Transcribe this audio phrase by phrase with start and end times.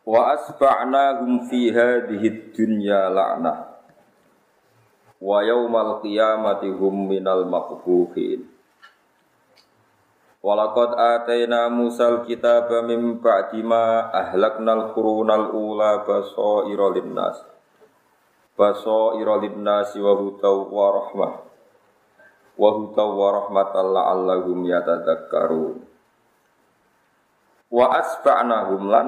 [0.00, 3.68] Wa asba'nahum fi hadhihi dunya la'nah.
[5.20, 8.48] Wa yaumal qiyamati hum minal maqbuhin.
[10.40, 17.44] Walaqad atayna Musal kitaba min ba'di ma ahlaknal qurunal ula basaira linnas.
[18.56, 21.32] Basaira linnas wa hudaw wa rahmah.
[22.56, 25.89] Wa hudaw wa rahmatan la'allahum yatadzakkarun.
[27.70, 29.06] Wa asba'nahum lan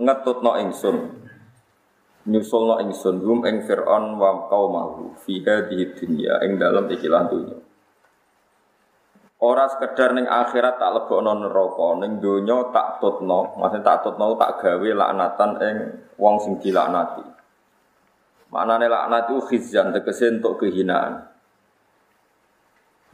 [0.00, 0.96] ngetutno ingsun.
[2.28, 7.56] Nyusulno ingsun hum ing Fir'aun wa qaumahu fi hadhihi dunya ing dalem ikilah dunya.
[9.38, 14.58] Ora sekedar ning akhirat tak lebokno neraka, ning donya tak tutno, maksudnya tak tutno tak
[14.58, 15.76] gawe laknatan ing
[16.18, 17.22] wong sing dilaknati.
[18.50, 21.37] Maknane laknat itu khizyan tegese untuk kehinaan.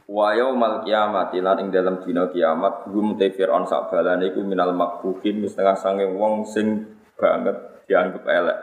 [0.05, 4.69] Wa yaumal kiamati lan ing dalam dina kiamat hum te fir'aun sak balane iku minal
[4.77, 6.85] makbuhin setengah sange wong sing
[7.17, 7.57] banget
[7.89, 8.57] dianggap elek.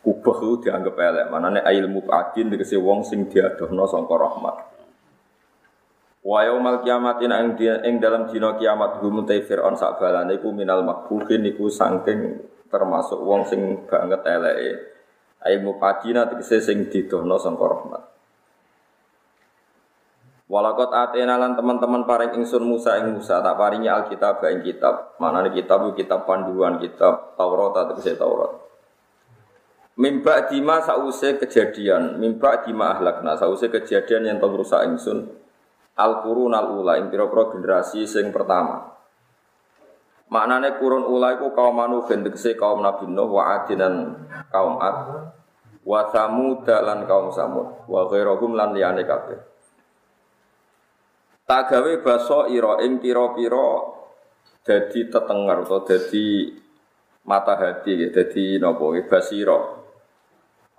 [0.00, 1.26] Kubah itu dianggap elek.
[1.28, 4.56] Manane ilmu adin tegese wong sing diadohno sangka rahmat.
[6.24, 10.80] Wa yaumal kiamati ing ing dalam dina kiamat hum te fir'aun sak balane iku minal
[10.80, 12.40] makbuhin iku saking
[12.72, 14.72] termasuk wong sing banget eleke.
[15.44, 18.15] Ilmu adina tegese sing didohno sangka rahmat.
[20.46, 25.18] Walakot atena lan teman-teman paring ingsun Musa ing Musa tak paringi Alkitab ing kitab.
[25.18, 28.52] Manane kitab itu kitab panduan kitab Taurat atau Taurat.
[29.98, 35.34] Mimba dima sause kejadian, mimba dima ahlakna sause kejadian yang tau rusak ingsun.
[35.98, 38.92] Al qurun al ula ing pira-pira generasi sing pertama.
[40.30, 45.32] Maknane kurun ula iku kaum Nuh tegese kaum Nabi Nuh wa adinan kaum Ad
[45.82, 49.55] wa Samud lan kaum Samud wa ghairahum lan liyane kabeh.
[51.46, 53.70] Tak gawe baso ira ing pira-pira
[54.66, 56.50] dadi tetenger atau dadi
[57.22, 59.78] mata hati ya dadi napa basira.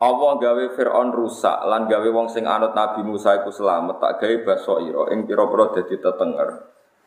[0.03, 4.35] Allah gawe Fir'aun rusak lan gawe wong sing anut Nabi Musa iku selamat tak gawe
[4.43, 6.49] baso ira ing pira-pira dadi tetenger.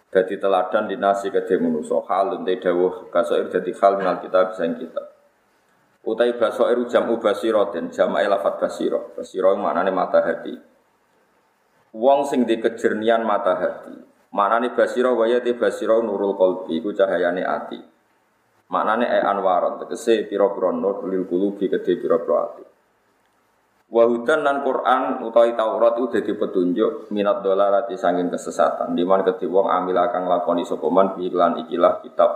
[0.08, 5.04] Dadi teladan dinasi kedhe manusa halun te dawuh basoir dadi hal minal kita bisa kita.
[6.08, 9.04] Utai basoir jamu basira dan jama'i lafat basira.
[9.12, 10.56] Basira maknane mata hati.
[11.90, 13.94] Wong sing di kejernian mata hati.
[14.30, 17.82] Maknane basira waya te basira nurul qalbi iku cahayane ati.
[18.70, 22.64] Maknane e anwaron tegese pira-pira nur lil qulubi kedhe pira-pira ati.
[23.90, 28.94] Wa hudan Quran utawi Taurat itu dadi petunjuk minat dolarati sanging kesesatan.
[28.94, 32.30] Di mana kedhe wong amil kang lakoni sapa man iklan ikilah kitab.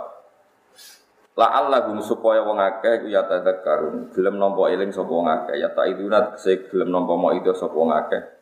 [1.39, 4.11] La Allah supaya wong akeh ya tadzakkarun.
[4.11, 7.71] Gelem nampa eling sapa wong akeh ya ta idunat se gelem nampa mau itu sapa
[7.71, 8.34] wong akeh.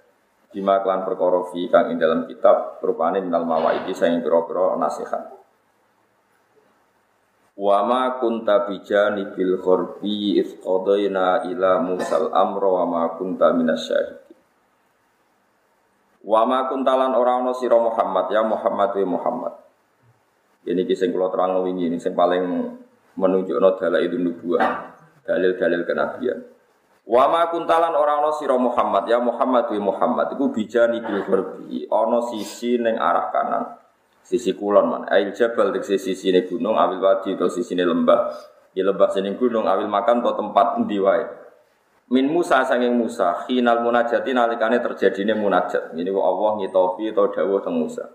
[0.53, 5.33] Bima klan perkara fi kang ing dalam kitab rupane minal mawaidi saing pira-pira nasihat.
[7.57, 14.37] Wa ma kunta bijani bil ghorbi id qadayna ila musal amra wa ma kunta minasyahidin.
[16.21, 19.53] Wa ma kunta lan ora ana sira Muhammad ya Muhammad wa Muhammad.
[20.69, 22.77] Ini kisah kula terang wingi ini sing paling
[23.19, 26.52] menunjukno dalail nubuwah, dalil-dalil kenabian.
[27.03, 31.83] Wa ma kuntalan ora ana sira Muhammad ya Muhammad wa Muhammad iku bijani bil gharbi
[31.91, 33.63] ana sisi ning arah kanan.
[34.23, 35.03] Sisi kulon man.
[35.11, 38.31] Ail jabal dik sisi ne gunung awil wadi to ne lembah.
[38.71, 41.27] Ya lembah sini gunung awil makan to tempat endi wae.
[42.07, 45.91] Min Musa sanging Musa khinal munajati nalikane terjadine munajat.
[45.91, 48.07] Ini Allah ngitopi to dawuh teng Musa.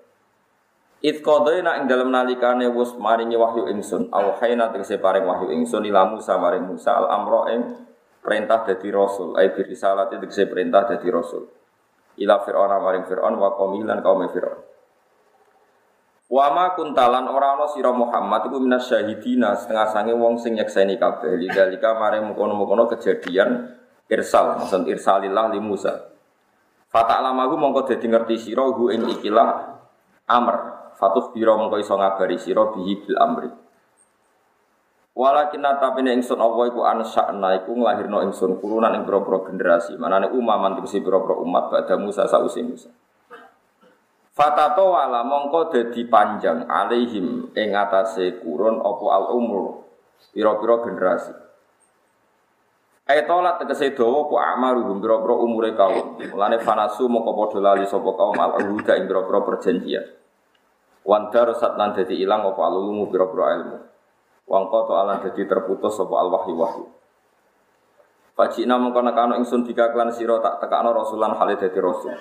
[1.05, 6.11] It qadaina ing dalam nalikane wis maringi wahyu ingsun, awhayna tegese paring wahyu ingsun ila
[6.11, 7.63] Musa maring Musa al amra ing
[8.29, 9.33] perintah dari rasul.
[9.41, 10.05] Ai bi itu saya
[10.45, 11.49] perintah dari rasul.
[12.21, 14.61] Ila fir'aun maring fir'aun wa qaumilan kaum fir'aun.
[16.29, 21.01] Wa ma kuntalan ora ana sira Muhammad iku minas syahidina setengah sange wong sing nyekseni
[21.01, 21.41] kabeh.
[21.41, 23.73] Lidalika maring mukono-mukono kejadian
[24.13, 26.13] irsal maksud irsalillah li Musa.
[26.93, 29.49] Fata'lamahu mongko dadi ngerti sira hu ing ikilah
[30.29, 30.57] amr.
[31.01, 33.68] Fatuh biro mongko iso ngabari sira bihi bil amri
[35.19, 39.99] Walakin tapi ingsun Allah iku ansakna iku nglahirno ingsun kurunan ing pira-pira generasi.
[39.99, 42.87] Manane umaman tegese pira-pira umat pada Musa sausi Musa.
[44.31, 49.83] Fatato wala mongko dadi panjang alaihim ing atase kurun apa al umur
[50.31, 51.35] pira-pira generasi.
[53.11, 56.15] Ai tolat tegese dawa ku amaruhum biro-biro umure kaum.
[56.31, 60.07] Mulane fanasu mongko padha lali sapa kaum al huda ing biro-biro perjanjian.
[61.03, 63.98] Wan darasat lan dadi ilang apa alulumu biro-biro ilmu.
[64.49, 66.85] Wang koto alan dadi terputus sapa al wahyu wahyu.
[68.33, 72.17] Fajina mongko nekano ingsun bika klan sira tak tekakno rasulan hale dadi rasul.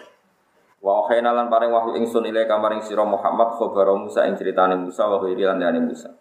[0.84, 5.08] Wa khayna lan paring wahyu ingsun ile kamaring sira Muhammad khabar Musa ing critane Musa
[5.08, 6.12] wa ghairi lan Musa.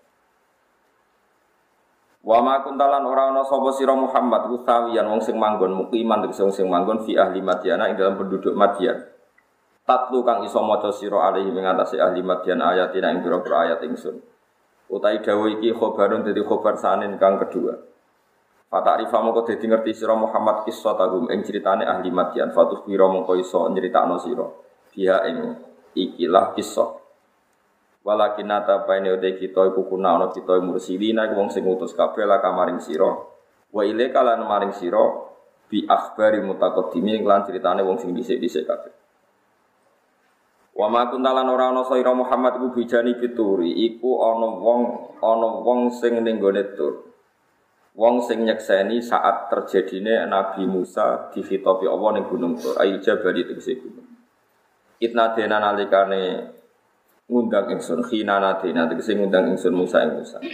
[2.27, 6.55] Wa ma kuntalan ora ana sapa sira Muhammad usawiyan wong sing manggon mukiman tegese wong
[6.55, 8.99] sing manggon fi ahli Madyana ing dalam penduduk Madyan.
[9.87, 14.36] Tatlu kang iso maca sira alaihi ing atase ahli Madyan ayatina ing pira-pira ayat ingsun.
[14.87, 17.75] Utai dawuh iki khobarun dadi khobar sanin kang kedua.
[18.71, 23.11] Fata arifa mongko dadi ngerti sira Muhammad kisah tagum ing critane ahli Madyan fatus pira
[23.11, 24.47] mongko iso nyritakno sira.
[24.95, 25.59] Dia ing
[25.95, 27.03] ikilah kisah.
[28.07, 32.23] Walakin nata paine ude kita iku kuna ana kita mursilina iku wong sing ngutus kabeh
[32.23, 33.11] la kamaring sira.
[33.75, 35.03] Wa ile kalan maring sira
[35.67, 39.06] bi akhbari mutaqaddimi lan critane wong sing dhisik-dhisik kabeh.
[40.77, 44.81] Wa ma kuntalan ora ana sira Muhammad iku bijani pituri iku ana wong
[45.25, 47.17] ana wong sing ning gone tur.
[47.97, 53.57] Wong sing nyekseni saat terjadine Nabi Musa dihitopi Allah ning gunung Tur, ayo jabal itu
[53.57, 54.05] gunung.
[55.01, 56.53] Itna dena nalikane
[57.25, 60.45] ngundang ingsun khina nadina tegese ngundang ingsun Musa ing Musa.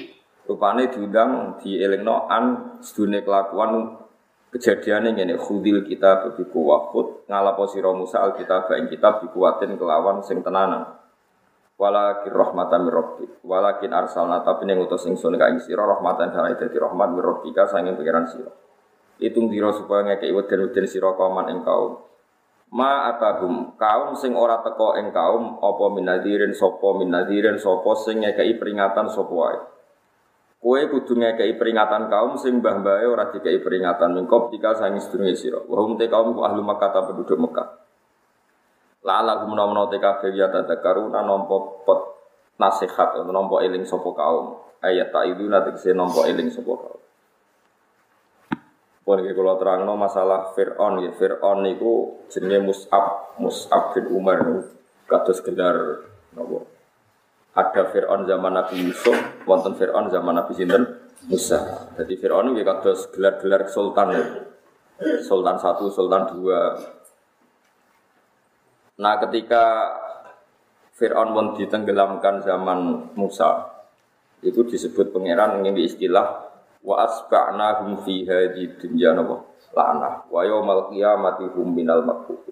[0.46, 4.01] Rupane diundang dielingno an sedune kelakuan
[4.52, 10.44] kejadiane ngene khudil kita bi kuwahut ngalapo sira Musa alkitab ing kitab dikuatin kelawan sing
[10.44, 11.00] tenanan.
[11.80, 13.40] Walakin rahmatan rabbik.
[13.42, 17.66] Walakin arsalna tapi ning utus ingsun ka ing sira rahmatan dadi dadi rahmat mir rabbika
[17.66, 18.52] sanging pangeran sira.
[19.18, 22.12] Hitung dira supaya ngekeki weden-weden sira kauman ing kaum
[22.72, 28.56] ma atagum kaum sing ora teko ing kaum apa minadirin sapa minadirin sapa sing ngekeki
[28.56, 29.60] peringatan sapa wae
[30.62, 35.58] kowe kudu ngekeki peringatan kaum sing mbah-mbahe ora dikeki peringatan mingkop tika sangi sedurunge sira
[35.58, 37.68] wa hum te kaum ahlu Makkah ta penduduk Mekah
[39.02, 42.00] la ala gum nomo te kabeh ya tadakaruna nampa pot
[42.62, 47.02] nasihat nampa eling sapa kaum ayat ta iduna tegese nampa eling sapa kaum
[49.02, 51.10] pun iki kula terangno masalah Fir'aun ya.
[51.18, 54.62] Fir'aun niku jenenge Mus'ab, Mus'ab bin Umar
[55.10, 56.06] kados gelar
[56.38, 56.71] napa?
[57.52, 59.12] Ada Fir'aun zaman Nabi Yusuf,
[59.44, 60.88] wonten Fir'aun zaman Nabi sinten?
[61.28, 61.86] Musa.
[61.94, 64.24] Jadi Fir'aun iki kados gelar-gelar sultan ya.
[65.22, 66.74] Sultan satu, Sultan dua.
[68.98, 69.64] Nah ketika
[70.96, 73.70] Fir'aun pun ditenggelamkan zaman Musa,
[74.42, 76.50] itu disebut pangeran ini istilah
[76.82, 82.42] wa asba'nahum fi hadhihi dunya la'nah wa yaumal qiyamati hum minal makbub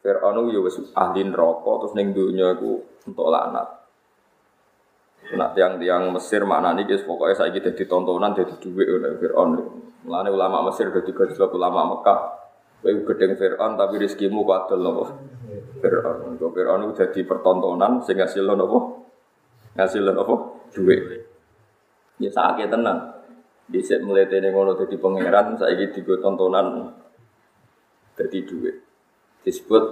[0.00, 3.75] Fir'aun yo wis ahli neraka terus ning donya iku untuk laknat
[5.34, 9.58] Nak tiang-tiang Mesir maknane guys pokoknya saya gitu tontonan jadi duit oleh Fir'aun.
[10.06, 12.20] Mulane ulama Mesir jadi gajah ulama Mekah.
[12.78, 15.04] Kowe gedeng Fir'aun tapi rezekimu kadel nopo.
[15.82, 16.38] Fir'aun.
[16.38, 19.10] Kok Fir'aun itu jadi pertontonan sing ngasil nopo?
[19.74, 20.62] Ngasil nopo?
[20.70, 21.02] Duit.
[22.22, 23.18] Ya sakit tenang.
[23.66, 26.86] Di set mulai tene ngono dadi pangeran, saiki digo tontonan
[28.14, 28.76] dadi duit.
[29.42, 29.84] Disebut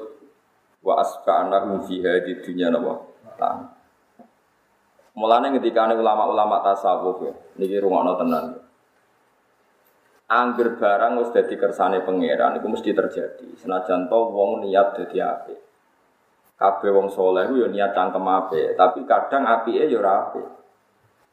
[0.86, 3.02] wa asfa'ana hum fiha di dunya napa?
[5.14, 8.44] Mulane ketika ulama-ulama tasawuf ya, niki rungokno tenan.
[10.26, 13.54] Angger barang wis dadi kersane pangeran iku mesti terjadi.
[13.54, 15.60] Senajan to wong niat dadi apik.
[16.58, 20.46] Kabeh wong saleh yo niat cangkem apik, tapi kadang apike yo ora apik.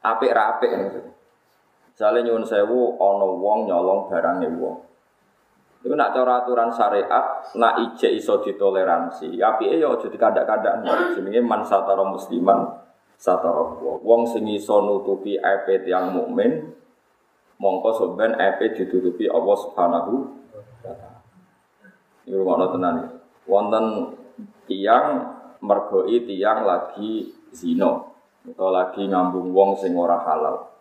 [0.02, 0.70] Apik ra apik
[1.92, 4.76] Misalnya nyuwun sewu, ono wong nyolong barangnya wong.
[5.82, 9.42] Itu nak cara aturan syariat, nak ije iso ditoleransi.
[9.42, 10.86] Api ya aja dikadak-kadak.
[11.18, 11.66] Jenenge man
[12.06, 12.82] musliman
[13.22, 16.74] satara wong sing iso nutupi aib yang mukmin
[17.62, 20.12] mongko sampean aib ditutupi Allah Subhanahu
[20.50, 21.22] wa taala.
[22.26, 22.96] Ini rumah tenan.
[23.46, 23.86] Wonten
[24.66, 25.06] tiang
[25.62, 28.10] mergoi tiang lagi zino
[28.42, 30.72] atau lagi ngambung wong sing ora halal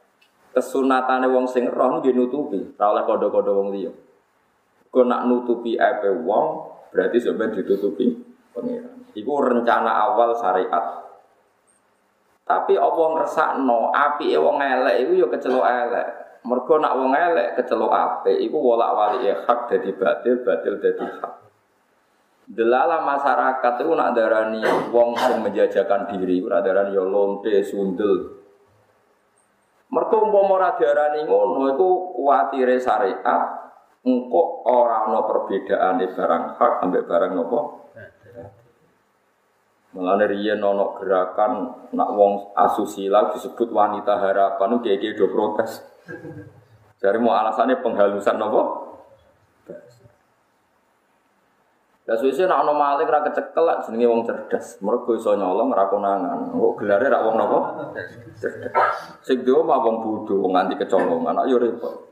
[0.51, 3.91] kesunatane wong sing roh nggih nutupi, ora oleh kodho-kodho wong liya.
[4.91, 8.11] Kok nak nutupi ape wong berarti sampeyan ditutupi
[8.51, 9.07] pengiran.
[9.15, 11.10] Iku rencana awal syariat.
[12.51, 16.07] Tapi apa ngersakno apike wong elek iku ya kecelok elek.
[16.43, 21.33] Mergo nak wong elek kecelok apik iku wolak-walik hak dadi batil, batil dadi hak.
[22.51, 24.59] Delala masyarakat itu nak darani
[24.91, 28.43] wong sing menjajakan diri, ora darani ya lonte, sundel,
[29.87, 33.71] Mereka umpama ora diarani ngono iku kuwatire syariat
[34.03, 37.59] engko ora ana perbedaane barang hak ambek barang nopo.
[39.91, 41.51] Mulane riyen ana gerakan
[41.91, 45.83] nak wong asusila disebut wanita harapan kiye-kiye do protes.
[47.01, 48.63] Jadi mau alasannya penghalusan nopo?
[52.07, 54.79] Ya suwe nak ono maling ra kecekel lak jenenge wong cerdas.
[54.79, 56.55] Mergo iso nyolong ra konangan.
[56.55, 57.59] Kok gelare ra wong napa?
[58.39, 59.21] Cerdas.
[59.27, 61.35] Sing dhewe mah wong bodho nganti kecolongan.
[61.43, 62.11] Ayo repot.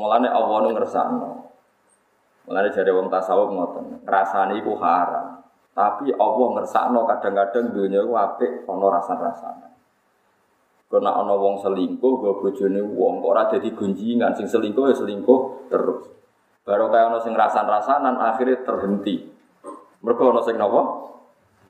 [0.00, 1.28] Mulane Allah nu ngersakno.
[2.48, 5.39] Mulane jare wong tasawuf ngoten, ngrasani iku haram.
[5.70, 9.68] Tapi Allah ngersakno kadang-kadang dunia iku apik ana rasa-rasane.
[10.90, 15.70] Karena ana wong selingkuh, gue bojone wong kok ora dadi gunjingan, sing selingkuh ya selingkuh
[15.70, 16.10] terus.
[16.66, 19.22] Baru kayak ono sing rasan-rasanan akhirnya terhenti.
[20.02, 20.82] Mereka ono sing nopo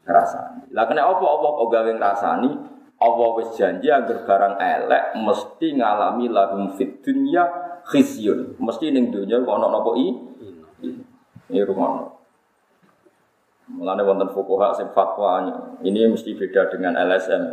[0.09, 0.73] rasani.
[0.73, 2.51] Lah kena apa apa kok gawe ngrasani?
[3.01, 7.49] Allah wis janji agar barang elek mesti ngalami lahum fit dunya
[7.89, 8.61] khizyun.
[8.61, 10.07] Mesti ning dunya kok ono napa i?
[11.51, 12.20] Ini rumah.
[13.71, 17.45] Mulane wonten fuqaha sing fatwanya, ini mesti beda dengan LSM.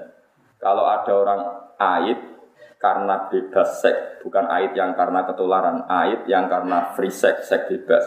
[0.57, 1.41] Kalau ada orang
[1.77, 2.19] aib
[2.81, 8.05] karena bebas seks, bukan aid yang karena ketularan, aid yang karena free sex, seks bebas.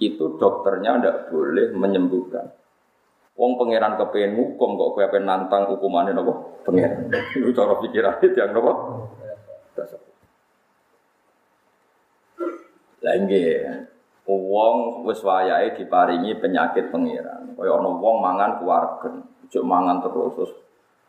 [0.00, 2.48] Itu dokternya tidak boleh menyembuhkan.
[3.38, 7.06] Wong pangeran kepengen hukum kok kowe pengen nantang hukumannya nopo pangeran.
[7.38, 8.72] Itu cara pikiran itu yang nopo.
[12.98, 13.97] Nggih.
[14.28, 17.56] Wong wis wayahe diparingi penyakit pangeran.
[17.56, 20.52] Kaya ana wong mangan kuwargen, ojo mangan terus terus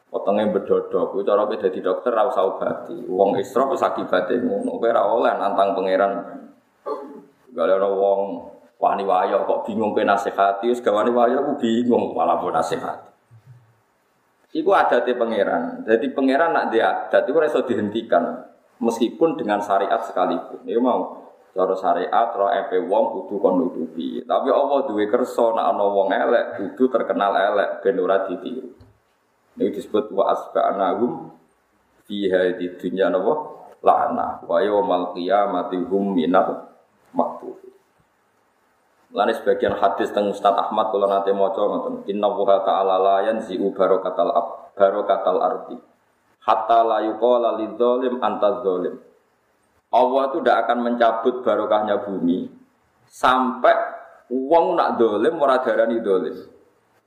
[0.09, 2.97] Potongnya bedodok, itu cara kita jadi dokter ora usah obati.
[3.05, 6.11] Wong isra wis akibate ngono, kowe ora oleh nantang pangeran.
[7.53, 8.49] Gak ada wong
[8.81, 13.05] wani wayo kok bingung ke nasihati, wis wani wayo aku bingung malah nasihati.
[14.49, 14.73] Iku
[15.05, 15.85] di pangeran.
[15.85, 18.49] Jadi pangeran nak dia adat itu iso dihentikan
[18.81, 20.65] meskipun dengan syariat sekalipun.
[20.65, 24.22] Iku mau cara syariat roh epe wong kudu kon nutupi.
[24.22, 28.70] Tapi Allah duwe kersa nak ana wong elek kudu terkenal elek ben ora ditiru.
[29.60, 31.34] Ini disebut wa asba'nahum
[32.08, 33.34] fiha di dunya napa
[33.84, 36.70] la'na wa yaumal qiyamati hum minal
[37.12, 37.58] maktuh.
[39.10, 42.06] Lani sebagian hadis tentang Ustaz Ahmad kalau nanti mau coba ngoten.
[42.13, 45.77] Inna wuha ta'ala la yanzi'u barokatal ab barokatal ardi.
[46.46, 48.62] Hatta la yuqala lidzalim anta.
[49.89, 52.46] Allah itu tidak akan mencabut barokahnya bumi
[53.10, 53.74] sampai
[54.29, 56.38] uang nak dolim ora darani dolim.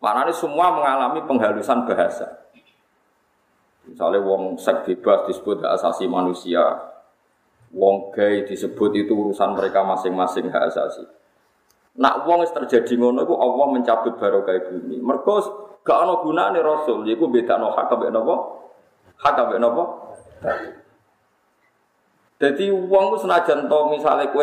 [0.02, 2.26] Mana ini semua mengalami penghalusan bahasa.
[3.86, 6.90] Misalnya wong seks bebas disebut hak asasi manusia.
[7.70, 11.06] Wong gay disebut itu urusan mereka masing-masing hak asasi.
[12.02, 14.98] Nak wong terjadi ngono iku Allah mencabut barokah bumi.
[14.98, 15.38] Mergo
[15.86, 18.34] gak ana gunane rasul, iku bedakno hak kabeh napa?
[19.22, 19.82] Hak kabeh napa?
[22.42, 24.42] Jadi wong ku senajan to misale kowe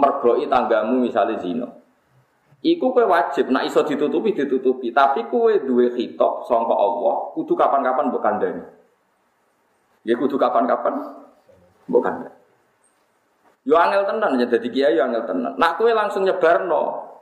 [0.00, 1.68] mergoki tanggamu misale zina.
[2.64, 8.08] Iku kowe wajib nak iso ditutupi ditutupi, tapi kowe duwe khitab sangka Allah, kudu kapan-kapan
[8.08, 8.64] mbok kandhani.
[10.08, 10.94] Ya kudu kapan-kapan
[11.92, 12.32] mbok kandhani.
[13.68, 15.52] Yo angel tenan ya dadi kiai yo angel tenan.
[15.60, 17.12] Nak kowe langsung nyebarno.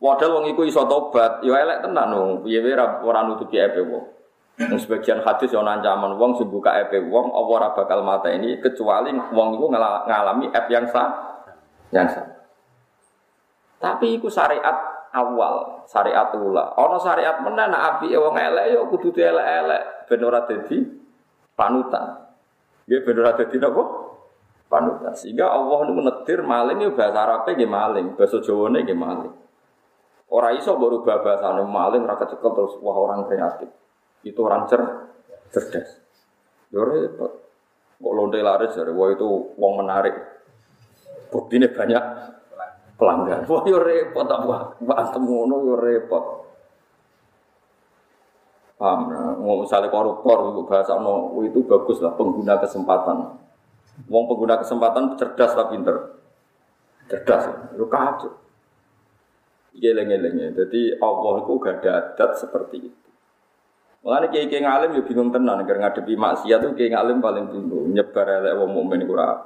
[0.00, 2.30] Padahal wong iku iso tobat, yo elek tenan wong.
[2.40, 2.72] Piye wae
[3.04, 4.19] ora nutupi epe wong.
[4.60, 8.60] Yang sebagian hadis yang ancaman wong sing buka EP wong apa ora bakal mata ini
[8.60, 11.08] kecuali wong itu ngalami app yang sah
[11.88, 12.28] yang sah.
[13.80, 14.76] Tapi iku syariat
[15.16, 16.76] awal, syariat ula.
[16.76, 20.44] Ono syariat nak api wong elek yo kudu elek-elek ben ora
[21.56, 22.06] panutan.
[22.84, 23.56] Nggih ben ora dadi?
[24.68, 25.12] Panutan.
[25.16, 29.34] Sehingga Allah niku netir maling yo bahasa Arabe nggih maling, bahasa Jawane nggih maling.
[30.30, 33.72] Ora iso baru bahasane maling ora kecekel terus wah orang kreatif.
[34.26, 34.82] Itu orang cer
[35.50, 35.98] cerdas.
[36.70, 37.32] Yo repot.
[38.00, 40.14] Kok lonte laris dari wah itu wong menarik.
[41.28, 42.04] Buktine banyak
[42.96, 43.44] pelanggan.
[43.44, 44.76] Wah yo repot apa?
[44.80, 46.24] Berantem ngono yo repot.
[48.80, 49.12] Paham?
[49.44, 53.36] Mau misalnya koruptor bahasa no itu bagus lah pengguna kesempatan.
[54.08, 55.96] Wong pengguna kesempatan cerdas lah pinter.
[57.04, 58.32] Cerdas, lu kacau.
[59.76, 60.56] Geleng-gelengnya.
[60.56, 63.09] Jadi Allah itu gak ada adat seperti itu.
[64.00, 67.92] Mengenai kiai kiai ngalim ya bingung tenan, karena ngadepi maksiat tuh kiai ngalim paling bingung.
[67.92, 69.44] Nyebar elek wong mukmin kurang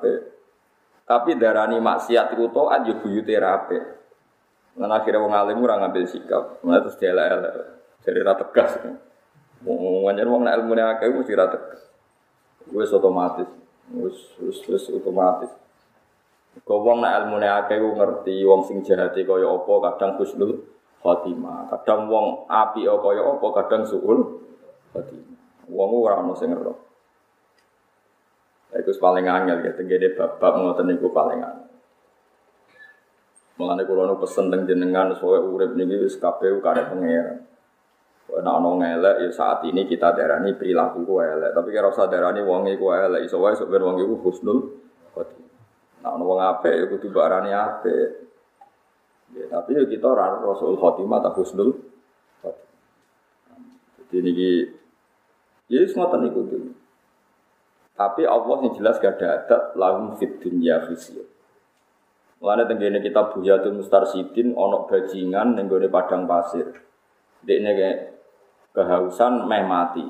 [1.05, 3.77] tapi darani maksiat itu toat yo buyute rapi.
[4.81, 6.65] Lan akhirnya wong alim ora ngambil sikap.
[6.65, 7.55] Mulai terus elek-elek.
[8.03, 8.73] Jadi ra tegas.
[9.63, 11.81] Ngomongnya wong nek ilmune akeh mesti ra tegas.
[12.73, 13.47] Wis otomatis.
[13.93, 15.53] Wis wis otomatis.
[16.65, 20.65] Kau wong nek ilmune akeh ngerti wong sing jahat kaya apa kadang husnul
[21.05, 21.69] khotimah.
[21.69, 24.34] Kadang wong api kaya apa kadang suul.
[25.75, 26.71] Wong ora ono sing ngerti.
[28.79, 31.71] Itu paling angel ya, tenggede bapak ngoten niku paling angel.
[33.87, 37.39] Kulo nu pesen teng jenengan soal urip niki wis kabeh kare pangeran.
[38.35, 42.67] Nah, ono ya saat ini kita darani perilaku ku elek, tapi kira usah darani wong
[42.67, 44.59] iku elek, iso wae sok wong iku husnul
[45.15, 46.03] khotimah.
[46.03, 47.55] Nah, ono wong apik ya kudu barani.
[47.55, 51.79] Ya, tapi ya kita ora rasul khotimah ta husnul
[52.43, 52.83] khotimah.
[54.03, 54.51] Jadi niki
[55.69, 56.75] ya ngoten tuh.
[57.95, 61.31] Tapi Allah yang jelas gak ada adat lahum fit dunya khizyun.
[62.43, 66.75] Mulane tenggene kita Buyatul Mustarsidin onok bajingan ning padang pasir.
[67.47, 67.73] Dekne
[68.75, 70.05] kehausan meh mati.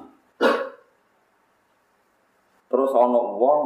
[2.73, 3.63] Terus ana wong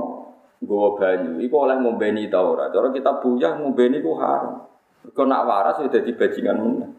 [0.59, 2.69] nggawa banyu, iku oleh ngombeni ta ora?
[2.69, 4.67] Cara kita buyah ngombeni ku haram.
[5.07, 6.91] Kok nak waras ya dadi bajingan meneh.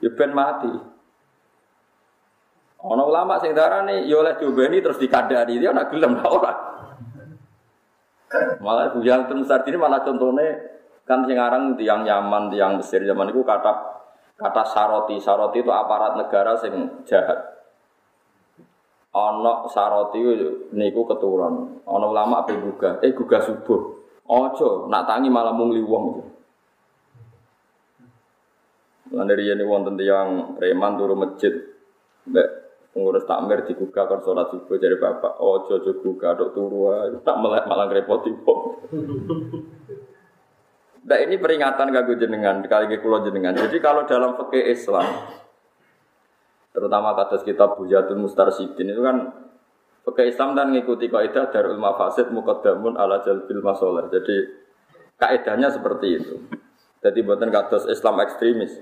[0.00, 0.72] Ya ben mati.
[2.84, 6.52] Ana ulama sing darane ya oleh diombeni terus dikandani dia nak gelem ta ora.
[8.60, 10.52] Malah buyah terus ini malah contohnya
[11.08, 13.94] kan sing aran tiang Yaman, tiang Mesir zaman itu kata
[14.34, 17.38] Kata saroti, saroti itu aparat negara sing jahat.
[19.14, 20.18] Ono saroti
[20.74, 21.86] niku keturun.
[21.86, 23.94] Ono ulama ape gugah, eh gugah subuh.
[24.26, 26.22] Ojo, nak tangi malah mung wong itu.
[29.14, 31.54] Lan dari ini wonten yang preman turu masjid.
[32.26, 32.63] Mbak
[32.94, 35.42] pengurus takmir digugah kan sholat subuh dari bapak.
[35.42, 36.88] Ojo ojo gugah dok turu
[37.26, 38.58] tak melek malah repoti kok.
[41.04, 43.52] Nah ini peringatan kagum jenengan, kali ke kulo jenengan.
[43.52, 45.04] Jadi kalau dalam fikih Islam,
[46.72, 49.28] terutama kados kitab Bujatul Mustarsidin itu kan
[50.08, 54.08] fikih Islam dan mengikuti kaidah darul mafasid muqaddamun ala jalbil masalah.
[54.08, 54.48] Jadi
[55.20, 56.40] kaidahnya seperti itu.
[57.04, 58.72] Jadi buatan kados Islam ekstremis.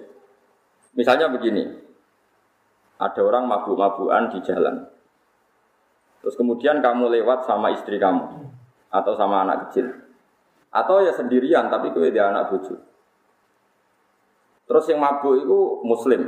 [0.95, 1.75] Misalnya begini,
[3.03, 4.87] ada orang mabuk-mabukan di jalan.
[6.23, 8.47] Terus kemudian kamu lewat sama istri kamu
[8.95, 9.91] atau sama anak kecil.
[10.71, 12.79] Atau ya sendirian tapi kue dia anak bucu.
[14.71, 16.23] Terus yang mabuk itu muslim.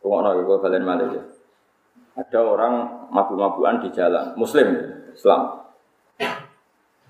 [0.00, 1.24] Tunggu gue balen malik ya.
[2.18, 2.74] Ada orang
[3.14, 4.74] mabuk-mabukan di jalan, muslim,
[5.14, 5.70] Islam.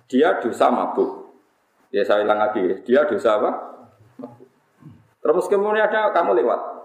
[0.04, 1.32] Dia dosa mabuk.
[1.88, 3.50] Ya saya bilang lagi, dia dosa apa?
[5.24, 6.77] Terus kemudian ada kamu lewat.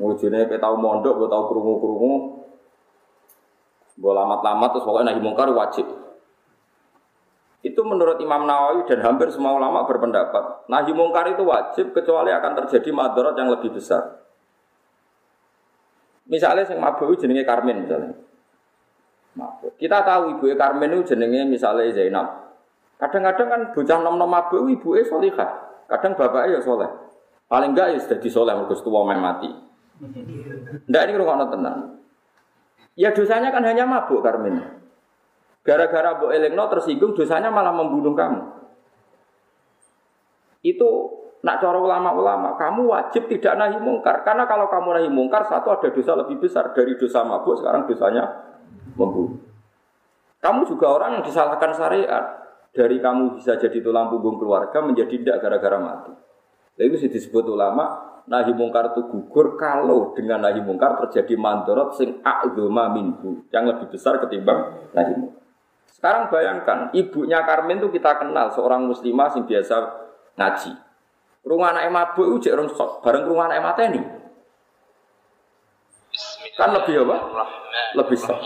[0.00, 2.12] Wujudnya kita tahu mondok, gue tahu kerungu-kerungu.
[3.92, 5.84] Gue lamat-lamat terus pokoknya nahi mungkar wajib.
[7.62, 12.64] Itu menurut Imam Nawawi dan hampir semua ulama berpendapat, nahi mungkar itu wajib kecuali akan
[12.64, 14.22] terjadi madarat yang lebih besar.
[16.26, 18.16] Misalnya yang mabuk jenenge Karmen misalnya.
[19.36, 19.76] Mabuk.
[19.76, 22.26] Kita tahu ibu Karmen itu jenenge misalnya Zainab.
[22.96, 25.84] Kadang-kadang kan bocah nom-nom mabuk ibu solihah.
[25.86, 26.90] Kadang bapaknya ya soleh.
[27.46, 29.71] Paling enggak ya sudah disoleh mergo tua mati.
[30.90, 31.78] Ndak ini rukun tenang.
[32.98, 34.82] Ya dosanya kan hanya mabuk Karmen.
[35.62, 38.42] Gara-gara Bu Elengno tersinggung dosanya malah membunuh kamu.
[40.66, 40.90] Itu
[41.42, 44.22] nak cara ulama-ulama, kamu wajib tidak nahi mungkar.
[44.22, 48.24] Karena kalau kamu nahi mungkar, satu ada dosa lebih besar dari dosa mabuk, sekarang dosanya
[48.94, 49.38] membunuh.
[50.42, 52.42] Kamu juga orang yang disalahkan syariat.
[52.72, 56.12] Dari kamu bisa jadi tulang punggung keluarga menjadi tidak gara-gara mati.
[56.82, 62.90] Itu disebut ulama, nahi mungkar itu gugur kalau dengan nahi mungkar terjadi mandorot sing a'zuma
[62.90, 63.46] minhu.
[63.54, 65.42] Yang lebih besar ketimbang nahi mungkar.
[65.92, 69.76] Sekarang bayangkan, ibunya Karmen itu kita kenal seorang muslimah yang biasa
[70.34, 70.72] ngaji.
[71.46, 74.02] Rumah anak mabuk itu jek sok, bareng rumah anak mata ini.
[76.58, 77.16] Kan lebih apa?
[77.98, 78.40] Lebih sok.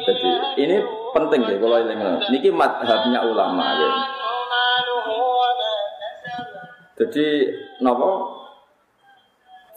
[0.00, 0.30] Jadi
[0.64, 0.76] ini
[1.12, 2.04] penting ya kalau ini.
[2.32, 3.88] Niki madhabnya ulama ya.
[7.00, 7.26] Jadi
[7.80, 8.36] nopo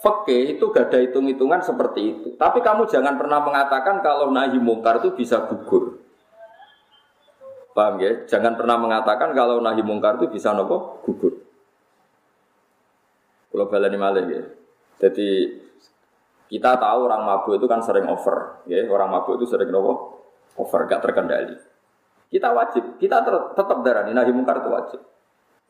[0.03, 2.27] Fakih itu gak ada hitung-hitungan seperti itu.
[2.36, 6.03] Tapi kamu jangan pernah mengatakan kalau nahi mungkar itu bisa gugur.
[7.71, 8.27] Paham ya?
[8.27, 11.39] Jangan pernah mengatakan kalau nahi mungkar itu bisa nopo gugur.
[13.47, 14.43] Kalau balani malih ya.
[15.07, 15.55] Jadi
[16.51, 18.83] kita tahu orang mabuk itu kan sering over, ya.
[18.91, 20.19] Orang mabuk itu sering nopo
[20.59, 21.55] over, gak terkendali.
[22.27, 23.23] Kita wajib, kita
[23.55, 25.12] tetap darah nahi mungkar itu wajib.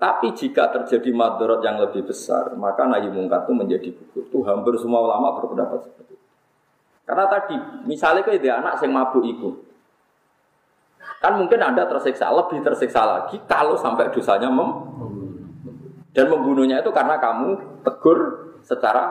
[0.03, 4.27] Tapi jika terjadi madorot yang lebih besar, maka nahi mungkar itu menjadi gugur.
[4.27, 6.27] Itu hampir semua ulama berpendapat seperti itu.
[7.07, 7.55] Karena tadi,
[7.87, 9.63] misalnya kayak anak yang mabuk itu,
[11.23, 14.91] kan mungkin anda tersiksa, lebih tersiksa lagi kalau sampai dosanya mem
[16.11, 18.19] dan membunuhnya itu karena kamu tegur
[18.59, 19.07] secara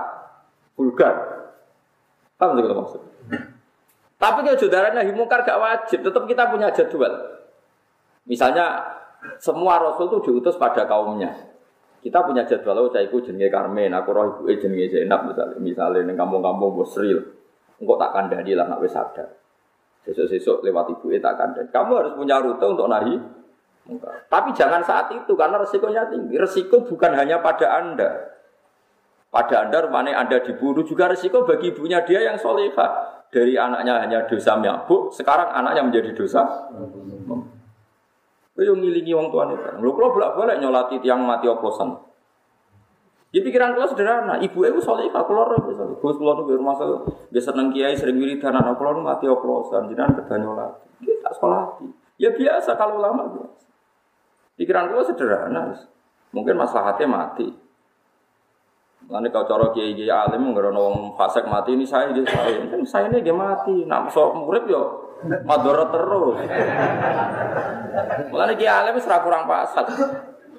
[0.76, 1.48] vulgar.
[2.36, 3.00] Paham sih maksud?
[4.20, 7.40] Tapi kalau saudara nahi mungkar gak wajib, tetap kita punya jadwal.
[8.28, 9.00] Misalnya
[9.38, 11.30] semua rasul itu diutus pada kaumnya.
[12.02, 16.02] Kita punya jadwal, oh saya ikut jenenge Karmen, aku roh ibu jenenge Zainab misalnya, misalnya
[16.02, 17.22] neng kampung-kampung Bosril,
[17.78, 19.30] engkau tak kandani lah nak wis sadar.
[20.02, 21.70] Sesuk-sesuk lewat ibu tak kandani.
[21.70, 23.14] Kamu harus punya rute untuk nahi
[24.30, 26.38] Tapi jangan saat itu karena resikonya tinggi.
[26.38, 28.30] Resiko bukan hanya pada anda,
[29.30, 33.22] Pada anda rumahnya anda dibunuh juga resiko bagi ibunya dia yang solehah.
[33.32, 36.44] Dari anaknya hanya dosa mabuk, sekarang anaknya menjadi dosa.
[38.52, 39.80] Kau ngilingi wong tuane kan.
[39.80, 41.96] Lho kalau bolak-balik nyolati tiang mati oplosan.
[43.32, 45.88] Di pikiran kula sederhana, ibu ibu solehah, kula ora bisa.
[45.88, 47.00] Gus kula nu rumah saya
[47.32, 50.88] biasa seneng kiai sering wiridan anak kula mati oplosan, jenengan kedah nyolati.
[51.00, 51.80] Kita sekolah
[52.20, 53.66] Ya biasa kalau lama biasa.
[54.60, 55.72] Pikiran kula sederhana.
[56.36, 57.48] Mungkin maslahatnya mati.
[59.08, 63.08] Nanti kau coro kiai kiai alim nggak wong fasek mati ini saya dia saya saya
[63.10, 63.88] ini dia mati.
[64.12, 65.11] So murid yo
[65.44, 66.36] madorot terus.
[68.32, 69.86] Mulane kiai alim serah kurang pasat.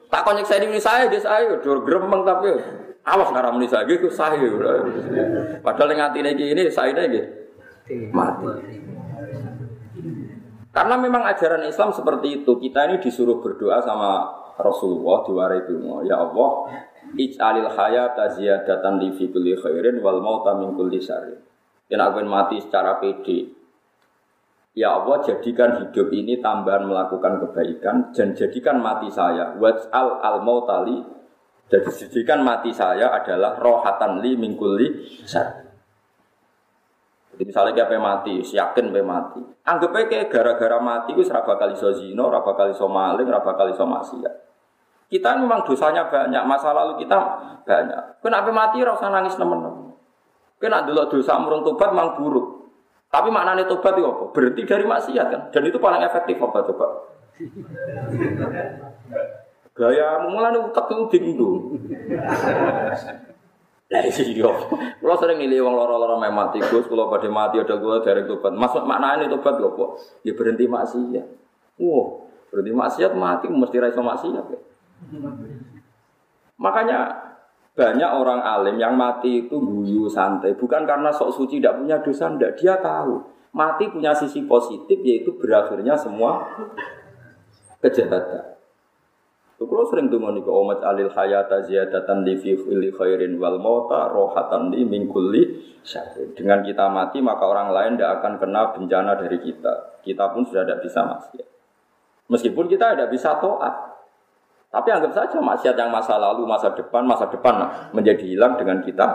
[0.08, 2.54] Tak konyek saya ini saya dia saya dur gremeng tapi
[3.04, 4.38] awas nggak ramai saya gitu saya.
[5.60, 7.20] Padahal yang hati ini saya ini
[8.14, 8.46] mati.
[10.74, 12.58] Karena memang ajaran Islam seperti itu.
[12.58, 14.26] Kita ini disuruh berdoa sama
[14.58, 16.02] Rasulullah diwarai dungo.
[16.02, 16.50] Ya Allah,
[17.14, 21.38] ij'alil hayata ziyadatan li fi kulli khairin wal mauta min kulli syarrin.
[21.86, 23.63] Dan aku mati secara pede.
[24.74, 31.14] Ya Allah, jadikan hidup ini tambahan melakukan kebaikan dan jadikan mati saya waj'al al mautali
[31.74, 35.74] jadi jadikan mati saya adalah rohatan li min kulli syarrin.
[37.34, 39.42] Jadi misalnya kayak mati, yakin pe mati.
[39.66, 44.34] Anggap aja gara-gara mati gue seraba kali so zino, kali so maling, kali so maksiat.
[45.10, 47.18] Kita memang dosanya banyak, masa lalu kita
[47.66, 48.22] banyak.
[48.22, 49.98] Kenapa mati rasa nangis teman-teman.
[50.62, 52.63] Kena dulu dosa tobat memang buruk.
[53.14, 54.34] Tapi maknanya tobat itu apa?
[54.34, 55.42] Berhenti dari maksiat kan.
[55.54, 56.88] Dan itu paling efektif apa coba?
[59.78, 61.78] Gaya mulai utak itu bingung.
[63.94, 64.50] Lah iya.
[64.98, 68.50] Kulo sering milih wong loro-loro mek mati, Gus, kulo badhe mati ada kulo derek tobat.
[68.58, 70.02] Masuk maknane tobat yo apa?
[70.26, 71.28] Ya berhenti maksiat.
[71.78, 74.46] Wow, berhenti maksiat mati mesti ra iso maksiat.
[74.50, 74.60] Ya.
[76.58, 76.98] Makanya
[77.74, 82.30] banyak orang alim yang mati itu guyu santai, bukan karena sok suci tidak punya dosa,
[82.30, 82.54] tidak.
[82.62, 83.18] Dia tahu
[83.58, 86.46] mati punya sisi positif yaitu berakhirnya semua
[87.82, 88.54] kejahatan.
[89.64, 92.52] Kalau sering tuh nih omat alil hayata ziyadatan li fi
[92.92, 95.72] khairin wal mauta rohatan li min kulli
[96.36, 100.04] Dengan kita mati maka orang lain tidak akan kena bencana dari kita.
[100.04, 101.48] Kita pun sudah tidak bisa maksiat.
[102.28, 103.93] Meskipun kita tidak bisa toat.
[104.74, 108.82] Tapi anggap saja maksiat yang masa lalu, masa depan, masa depan nah, menjadi hilang dengan
[108.82, 109.06] kita.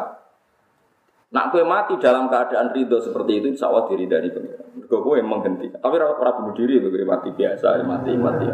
[1.34, 4.86] Nak kue mati dalam keadaan ridho seperti itu, insya Allah diri dari pengiran.
[4.86, 5.82] Gue yang menghentikan.
[5.82, 8.46] Tapi orang bunuh diri, gue mati biasa, mati mati.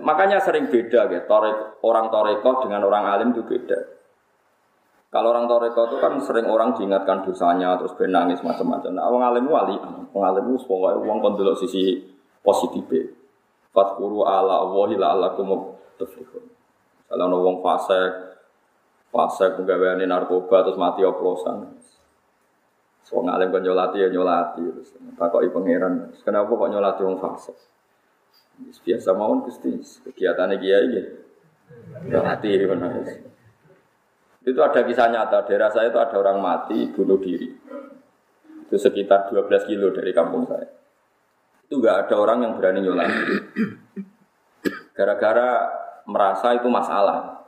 [0.00, 3.76] Makanya sering beda ya, torek, orang toreko dengan orang alim itu beda.
[5.12, 8.90] Kalau orang toreko itu kan sering orang diingatkan dosanya, terus benangis macam-macam.
[8.96, 9.76] Nah, orang alim wali,
[10.16, 12.08] orang alim itu pokoknya uang kon sisi
[12.40, 13.19] positif.
[13.70, 16.44] Fatkuru ala Allahi la alakum tuflihun.
[17.10, 18.10] Kalau ada orang fasek,
[19.10, 21.78] fasek penggaweane narkoba terus mati oplosan.
[23.10, 26.14] Wong alim kon nyolati ya nyolati terus takoki pangeran.
[26.22, 27.58] Kenapa kok nyolati wong fasek?
[28.86, 29.74] Biasa mawon Gusti,
[30.06, 31.00] kegiatannya kiai.
[32.06, 32.92] Gak hati benar.
[34.40, 37.50] Itu ada kisah nyata, daerah saya itu ada orang mati bunuh diri.
[38.68, 40.79] Itu sekitar 12 kilo dari kampung saya.
[41.70, 43.30] Itu gak ada orang yang berani nyolati.
[44.90, 45.70] Gara-gara
[46.02, 47.46] merasa itu masalah.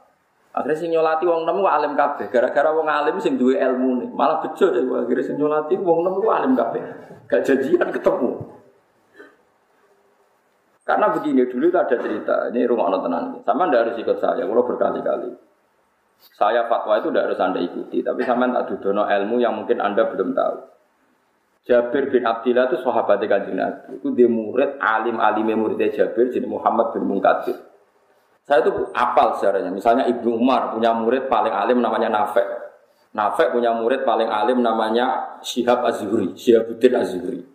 [0.54, 2.30] Akhirnya sing nyolati wong nemu alim kabeh.
[2.30, 4.86] Gara-gara wong alim sing duwe ilmu nih, malah bejo deh.
[4.86, 6.82] Akhirnya sing nyolati wong nemu alim kabeh.
[7.26, 8.30] Gak janjian ketemu.
[10.86, 13.26] Karena begini, dulu itu ada cerita, ini rumah Allah tenang.
[13.42, 15.30] Sama tidak harus ikut saya, kalau berkali-kali.
[16.38, 20.06] Saya fatwa itu tidak harus Anda ikuti, tapi sama tak dudono ilmu yang mungkin Anda
[20.10, 20.56] belum tahu.
[21.62, 24.02] Jabir bin Abdillah itu sahabat kanjeng Nabi.
[24.02, 27.54] Itu dia murid, alim alim muridnya Jabir, jadi Muhammad bin Munkadir.
[28.42, 29.70] Saya itu apal sejarahnya.
[29.70, 32.46] Misalnya Ibnu Umar punya murid paling alim namanya Nafek.
[33.14, 37.52] Nafek punya murid paling alim namanya Syihab Az-Zuhri, Syihabuddin Az-Zuhri.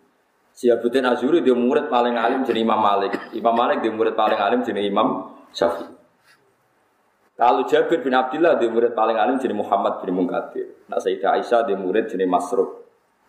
[0.58, 3.14] Siabuddin Azuri dia murid paling alim jadi Imam Malik.
[3.30, 5.86] Imam Malik dia murid paling alim jadi Imam Syafi'i.
[7.38, 10.82] Kalau Jabir bin Abdullah dia murid paling alim jadi Muhammad bin Munkadir.
[10.90, 12.87] Nah Sayyidah Aisyah dia murid jadi Masruk.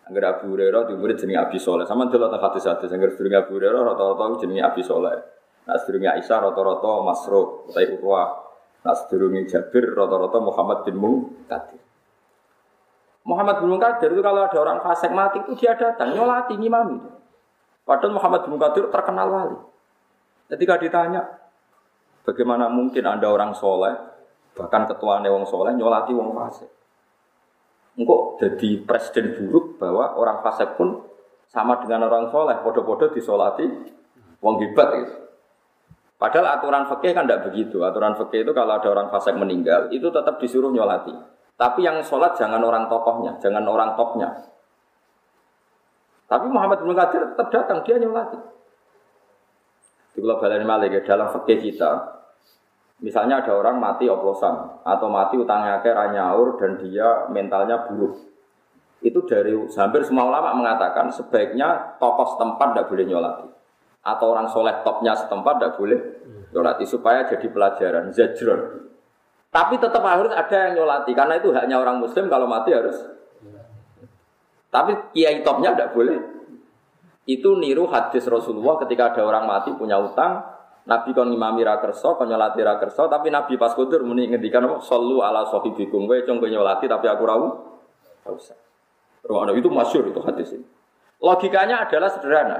[0.10, 1.86] Angger Abu Hurairah dia murid jadi Abi Soleh.
[1.86, 2.89] Sama tak hati satu.
[2.89, 5.22] Angger sedurunge Abu Hurairah rata-rata jadi Abi Soleh.
[5.69, 7.69] Nah sedurunge Aisyah rata-rata Masruk.
[7.69, 8.50] Utai Urwah.
[8.82, 11.78] Nah sedurunge Jabir rata-rata Muhammad bin Munkadir.
[13.22, 16.98] Muhammad bin Munkadir itu kalau ada orang fasik mati itu dia datang nyolati ngimami.
[17.86, 19.58] Padahal Muhammad bin Qadir terkenal wali.
[20.45, 21.26] Ketika ditanya,
[22.22, 23.98] bagaimana mungkin Anda orang soleh,
[24.54, 26.79] bahkan ketua wong soleh, nyolati wong fasik.
[27.97, 31.02] Engkau jadi presiden buruk bahwa orang fasik pun
[31.49, 33.65] sama dengan orang soleh, podo-podo disolati
[34.39, 35.15] wong hebat gitu.
[36.19, 37.80] Padahal aturan fikih kan tidak begitu.
[37.80, 41.15] Aturan fikih itu kalau ada orang fasik meninggal, itu tetap disuruh nyolati.
[41.56, 44.36] Tapi yang sholat jangan orang tokohnya, jangan orang topnya.
[46.28, 48.38] Tapi Muhammad bin Qadir tetap datang, dia nyolati.
[50.13, 52.18] Di global Malik ya, dalam fikih kita,
[52.99, 58.19] misalnya ada orang mati oplosan atau mati utangnya ke ranyaur dan dia mentalnya buruk.
[58.99, 63.47] Itu dari hampir semua ulama mengatakan sebaiknya tokoh setempat tidak boleh nyolati.
[64.03, 65.99] Atau orang soleh topnya setempat tidak boleh
[66.51, 68.91] nyolati supaya jadi pelajaran, zajron.
[69.49, 73.19] Tapi tetap harus ada yang nyolati karena itu haknya orang muslim kalau mati harus
[74.69, 76.17] tapi kiai topnya tidak boleh.
[77.25, 80.41] Itu niru hadis Rasulullah ketika ada orang mati punya utang,
[80.88, 84.63] Nabi kon ngimami ra kersa, kon nyolati ra kersa, tapi Nabi pas kudur muni ngendikan
[84.65, 84.80] apa?
[84.82, 86.08] Sallu ala sahibikum.
[86.08, 87.36] Kowe cung nyolati tapi aku ra
[88.30, 88.58] usah.
[89.54, 90.65] Itu masyur itu hadis ini.
[91.20, 92.60] Logikanya adalah sederhana.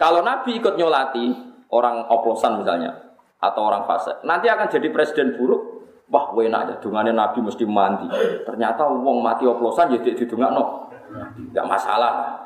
[0.00, 1.30] Kalau Nabi ikut nyolati
[1.68, 5.84] orang oplosan misalnya atau orang fase, nanti akan jadi presiden buruk.
[6.12, 8.06] Wah, enak aja, dungannya Nabi mesti mandi.
[8.44, 10.92] Ternyata uang mati oplosan jadi didungak no.
[11.36, 12.44] Tidak masalah.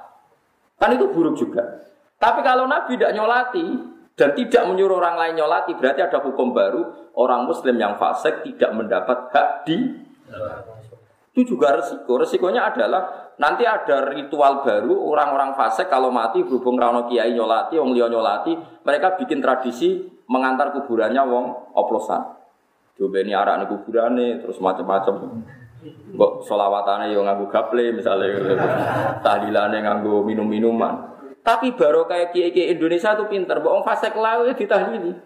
[0.78, 1.62] Kan itu buruk juga.
[2.22, 3.66] Tapi kalau Nabi tidak nyolati
[4.18, 7.14] dan tidak menyuruh orang lain nyolati, berarti ada hukum baru.
[7.14, 9.78] Orang Muslim yang fasik tidak mendapat hak di
[11.38, 12.18] itu juga resiko.
[12.18, 17.94] Resikonya adalah nanti ada ritual baru orang-orang fasik kalau mati berhubung rano kiai nyolati, wong
[17.94, 21.44] liya nyolati, mereka bikin tradisi mengantar kuburannya wong
[21.78, 22.34] oplosan.
[22.98, 25.46] Coba ini arah kuburannya terus macam-macam.
[26.18, 28.34] Mbok solawatane yo nganggo gaple misalnya
[29.22, 31.17] tahlilane nganggo minum-minuman.
[31.48, 35.16] Tapi baru kayak kiai Indonesia tuh pinter, mbok fasek lawe ditahlili.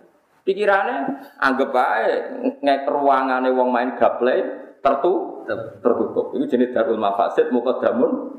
[0.46, 4.34] Pikirannya anggap aja ngek ruangane wong main gaple
[4.78, 5.42] tertu
[5.82, 6.30] tertutup.
[6.38, 8.38] Itu jenis darul mafasid mukadamun.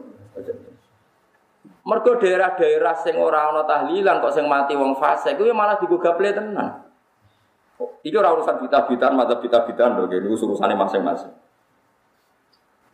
[1.84, 6.32] Mergo daerah-daerah sing ora ana tahlilan kok sing mati wong fase kuwi malah digo gaple
[6.32, 6.88] tenan.
[8.00, 11.36] Iki ora urusan bita-bitan, mata bita-bitan lho, ini urusane masing-masing.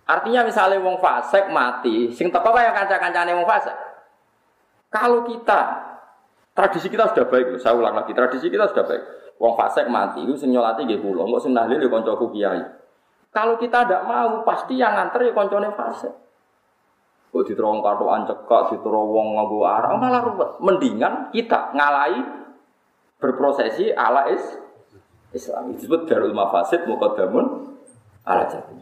[0.10, 3.89] Artinya misalnya wong fasik mati, sing teko kaya kanca-kancane wong fasik.
[4.90, 5.62] Kalau kita
[6.58, 9.04] tradisi kita sudah baik loh, saya ulang lagi, tradisi kita sudah baik.
[9.40, 12.62] Wong fasik mati itu sing nyolati nggih kula, engko sing nahlil ya kiai.
[13.30, 16.12] Kalau kita tidak mau, pasti yang nganter ya koncone fasik.
[17.30, 20.58] Kok diterong katokan cekak, diterong wong nganggo arah, malah ruwet.
[20.60, 22.20] Mendingan kita ngalai
[23.22, 24.42] berprosesi ala is
[25.32, 25.78] Islam.
[25.78, 27.78] Disebut darul mafasid muqaddamun
[28.26, 28.76] ala jatuh.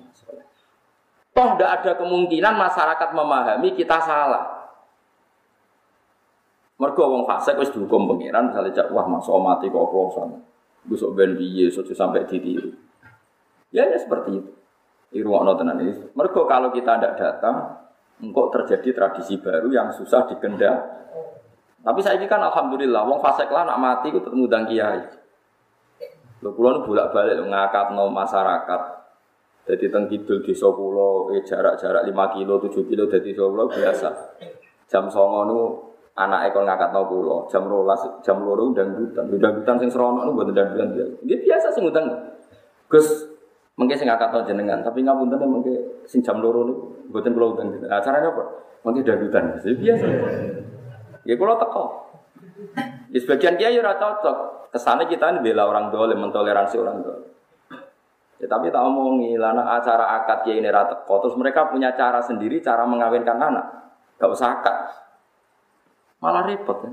[1.38, 4.57] Toh tidak ada kemungkinan masyarakat memahami kita salah.
[6.78, 10.38] Mergo wong fasik wis dihukum pangeran misalnya cak wah masuk mati kok oplosan.
[10.86, 12.70] Besok ben piye sudah sampai ditiru.
[13.74, 14.52] Ya ya seperti itu.
[15.26, 16.14] Ruang tenan ini.
[16.14, 17.82] Mergo kalau kita tidak datang,
[18.22, 20.78] engkau terjadi tradisi baru yang susah dikendal.
[21.82, 25.02] Tapi saya ini kan alhamdulillah, wong fasik lah nak mati itu ketemu dang kiai.
[26.44, 28.82] Lho kula bolak-balik ngakat no masyarakat
[29.68, 34.40] jadi teng kidul di Solo, eh, jarak-jarak 5 kilo, 7 kilo dari Solo biasa.
[34.88, 35.60] Jam songo nu
[36.18, 37.46] anak ekor ngakat no pulau.
[37.48, 39.30] Jam rolas, jam loro dan hutan.
[39.30, 41.06] Udah hutan sing serono nu buat dan dia.
[41.24, 42.10] Dia biasa sing hutan.
[42.90, 43.30] Gus,
[43.78, 44.82] mungkin sing ngakat no jenengan.
[44.82, 45.78] Tapi nggak punten mungkin
[46.10, 46.74] sing jam loro nu
[47.14, 47.70] buatin pulau hutan.
[47.86, 48.44] Acaranya apa?
[48.82, 49.62] Mungkin dan.
[49.62, 50.06] Jadi biasa.
[51.24, 51.84] Ya kalau teko.
[53.14, 54.70] Di sebagian dia ya cocok.
[54.74, 57.26] Kesannya kita ini bela orang dolim, mentoleransi orang dolim.
[58.38, 62.62] Ya, tapi tak omongi, lana acara akad kiai ini rata terus mereka punya cara sendiri
[62.62, 63.66] cara mengawinkan anak.
[64.22, 64.78] Gak usah akad.
[66.24, 66.92] Malah repot ya.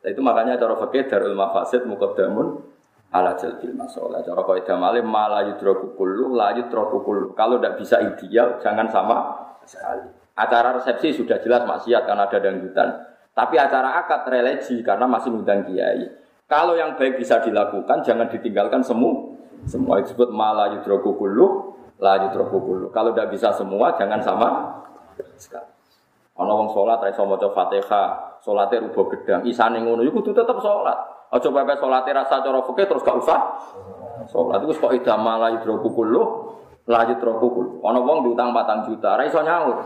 [0.00, 2.64] Nah, itu makanya cara fakir darul mafasid mukadamun
[3.12, 4.24] ala jalbil masalah.
[4.24, 7.36] Cara kau malim malah yudroku kullu, la yudroku kullu.
[7.36, 9.16] Kalau tidak bisa ideal, jangan sama
[9.68, 10.08] sekali.
[10.40, 12.88] Acara resepsi sudah jelas maksiat karena ada dangdutan.
[13.36, 16.08] Tapi acara akad religi karena masih ngundang kiai.
[16.48, 19.36] Kalau yang baik bisa dilakukan, jangan ditinggalkan semua
[19.68, 22.86] semua disebut malah yudroku kullu, la yudroku kullu.
[22.88, 24.48] Kalau tidak bisa semua, jangan sama
[25.36, 25.79] sekali.
[26.40, 30.56] Ana wong salat ra iso maca Fatihah, salate rubo gedang, isane ngono iku kudu tetep
[30.64, 30.96] salat.
[31.28, 33.40] Aja pepe salate rasa cara fikih terus gak usah.
[34.24, 36.22] Salat iku kok ida malah yudroku kullu,
[36.88, 37.72] la yudroku kullu.
[37.84, 39.84] Ana wong diutang 4 juta, ra iso nyaur.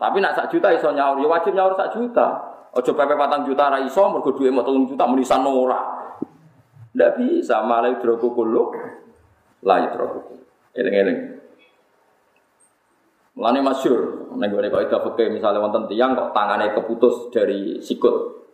[0.00, 2.40] Tapi nak sak juta iso nyaur, ya wajib nyaur sak juta.
[2.72, 5.80] Aja pepe 4 juta ra iso mergo duwe 3 juta menisan ora.
[6.96, 8.72] Ndak bisa malah yudroku kullu,
[9.60, 10.40] la yutraku.
[10.72, 11.41] Eling-eling.
[13.32, 18.44] Mulane masyur, nek gue kok itu misalnya wonten tiang kok tangannya keputus dari sikut.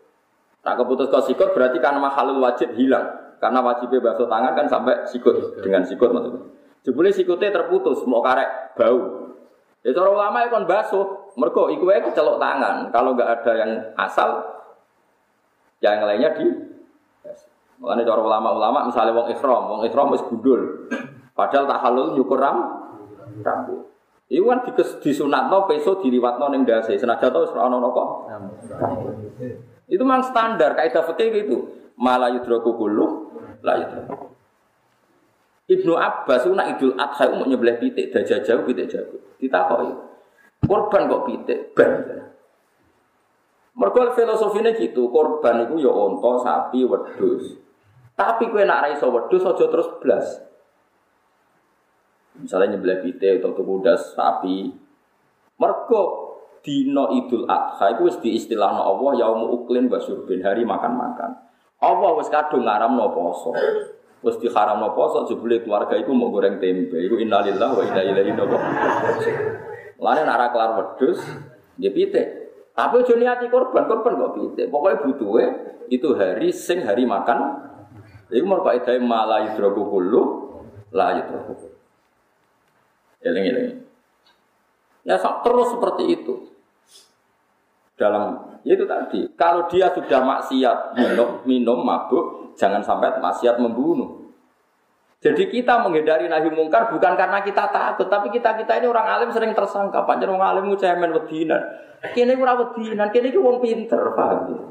[0.62, 3.34] Nah keputus kok sikut berarti karena makhluk wajib hilang.
[3.42, 6.42] Karena wajibnya basuh tangan kan sampai sikut dengan sikut maksudnya.
[6.86, 9.34] Jebule sikutnya terputus, mau karek bau.
[9.82, 12.90] Ya cara ulama ya kon basuh, mergo iku wae kecelok tangan.
[12.94, 14.42] Kalau nggak ada yang asal,
[15.82, 16.46] yang lainnya di
[17.78, 20.90] Makanya cara ulama-ulama misalnya wong ikhram, wong ikhram wis gundul.
[21.30, 22.58] Padahal tak halul nyukur ram
[23.38, 23.87] rambut.
[24.28, 27.00] Iku kan di disunatno peso diliwatno ning dasi.
[27.00, 28.04] Senajan to wis ana napa?
[29.88, 31.58] Itu memang standar kaidah fikih gitu.
[31.96, 33.32] Malah yudroku kullu
[33.64, 34.36] la yudroku.
[35.68, 39.36] Ibnu Abbas itu nak idul adha mau nyebelah pitik, dajah jauh pitik jauh.
[39.36, 39.92] Ditakoki.
[40.64, 41.76] Korban kok pitik?
[41.76, 41.92] Ben.
[43.76, 47.60] Mergo filosofinya gitu, korban itu ya onto, sapi, wedus.
[48.18, 50.26] Tapi kue nak raiso wedus aja terus blas.
[52.38, 54.70] Misalnya nyebelah pitik atau tubudas sapi.
[55.58, 56.02] Mergo
[56.62, 61.34] dino Idul Adha itu wis diistilahno Allah yaumu uklin basurbin hari makan-makan.
[61.78, 63.54] Allah wis kadung ngaramno poso.
[64.22, 66.98] Wis diharamno poso jebule keluarga iku mau goreng tempe.
[66.98, 68.62] Iku innalillahi wa inna ilaihi raji'un.
[69.98, 71.18] Lane nak ra kelar wedhus,
[71.78, 72.26] nggih pitik.
[72.74, 74.70] Tapi ojo niati korban, korban kok pitik.
[74.70, 75.44] Pokoknya butuhe
[75.90, 77.66] itu hari sing hari makan.
[78.46, 80.22] Mau kaidah malah yudroku kullu
[80.94, 81.77] la yudroku.
[83.22, 83.82] Eling-eling.
[85.02, 86.34] Ya terus seperti itu.
[87.98, 94.30] Dalam ya itu tadi, kalau dia sudah maksiat minum, minum mabuk, jangan sampai maksiat membunuh.
[95.18, 99.34] Jadi kita menghindari nahi mungkar bukan karena kita takut, tapi kita kita ini orang alim
[99.34, 100.06] sering tersangka.
[100.06, 101.58] Panjang orang alim cemen wedinan.
[102.14, 104.62] Kini ora wedinan, kini ku wong pinter, paham ya?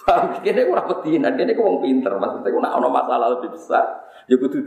[0.00, 0.40] Paham?
[0.40, 2.16] Kini ora wedinan, kini ku wong pinter.
[2.16, 4.64] Maksudnya ku nak masalah lebih besar, ya kudu.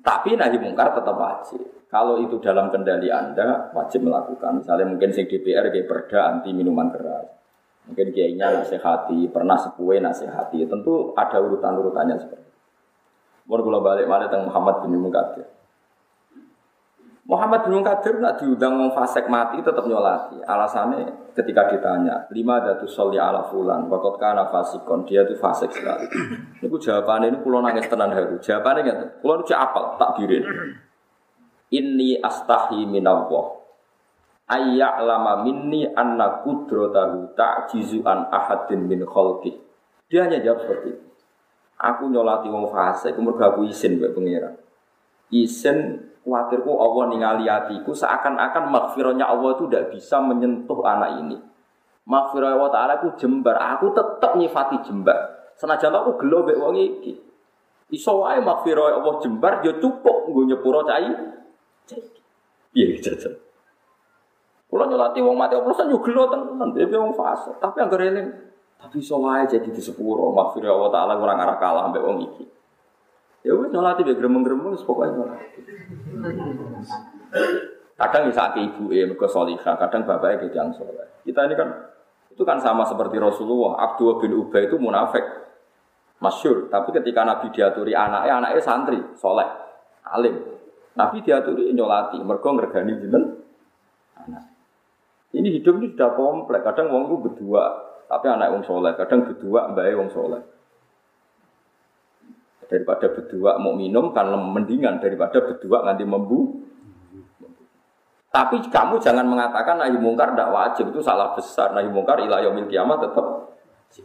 [0.00, 1.60] Tapi nahi mungkar tetap wajib.
[1.90, 4.62] Kalau itu dalam kendali Anda, wajib melakukan.
[4.62, 7.26] Misalnya mungkin sing DPR kayak perda anti minuman keras.
[7.90, 10.62] Mungkin kiainya nasihati, pernah sepue nasihati.
[10.70, 12.58] Tentu ada urutan-urutannya seperti itu.
[13.50, 15.59] Mau balik balik tentang Muhammad bin Munkadir.
[17.30, 20.42] Muhammad bin Munkadir nak diundang wong fasek mati tetap nyolati.
[20.42, 26.10] Alasannya ketika ditanya, lima datu soli ala fulan, wakot kana fasikon, dia itu fasek sekali.
[26.58, 28.42] Ini jawabannya ini pulau nangis tenan haru.
[28.42, 30.42] Jawabannya nggak, pulau itu apal tak dirin.
[31.70, 33.60] Inni astahi minallah
[34.50, 39.54] ayya lama minni anna kudrotahu ta'jizu an ahadin min khalqi.
[40.10, 41.06] Dia hanya jawab seperti itu.
[41.78, 44.58] Aku nyolati wong fase, aku mergo aku isin mbek pangeran.
[45.30, 51.36] Isin kuatirku Allah ningali hatiku seakan-akan maghfirahnya Allah itu tidak bisa menyentuh anak ini.
[52.08, 55.52] Maghfirah Allah Ta'ala aku jembar, aku tetap nyifati jembar.
[55.54, 57.12] Senajan aku gelo mbek wong iki.
[57.92, 61.10] Iso wae maghfirah Allah jembar ya cukup nggo nyepuro cai.
[62.70, 63.34] Piye jajan.
[64.70, 67.50] Kulo nyolati wong mati oplosan yo gelo tenan, dhewe wong fase.
[67.58, 68.28] Tapi anggere eling,
[68.78, 72.44] tapi iso wae jadi di sepuro, maghfir Allah taala ora ngarah kalah mbek wong iki.
[73.40, 75.60] Ya wis nyolati be gremeng-gremeng pokoke nyolati.
[77.96, 81.04] Kadang bisa ke ibu eh mergo salihah, kadang bapaknya gedang soleh.
[81.24, 81.68] Kita ini kan
[82.32, 83.76] itu kan sama seperti Rasulullah.
[83.76, 85.20] Abdullah bin Ubay itu munafik,
[86.20, 86.72] masyur.
[86.72, 89.44] Tapi ketika Nabi diaturi anaknya, anaknya santri, soleh,
[90.08, 90.36] alim.
[90.96, 93.24] Nabi diaturi nyolati, mergo ngergani jinten
[94.16, 94.44] anak.
[95.36, 96.64] Ini hidup ini sudah kompleks.
[96.64, 97.64] Kadang wong itu berdua,
[98.08, 98.92] tapi anak wong soleh.
[98.96, 100.40] Kadang berdua, mbak wong soleh.
[102.70, 106.62] Daripada berdua mau minum, kan mendingan daripada berdua nanti membu.
[108.30, 111.74] Tapi kamu jangan mengatakan nahi mungkar tidak wajib itu salah besar.
[111.74, 113.26] Nahi mungkar ilah kiamat tetap.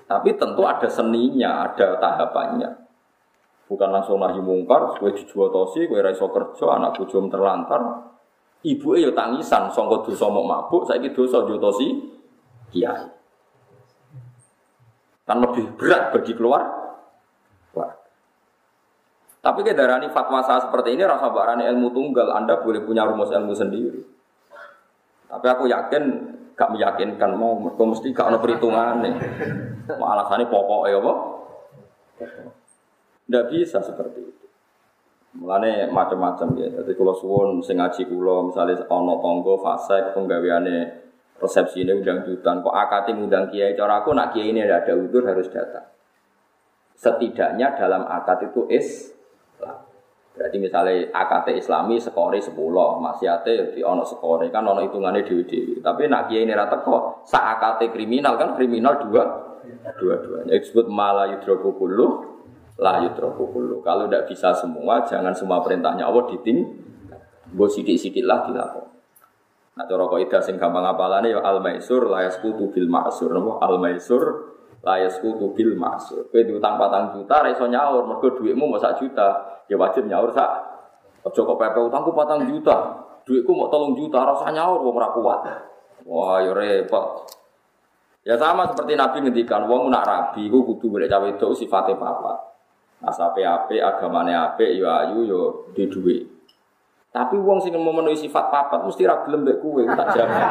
[0.10, 2.90] Tapi tentu ada seninya, ada tahapannya.
[3.70, 8.06] Bukan langsung nahi mungkar, gue dijual tosi, gue raiso kerja, anak bujum terlantar,
[8.66, 12.02] Ibu yo tangisan songkot dosa mau mabuk, saya gitu dosa jotosi
[12.74, 13.06] kiai.
[15.22, 16.85] Kan lebih berat bagi keluar.
[19.46, 23.30] Tapi ke darani fatwa saya seperti ini rasa barani ilmu tunggal, Anda boleh punya rumus
[23.30, 24.02] ilmu sendiri.
[25.30, 26.04] Tapi aku yakin
[26.58, 29.16] gak meyakinkan mau mereka mesti gak ada perhitungan nih.
[30.02, 31.14] Mau alasannya pokok ya apa?
[33.30, 34.46] Tidak bisa seperti itu.
[35.38, 36.82] Mulane macam-macam ya.
[36.82, 41.06] Jadi kalau suwon sing ngaji kula misalnya ono tonggo fase penggaweane
[41.38, 42.66] resepsi ini undang jutaan.
[42.66, 45.86] Kok akati undang kiai cara aku nak kiai ini ada udur harus datang.
[46.98, 49.15] Setidaknya dalam akad itu is
[50.36, 52.52] Berarti misalnya akad Islami skore 10,
[53.00, 55.80] maksiate di ono skore kan ono hitungannya dewi-dewi.
[55.80, 59.24] Tapi nak kiai ini rata kok saat akad kriminal kan kriminal dua
[59.96, 60.60] dua-duanya.
[60.60, 61.72] Disebut malah yudroku
[62.76, 63.80] la yutroku kullu.
[63.80, 66.84] Kalau tidak bisa semua, jangan semua perintahnya Allah diting.
[67.56, 68.92] Gue sidik-sidik lah dilakukan.
[69.76, 73.32] Nah, cara kok ida sing gampang apalane ya al maisur la yasqutu bil ma'sur.
[73.32, 73.60] Napa
[74.86, 76.30] al maisur la yasqutu bil ma'sur.
[76.30, 79.62] Kowe diutang patang juta ra iso nyaur mergo dhuwitmu mau sak juta.
[79.66, 80.50] Ya wajib nyaur sak.
[81.26, 83.02] Aja kok pepe utangku patang juta.
[83.26, 85.42] Dhuwitku mau tolong juta ra usah nyaur wong kuat.
[86.06, 87.26] Wah, ya repot.
[88.26, 92.58] Ya sama seperti Nabi ngendikan, wong nak rabi ku kudu golek cawe itu sifate papa.
[93.02, 95.42] Nasape apik, agamane apik, yo ya ayu yo
[95.74, 96.35] di duwe.
[97.16, 100.44] Tapi wong sing memenuhi sifat papat mesti ra gelem mbek kowe tak jamin.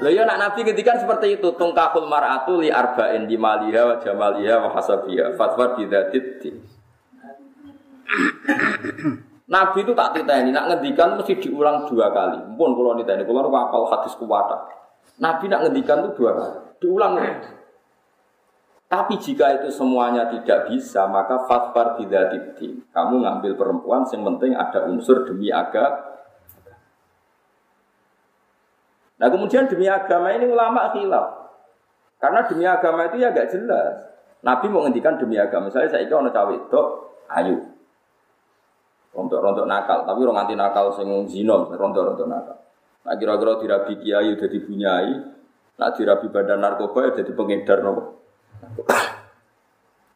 [0.00, 4.64] Lha ya nak Nabi ngendikan seperti itu, tungkahul mar'atu li arba'in di maliha wa jamaliha
[4.64, 5.36] wa hasabiha.
[5.36, 6.40] Fatwa bidzatid
[9.52, 12.48] Nabi itu tak ini, nak ngendikan mesti diulang dua kali.
[12.48, 14.72] Mumpun kalau ini, kalau apal hadis kuwata.
[15.20, 17.12] Nabi nak ngendikan itu dua kali, diulang.
[18.88, 22.80] Tapi jika itu semuanya tidak bisa, maka fatfar tidak dibdi.
[22.88, 26.08] Kamu ngambil perempuan, yang penting ada unsur demi agama.
[29.18, 31.26] Nah kemudian demi agama ini ulama khilaf.
[32.16, 34.08] Karena demi agama itu ya gak jelas.
[34.40, 35.68] Nabi mau ngendikan demi agama.
[35.68, 36.82] Misalnya saya ikut cawe itu,
[37.28, 37.56] ayu.
[39.12, 42.56] Rontok-rontok nakal, tapi orang anti nakal sing zino, rontok-rontok nakal.
[43.04, 45.12] Nah kira-kira dirabi kiai udah dibunyai,
[45.80, 48.02] nah dirabi badan narkoba ya jadi pengedar nopo.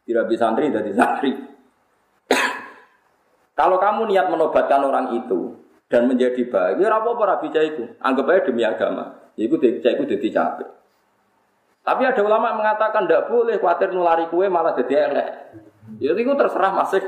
[0.03, 1.31] Dirabi santri jadi santri.
[3.53, 5.55] Kalau kamu niat menobatkan orang itu
[5.87, 9.29] dan menjadi baik, ya apa apa rabi itu, anggap aja demi agama.
[9.37, 10.69] Iku itu jadi capek.
[11.83, 15.29] Tapi ada ulama yang mengatakan tidak boleh khawatir nulari kue malah jadi elek.
[16.01, 17.03] Ya itu terserah masih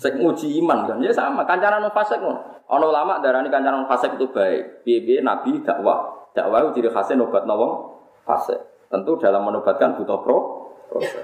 [0.00, 1.44] Sek nguji iman kan, ya sama.
[1.44, 2.64] Kancaran fasik ngono.
[2.72, 4.80] Ono ulama darani kancaran fasik itu baik.
[4.80, 6.32] Piye Nabi dakwah.
[6.32, 8.56] Dakwah ciri khasnya nobat nawang fasik.
[8.90, 10.38] Tentu dalam menobatkan butuh pro.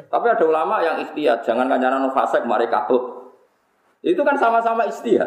[0.07, 3.35] Tapi ada ulama yang ikhtiar, jangan kancaran fasik mari katut.
[4.07, 5.27] Itu kan sama-sama ikhtiar.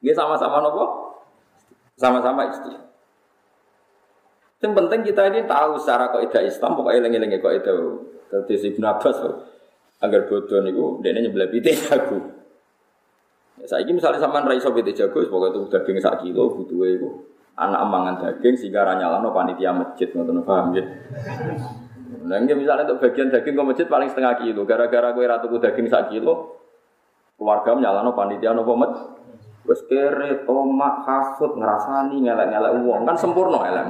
[0.00, 0.84] Dia sama-sama nopo?
[2.00, 2.88] Sama-sama ikhtiar.
[4.58, 7.76] Yang penting kita ini tahu secara kaidah Islam pokoknya lengi-lengi kaidah.
[8.48, 9.16] Terus Ibn Abbas
[10.00, 12.18] agar bodoh niku dene nyebelah jago.
[13.58, 17.10] Ya, saya ini misalnya sama rai sobat jago, pokoknya itu daging sak kilo butuh itu
[17.58, 20.86] anak mangan daging sehingga ranyala no panitia masjid nonton paham ya.
[22.28, 26.14] Nah, misalnya untuk bagian daging ke masjid paling setengah kilo, gara-gara gue ratu daging sak
[26.14, 26.60] kilo,
[27.34, 29.18] keluarga no panitia no pomet,
[29.68, 33.86] Wes kere, tomak, kasut, ngerasani, ngelak-ngelak uang kan sempurna elek.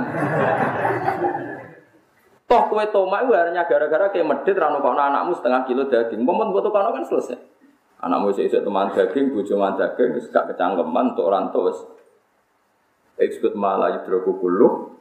[2.50, 6.26] Toh kue tomak itu hanya gara-gara kayak medit rano kono anakmu setengah kilo daging.
[6.26, 7.38] Momen buat kono kan selesai.
[8.02, 11.54] Anakmu isi teman daging, bujo teman daging, gak kecangkeman orang
[13.18, 14.94] Ekspert malah yudroku kulu,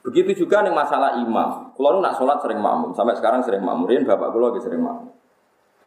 [0.00, 1.70] Begitu juga nih masalah imam.
[1.76, 5.12] Kalau nak sholat sering makmum, sampai sekarang sering makmurin, bapak kulo lagi sering makmum.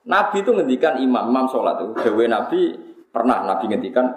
[0.08, 1.92] Nabi itu ngendikan imam, imam sholat itu.
[2.08, 2.78] Dewi Nabi
[3.12, 4.08] pernah Nabi ngendikan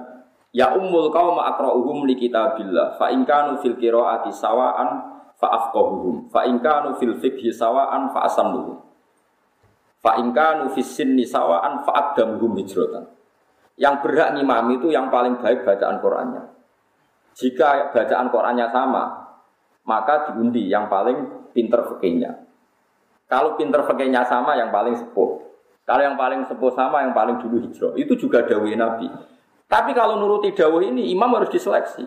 [0.57, 2.97] Ya ummul qaum aqra'uhum li kitabillah.
[2.97, 4.89] Fa in kanu fil qiraati sawaan
[5.37, 6.33] fa afqahuhum.
[6.33, 8.87] Fa in kanu fil fiqhi sawaan fa asannuhum
[10.07, 10.22] fa
[10.70, 13.11] fis sinni sawaan fa aqdamuhum hijratan
[13.77, 16.43] yang berhak ngimami itu yang paling baik bacaan Qur'annya
[17.37, 19.05] jika bacaan Qur'annya sama
[19.87, 22.45] maka diundi yang paling pinter fikihnya
[23.29, 25.45] kalau pinter fikihnya sama yang paling sepuh
[25.87, 29.09] kalau yang paling sepuh sama yang paling dulu hijrah itu juga dawai Nabi
[29.66, 32.07] tapi kalau nuruti dawuh ini imam harus diseleksi.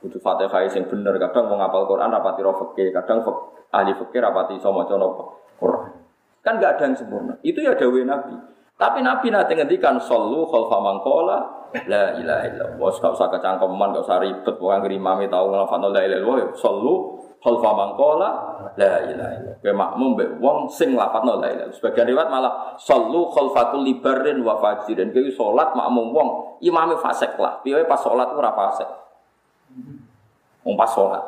[0.00, 3.24] Kudu Fatihah yang bener, kadang mau ngapal Quran rapati roh fikih, kadang
[3.72, 5.92] ahli fikih rapati sama cono Quran.
[6.44, 7.34] Kan gak ada yang sempurna.
[7.40, 8.36] Itu ya dawuh Nabi.
[8.74, 11.38] Tapi Nabi nanti ngendikan sallu khalfa mangkola
[11.86, 12.90] la ilaha illallah.
[12.90, 16.58] Gak usah kecangkeman, gak usah ribet, pokoknya ngeri mami tahu ngelafat la ilaha illallah.
[16.58, 16.94] Sallu
[17.38, 18.28] khalfa mangkola
[18.74, 19.56] la ilaha illallah.
[19.62, 24.58] Kowe makmum mbek wong sing lafadzno la ilaha Sebagian riwayat malah sallu khalfatul libarin wa
[24.58, 25.14] fajirin.
[25.14, 26.28] Kowe salat makmum wong
[26.66, 27.62] imame fasik lah.
[27.62, 28.90] Piye pas salat ora fasik.
[30.66, 31.22] Wong pas salat.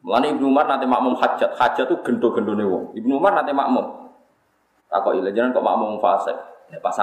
[0.00, 1.60] Mulane Ibnu Umar nanti makmum hajat.
[1.60, 2.84] Hajat tuh gendo-gendone wong.
[2.96, 4.12] Ibnu Umar nanti makmum.
[4.88, 6.53] Takok ile jangan kok makmum fasik.
[6.72, 6.96] Ya pas.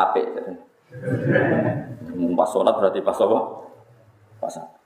[2.38, 3.40] Pas salat berarti pas apa?
[4.42, 4.82] Pas apik.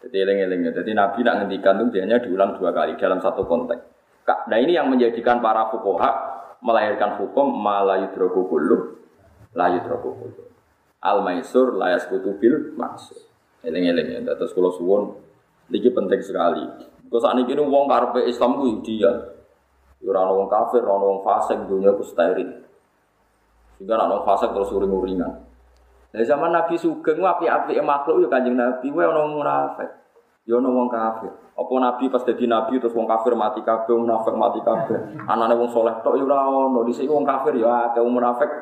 [0.00, 0.72] Jadi eling-eling.
[0.72, 3.82] Jadi Nabi nak ngendikan itu biasanya diulang dua kali dalam satu konteks.
[4.24, 6.10] Nah ini yang menjadikan para fukoha
[6.64, 8.76] melahirkan hukum malayudroku kulu,
[9.52, 10.42] layudroku kulu.
[11.00, 13.28] Al maisur layas kutubil maksud.
[13.60, 14.24] Eling-eling.
[14.24, 15.20] Terus kalau suwon,
[15.68, 16.64] ini penting sekali.
[17.10, 19.12] Kalau saat ini wong karpe Islam itu dia.
[20.00, 22.64] Ora wong kafir, ora wong fasik, dunia ku steril.
[23.80, 25.40] Sehingga ana wong fasik terus uring-uringan.
[26.12, 29.88] Nah zaman Nabi Sugeng api-api makhluk ya kanjeng Nabi, wae ono munafik.
[30.44, 31.32] Ya ono wong kafir.
[31.56, 35.24] Apa Nabi pas dadi Nabi terus wong kafir mati kabeh, munafik mati kabeh.
[35.24, 36.84] Anane wong soleh tok ya ora ono.
[36.84, 38.52] Dhisik wong kafir ya akeh wong munafik.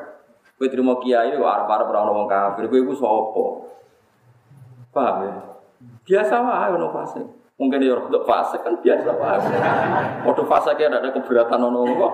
[0.55, 2.71] Kowe trimo kiai kok arep-arep ora ono wong kafir.
[2.71, 3.43] Kowe iku sapa?
[4.95, 5.33] Paham ya?
[6.07, 7.19] Biasa wae ono fase.
[7.59, 9.51] Mungkin ya untuk fase kan biasa wae.
[10.47, 12.13] Fase kayak ada keberatan ono kok.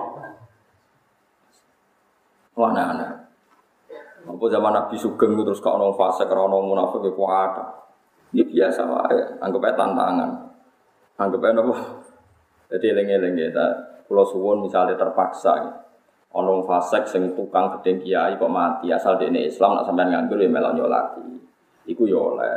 [2.56, 3.12] Wah, nah, nah.
[4.26, 7.52] Apa zaman Nabi Sugeng terus kau orang fase, orang munafik ya kuat.
[8.34, 10.30] Ini biasa wae, anggap aja tantangan.
[11.14, 11.74] Anggap aja apa?
[12.74, 13.48] Jadi eling-eling ya,
[14.06, 15.72] kalau suwon misalnya terpaksa ya.
[16.36, 20.50] Ono fasek sing tukang gedeng kiai kok mati asal di Islam nak sampean nganggur ya
[20.50, 21.24] melok nyolati.
[21.88, 22.56] Iku ya oleh.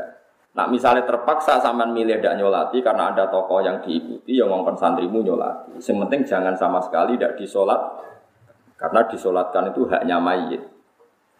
[0.52, 5.24] Nak misalnya terpaksa sampean milih tidak nyolati karena ada tokoh yang diikuti yang ngomong santrimu
[5.24, 5.80] nyolati.
[5.80, 7.80] Yang penting jangan sama sekali tidak disolat
[8.80, 10.64] karena disolatkan itu haknya mayit.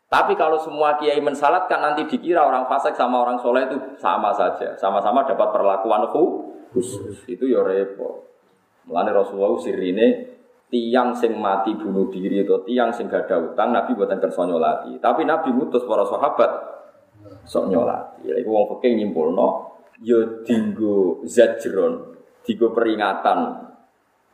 [0.10, 4.76] Tapi kalau semua kiai mensalatkan nanti dikira orang fasik sama orang soleh itu sama saja,
[4.76, 6.10] sama-sama dapat perlakuan
[6.74, 7.24] khusus.
[7.30, 8.28] Itu ya repot.
[8.90, 10.08] Mulane Rasulullah sirine
[10.70, 14.98] tiang sing mati bunuh diri atau tiang sing gak ada utang Nabi buatan kersa nyolati.
[14.98, 16.52] Tapi Nabi ngutus para sahabat
[17.46, 18.34] sok nyolati.
[18.34, 23.70] Ya iku wong fikih nyimpulno ya dinggo zajron, dinggo peringatan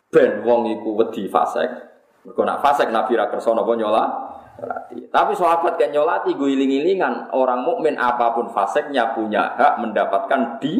[0.07, 1.94] ben wong iku wedi fasik.
[2.25, 4.99] Mergo nak fasik Nabi ra kersa napa nyolati.
[5.13, 10.73] Tapi sahabat kan nyolati gue iling-ilingan orang mukmin apa pun faseknya punya hak mendapatkan di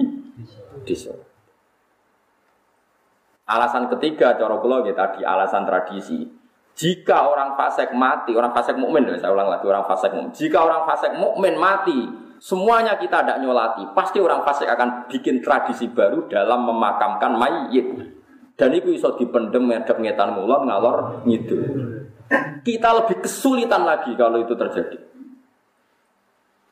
[0.82, 0.96] di
[3.46, 6.26] Alasan ketiga cara kula ya tadi alasan tradisi.
[6.76, 10.34] Jika orang fasik mati, orang fasik mukmin, saya ulang lagi orang fasik mukmin.
[10.34, 12.10] Jika orang fasik mukmin mati,
[12.42, 13.86] semuanya kita tidak nyolati.
[13.94, 18.15] Pasti orang fasik akan bikin tradisi baru dalam memakamkan mayit.
[18.56, 21.60] Dan itu bisa dipendem medep ngetan ngulon ngalor gitu.
[22.64, 24.98] Kita lebih kesulitan lagi kalau itu terjadi.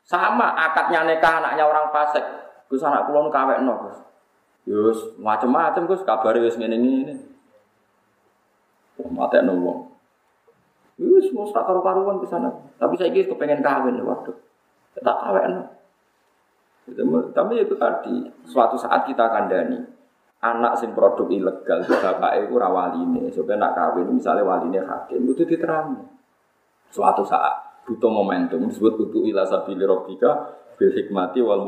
[0.08, 2.24] Sama akadnya nikah anaknya orang fasik.
[2.72, 3.98] Gus anak kulon kawek no, Gus.
[4.64, 7.20] Yus macam-macam Gus kabare wis ngene-ngene.
[8.96, 9.92] Wah, mate wong.
[10.96, 12.48] Yus mau sak karo-karuan ke sana.
[12.80, 14.32] Tapi saya kira kepengen kawin waktu.
[15.04, 15.68] Tak kawin.
[17.32, 19.93] Tapi itu tadi, suatu saat kita kandani
[20.44, 26.04] anak sing produk ilegal bapak itu rawaline supaya nak kawin misalnya waline hakim itu diterang
[26.92, 31.64] suatu saat butuh momentum disebut butuh ila sabili robika bil hikmati wal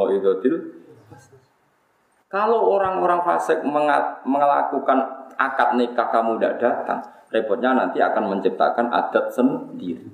[2.27, 3.63] kalau orang-orang fasik
[4.27, 4.99] melakukan
[5.39, 7.01] akad nikah kamu tidak datang,
[7.31, 10.11] repotnya nanti akan menciptakan adat sendiri.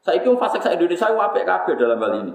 [0.00, 2.34] Saya kira fasik saya Indonesia wape kabeh dalam hal ini.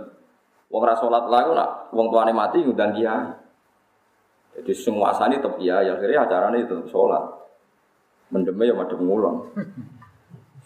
[0.69, 3.33] Wong rasolat lagu nak, wong tuane mati ngundang dia.
[4.59, 7.23] Jadi semua asani tetap ya, ya akhirnya acaranya itu sholat.
[8.29, 9.55] Mendeme ya madem ngulon.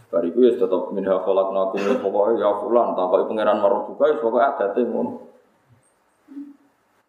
[0.10, 5.12] Bariku ya tetap minha kolak nakum pokoknya ya fulan, tak pangeran marbuka ya pokoknya ngono.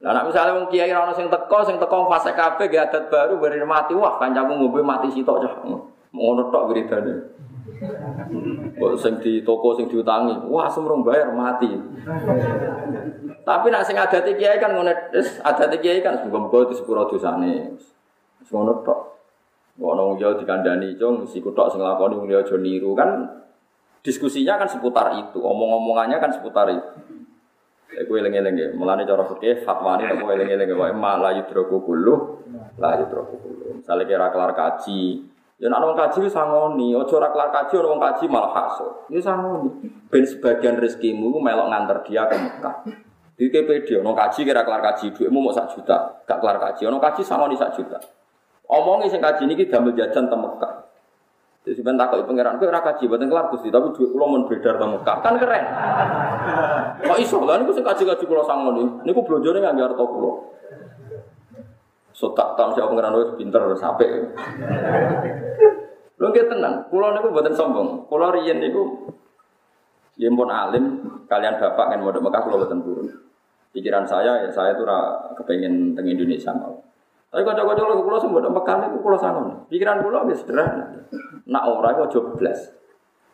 [0.05, 3.41] Lah nek misale wong kiai ono sing teko, sing teko fase kabeh ge adat baru
[3.41, 5.55] bari mati, wah kancamu ngombe mati sitok cah.
[6.13, 7.15] Ngono tok wiridane.
[8.77, 11.73] Kok sing di toko sing diutangi, wah semrong bayar mati.
[13.45, 17.77] Tapi nek sing adate kiai kan ngono, wis adate kiai kan muga-muga disepuro dosane.
[18.41, 19.01] Wis ngono tok.
[19.85, 23.27] Ono yo dikandani cung si kutok sing lakoni wong aja niru kan
[24.07, 26.89] diskusinya kan seputar itu, omong-omongannya kan seputar itu.
[27.95, 28.69] Iku eling-eling ya.
[28.75, 30.95] Mulane cara fikih fatwa ini aku eling-eling ya.
[30.95, 32.15] Ma la yudroku kullu,
[32.79, 33.67] la yudroku kullu.
[33.83, 35.27] Misalnya kira kelar kaji,
[35.59, 39.11] ya nak nong kaji sangoni, ojo ora kelar kaji orang kaji malah hasil.
[39.11, 39.91] Ya sangoni.
[40.07, 42.77] Ben sebagian rezekimu melok nganter dia ke Mekah.
[43.35, 47.03] Di KPD, nong kaji kira kelar kaji, duitmu mau sak juta, gak kelar kaji, nong
[47.03, 47.99] kaji sangoni sak juta.
[48.71, 50.75] Omongin sing kaji ini kita jajan ke Mekah.
[51.65, 54.79] Jadi sebentar takut pangeran, kau raka kaji buatan kelar gusti, tapi duit pulau mau beredar
[54.79, 55.65] di Mekah, kan keren.
[57.03, 59.83] Kok iso lah, ini sing kaji kaji pulau sangon ini, ini aku belanja nih nggak
[59.83, 60.33] harta pulau.
[62.15, 64.07] So tak tahu siapa pangeran itu pinter sampai.
[66.23, 69.11] Lo kita tenang, pulau ini buatan sombong, pulau rian itu
[70.15, 73.11] Ya pun alim, kalian bapak kan mau Mekah kalau buatan turun.
[73.75, 74.87] Pikiran saya ya saya tuh
[75.35, 76.79] kepengen teng Indonesia mau.
[77.35, 79.67] Tapi kocok-kocok kula sing mbok Mekah niku kula sangon.
[79.67, 80.87] Pikiran kula wis sederhana.
[81.51, 82.71] Nak ora iku aja blas.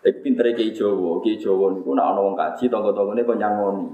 [0.00, 3.86] Iki pintere ki Jawa, ki Jawa niku nak ana wong kaji tangga-tanggane kok nyangoni.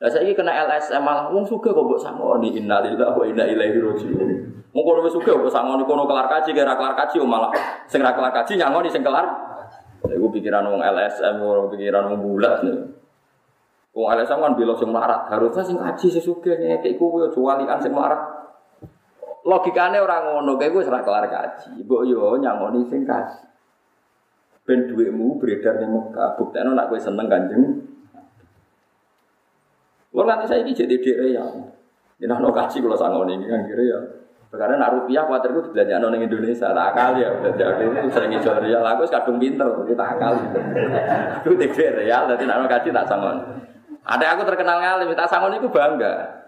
[0.00, 4.30] Lah saiki kena LSM malah wong sugih kok mbok sangoni innalillahi wa inna ilaihi raji'un.
[4.72, 5.52] Wong kono wis sugih kok
[5.84, 7.52] kono kelar kaji kira kelar kaji malah
[7.84, 9.51] sing ra kelar kaji nyangoni sing kelar.
[10.02, 11.38] Iku pikiran wong LSM,
[11.70, 12.78] pikiran wong bulat nih.
[13.92, 17.92] Wong LSM kan belok sing marat, harusnya sing kaji sesugih ngekek kuwi aja walikan sing
[17.92, 18.18] marat.
[19.42, 21.82] Logikane orang ngono, kayak gue serah kelar kaji.
[21.82, 23.42] Ibu yo nyangoni sing kaji.
[24.62, 26.38] Ben duitmu beredar di Mekah.
[26.38, 27.62] Bukti nak gue seneng kanjeng.
[30.14, 31.42] Lo nanti saya ini jadi diri ya.
[32.22, 34.00] Ini no kaji kalau sangoni ini kan kira ya.
[34.52, 38.60] Karena nak rupiah khawatir gue belanja nong Indonesia, tak akal ya belanja itu sering jual
[38.60, 38.84] real.
[38.84, 40.32] Aku kadung pinter, tapi tak akal.
[41.40, 43.40] Aku tidak real, jadi nak kaji tak sangon.
[44.04, 46.44] Ada aku terkenal ngalim, tak sangon itu bangga.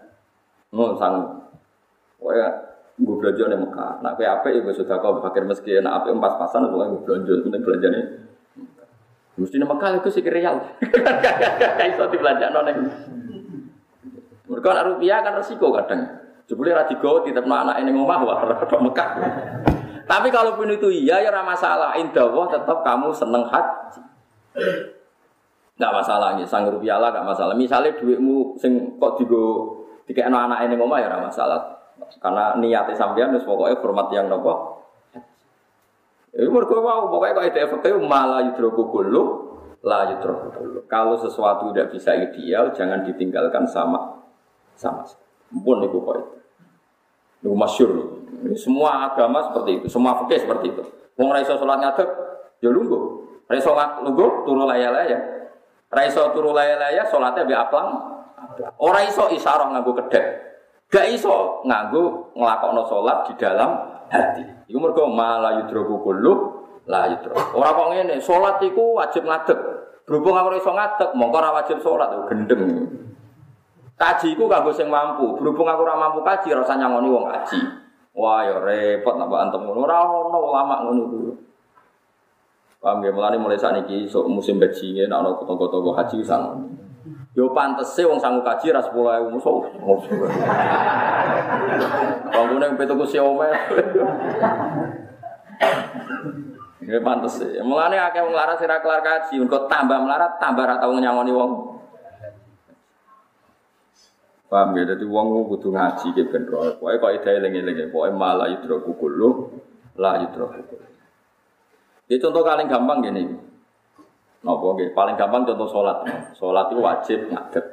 [0.77, 1.49] Mau sang,
[2.21, 2.47] Pokoknya
[3.01, 3.93] gue belanja nih Mekah.
[4.05, 7.03] Nak kue apa ya gue sudah kau fakir meski nak apa empat pasan pokoknya gue
[7.09, 8.05] belanja, penting belanja nih.
[9.35, 10.61] Mesti nama kali itu sih real.
[10.61, 12.85] Gak iso dibelanja noneng.
[14.45, 16.24] Mereka rupiah kan resiko kadang.
[16.45, 19.11] Jebule ra digawa tetap anak ini ngomah wah rada Mekah.
[20.05, 21.97] Tapi kalaupun itu iya ya ora masalah.
[21.97, 24.01] Indah tetap kamu seneng haji.
[25.75, 27.55] Enggak masalah nih, sang rupiah lah enggak masalah.
[27.57, 29.75] Misalnya duitmu sing kok digo
[30.05, 31.61] tiga anak ini ngomah ya ora masalah.
[32.21, 34.85] Karena niatnya sampean wis pokoknya format yang nopo.
[36.35, 39.23] Itu mergo wow, pokoknya kok IDF itu malah yudroku kullu
[39.81, 40.79] la yudroku kullu.
[40.85, 44.21] Kalau sesuatu tidak bisa ideal, jangan ditinggalkan sama
[44.77, 45.24] sama.
[45.55, 46.35] Pun itu kok itu.
[47.45, 47.91] Itu masyur.
[48.59, 50.83] Semua agama seperti itu, semua fikih seperti itu.
[51.15, 52.09] Wong ra iso salat ngadeg,
[52.61, 53.03] ya lungguh.
[53.47, 53.71] Ra iso
[54.45, 55.19] turu laya-laya.
[55.89, 57.89] Ra iso turu laya-laya salate mbek aplang.
[58.83, 60.25] Ora iso isyarah nganggo kedek.
[60.91, 63.71] Gak iso nganggo nglakokno salat di dalam
[64.11, 64.45] hati.
[64.69, 66.33] Iku mergo mala yudroku kullu
[66.91, 67.33] la yudro.
[67.57, 69.59] Ora kok ngene, salat wajib ngadeg.
[70.05, 72.61] Berhubung aku iso ngadeg, mongko ora wajib salat, gendeng.
[73.95, 75.39] Kaji ku kanggo sing mampu.
[75.39, 77.61] Berhubung aku ora mampu kaji, rasa nyangoni wong kaji.
[78.15, 79.87] Wah, ya repot napa antem ngono.
[79.87, 81.19] Ora ono ulama ngono iku.
[82.79, 86.69] Paham ya, mulane mulai saat ini so, musim ini, nak ono toko-toko haji sang.
[87.35, 89.67] Yo pantes sih wong sanggup kaji ras sepuluh ewu musuh.
[92.31, 93.51] Wong kuning petu ku siome.
[96.85, 97.59] Ini pantes sih.
[97.67, 101.74] Mulane akeh wong larat sira kelar kaji, engko tambah melarat tambah ra tau nyangoni wong.
[104.55, 106.79] Paham ya, jadi wong kudu ngaji ke ben roh.
[106.79, 109.51] Pokoke kok ide eling-eling, pokoke malah yudro kukulu,
[109.99, 110.87] la yudro kukulu.
[112.07, 113.35] Ini contoh paling gampang gini.
[114.47, 116.07] Nopo nggih, paling gampang contoh sholat.
[116.39, 117.67] Sholat itu wajib ngadeg.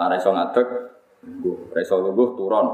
[0.00, 0.66] Nah, reso ngadeg,
[1.76, 2.66] reso lungguh turun.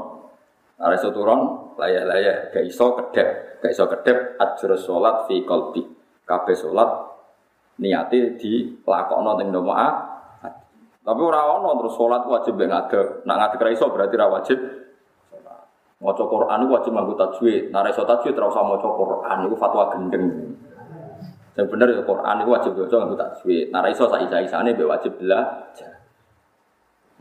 [0.79, 5.83] Nah, reso turun, laya-laya, gak iso kedep, gak iso kedep, ajur sholat fi kolbi.
[6.23, 6.87] Kabeh sholat
[7.83, 10.10] niati di lakokno teng doa
[11.01, 13.25] tapi ora ono terus salat wajib ben ngadeg.
[13.25, 14.59] Nak ngadeg ra iso berarti ra wajib
[15.33, 15.65] salat.
[15.97, 17.73] Maca Quran wajib nganggo tajwid.
[17.73, 20.25] Nek iso tajwid ora usah maca Quran iku fatwa gendeng.
[21.57, 23.65] Yang bener ya Quran itu wajib baca nganggo tajwid.
[23.73, 25.93] Nek iso sak isa-isane mbek wajib belajar.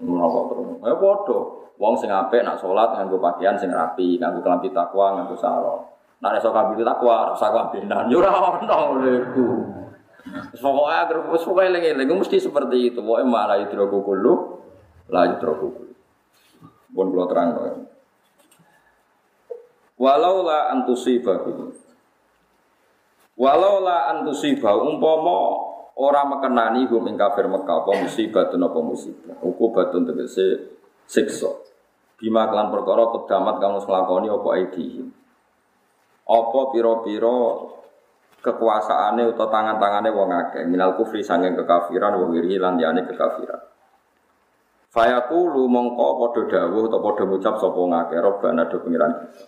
[0.04, 0.68] Ngono terus.
[0.84, 1.38] Ya padha.
[1.80, 5.88] Wong sing apik nak salat nganggo pakaian sing rapi, nganggo kelambi takwa, nganggo sarung.
[6.20, 8.12] Nek iso kabeh takwa, ora usah kabenan.
[8.12, 9.80] Yo ora ono.
[10.60, 13.00] Pokoknya agar pokoknya eling-eling mesti seperti itu.
[13.00, 14.34] Pokoknya malah yudroku kullu,
[15.08, 15.94] la yudroku kullu.
[16.90, 17.48] Pun kalau terang.
[20.00, 21.76] Walau la antusibahu.
[23.36, 25.36] Walau la antusibahu umpama
[26.00, 29.36] ora mekenani hum ing kafir Mekah apa musibah apa musibah.
[29.44, 31.52] Ukubatun tegese siksa.
[32.16, 35.08] Bima kelan perkara kedamat kamu nglakoni apa aidihim.
[36.28, 37.36] Apa pira-pira
[38.40, 40.64] kekuasaane atau tangan-tangane wong akeh.
[40.64, 43.60] Minal kufri sanging kekafiran wa wiri lan liyane kekafiran.
[44.90, 49.42] Fayaqulu mongko padha dawuh atau padha ngucap sapa ngake robbana do pengiran kita.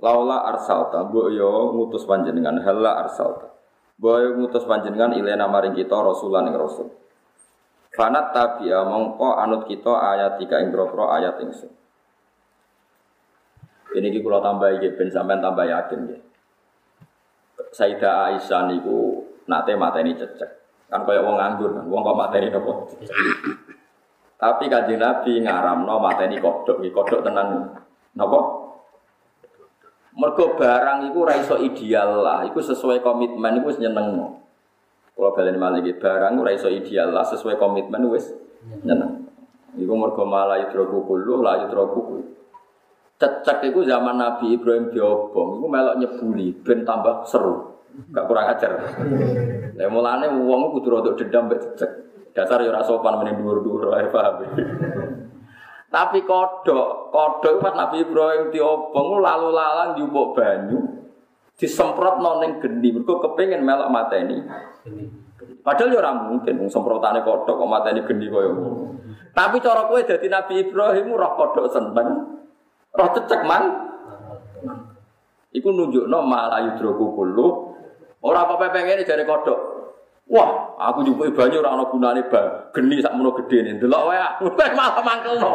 [0.00, 3.52] Laula arsalta mbok yo ngutus panjenengan halla arsalta.
[4.00, 6.88] Mbok yo ngutus panjenengan ilena maring kita rasulan ing rasul.
[7.92, 11.72] Fanat tabi'a mongko anut kita ayat tiga ing ayat ingsun.
[13.88, 16.18] Ini kita tambah iki ben sampean tambah yakin ya.
[17.72, 20.50] Sayyidah Aisyah niku nate mateni cecek.
[20.88, 22.88] Kan kaya wong nganggur kan, wong kok mateni nopo?
[24.38, 27.76] Tapi kanjeng Nabi ngaramno mateni kodok, iki kodok tenan
[28.16, 28.38] napa?
[30.18, 34.40] Mergo barang iku ora iso ideal lah, iku sesuai komitmen iku wis nyenengno.
[35.12, 38.32] Kalau balen malah iki barang ora iso ideal lah sesuai komitmen wis
[38.82, 39.28] nyeneng.
[39.76, 42.24] Iku mergo malah yudroku kullu la yudroku kullu.
[43.18, 47.82] Cecek itu zaman Nabi Ibrahim diobong, itu melok nyebuli, ben tambah seru,
[48.14, 48.78] gak kurang ajar.
[49.74, 51.90] Ya mulane uang kudu rodok dendam mbek cecek.
[52.30, 54.46] Dasar ya ora sopan meneng dhuwur-dhuwur ae paham.
[55.90, 60.78] Tapi kodok, kodok pas Nabi Ibrahim diobong lalu lalang diubuk banyu,
[61.58, 64.46] disemprot noning geni, mergo kepengin melok mateni.
[65.66, 68.54] Padahal ya ora mungkin semprotane kodok kok mateni geni koyo.
[69.34, 72.38] Tapi cara kowe dadi Nabi Ibrahim roh kodok seneng.
[72.98, 73.62] Roh cecek man.
[75.54, 77.46] Iku nunjukno malah yudroku kullu.
[78.18, 79.78] Ora apa pengen dari kodok.
[80.28, 82.68] Wah, aku njupuk banyu ora ana gunane ba.
[82.74, 83.78] Geni sak mono gedene.
[83.78, 85.50] Delok wae aku malah mangkelno.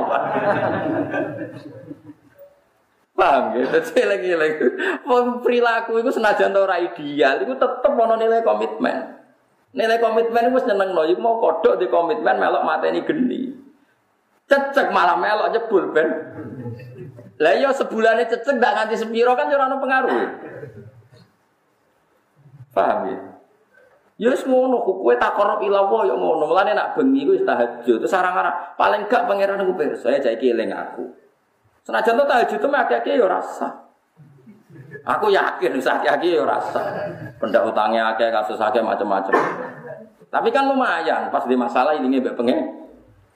[3.14, 3.70] Paham ya?
[3.70, 4.66] Jadi lagi-lagi
[5.46, 9.22] perilaku itu senajan ora ideal, itu tetep ono nilai komitmen.
[9.78, 13.54] Nilai komitmen itu seneng loh, mau kodok di komitmen melok mateni geni.
[14.50, 16.10] Cecek malah melok jebul ben.
[17.44, 20.16] Lah iya sebulannya cecek ndak nganti sepiro kan ora ono pengaruh.
[22.72, 23.20] Paham ya?
[24.16, 26.48] Ya wis ngono, kowe takorob ila Allah ya ngono.
[26.48, 28.00] Mulane nak bengi ku tahajud.
[28.00, 31.04] Terus arang-arang paling gak pangeran aku pirsa ya jake eling aku.
[31.84, 33.92] Senajan to tahajud itu akeh ya rasa.
[35.04, 37.12] Aku yakin wis akeh ya rasa.
[37.44, 39.36] Pendak utangnya akeh kasus akeh macam-macam.
[40.32, 42.83] Tapi kan lumayan pas di masalah ini mbek pengen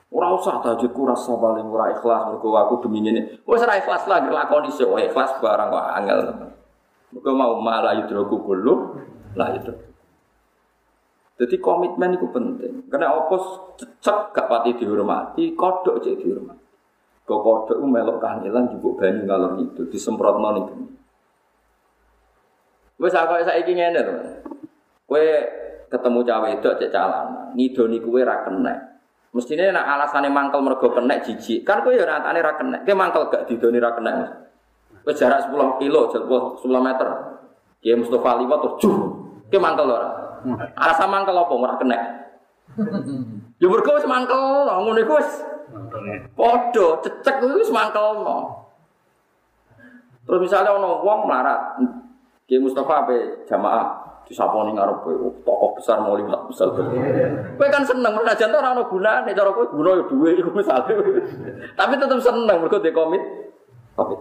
[0.08, 3.44] Ora usah tahajudku rasa paling ora ikhlas mergo aku demi ngene.
[3.44, 6.20] Wis ora ikhlas lah nglakoni sik ikhlas barang kok angel.
[7.12, 8.96] Mergo mau malah yudroku kulo
[9.36, 9.76] lah itu.
[11.38, 12.88] Jadi komitmen itu penting.
[12.90, 16.66] Karena opos cecek gak pati dihormati, kodok cek dihormati.
[17.28, 20.66] Kok kodok melok kangelan juga banyu ngalor itu disemprot nih.
[22.98, 24.14] Wes aku saiki ngene to.
[25.06, 25.26] Kowe
[25.92, 28.42] ketemu cawe itu cek calana, ngidoni kowe ra
[29.38, 29.44] kena.
[29.44, 31.62] Mestine nek alasane mangkel mergo kena jijik.
[31.62, 32.78] Kan kowe ya nyatane ra kena.
[32.82, 34.12] Kowe mangkel gak didoni ra kena.
[35.06, 37.10] Wis jarak 10 kilo, 10 meter.
[37.80, 38.96] Ki Mustofa liwat tuh juh.
[39.54, 40.10] Kowe mangkel ora?
[40.76, 42.00] Alasan mangkel apa ora kena?
[43.58, 45.42] Ya mergo wis mangkel, ngono iku wis.
[46.38, 48.54] Padha cecek kuwi wis mangkelno.
[50.30, 51.82] Terus misalnya ono wong melarat,
[52.46, 55.16] Ki Mustafa ape jamaah disaponi ngarep kowe
[55.48, 56.68] tokoh besar mau liwat besar.
[56.76, 60.94] Kowe kan seneng menajan ora ono gunane cara kowe guna ya duwe iku misale.
[61.74, 63.24] Tapi tetep seneng mergo de komit.
[63.96, 64.20] Komit.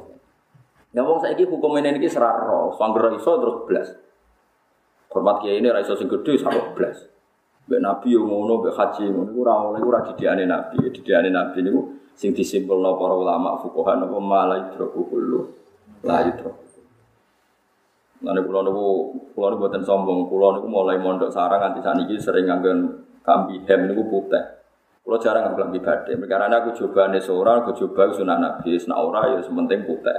[0.94, 3.88] Ya wong saiki hukum ini iki seraro, sangger iso terus blas.
[5.12, 7.04] Hormat kiai ini raiso sing gede sampai belas.
[7.66, 11.66] Mbak Nabi yang ngono, mbak haji ngono, itu orang oleh ora didiane Nabi, didiane Nabi
[11.66, 11.70] ini
[12.14, 15.50] sing disimpul para ulama fukohan apa malah idroku kulu,
[16.06, 16.46] lah itu.
[18.24, 18.86] Nanti pulau niku
[19.36, 22.78] pulau niku buatan sombong, pulau niku mulai mondok sarang nanti saat ini sering nganggen
[23.20, 24.40] kambi hem niku putih.
[25.04, 28.98] Pulau jarang ngambil kambi badai, karena aku coba nih seorang, aku coba sunnah Nabi, sunnah
[28.98, 30.18] ora ya sementing putih.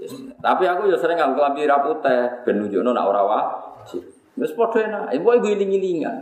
[0.00, 0.16] Yes.
[0.40, 4.06] Tapi aku ya sering ngambil kambi raputih, ben nunjukno nak ora wajib.
[4.36, 5.04] Wis padha enak.
[5.16, 6.16] Ibu iku iling-ilingan.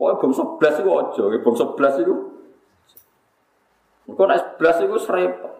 [0.00, 2.14] Pokoke bangsa 11 iku aja, bangsa 11 iku.
[4.10, 5.54] Engko nek 11 iku repot.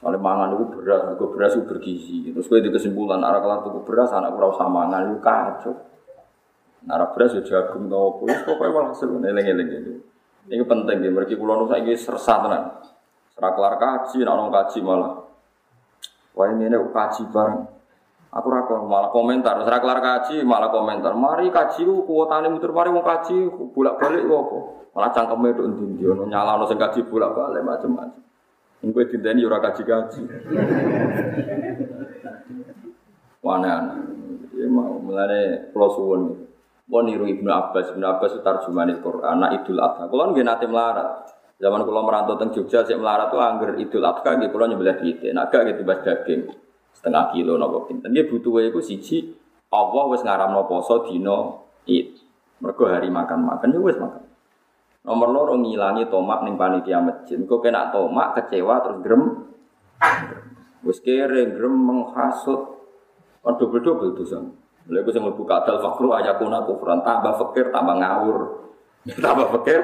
[0.00, 2.16] Kalau mangan itu beras, itu beras itu bergizi.
[2.32, 5.72] Terus gue di kesimpulan, arah kelar tuku beras, anak kurang sama mangan itu kacau.
[6.88, 9.92] Arah beras itu jagung tau apa, itu pokoknya malah seru, eleng-eleng itu.
[10.48, 11.12] Ini penting, ya.
[11.12, 12.80] mereka pulau nusa ini sersa tenan.
[13.36, 15.12] Serah kelar kaji, nak kaji malah.
[16.32, 17.60] Wah ini ini kaji bareng.
[18.30, 21.12] Aku rako malah komentar, serak kelar kaji malah komentar.
[21.18, 24.58] Mari kaji ku kuotane muter mari mau kaji bolak-balik kok apa.
[24.94, 28.29] Malah cangkeme nduk ndi-ndi ono nyalano sing kaji bolak-balik macam-macam.
[28.80, 30.22] Engko dinteni ora kaji-kaji.
[33.44, 33.96] Wana
[34.56, 36.22] ya mau mulane kula suwun.
[36.88, 40.08] Kula niru Ibnu Abbas, Ibnu Abbas tarjuman Al-Qur'an, anak Idul Adha.
[40.08, 41.28] Kula nggih nate melarat.
[41.60, 45.30] Zaman kula merantau teng Jogja sik melarat tuh angger Idul Adha nggih kula nyembelih pitik.
[45.36, 46.48] Nek gak gitu bas daging
[46.96, 48.10] setengah kilo nopo pinten.
[48.16, 49.28] Dia butuh iku siji
[49.70, 51.52] Allah wis ngaramno poso dina
[51.84, 52.16] Id.
[52.64, 54.29] Mergo hari makan-makan ya wis makan.
[55.00, 57.40] Nomor loro ngilangi tomak ning panitia masjid.
[57.40, 59.22] Kok kena tomak kecewa terus grem.
[60.84, 62.60] Wis kere grem menghasut.
[63.40, 64.36] Kan double-double dosa.
[64.90, 68.38] Lha iku sing mlebu kadal fakru ayakuna kufran tambah fakir tambah ngawur.
[69.24, 69.80] tambah fakir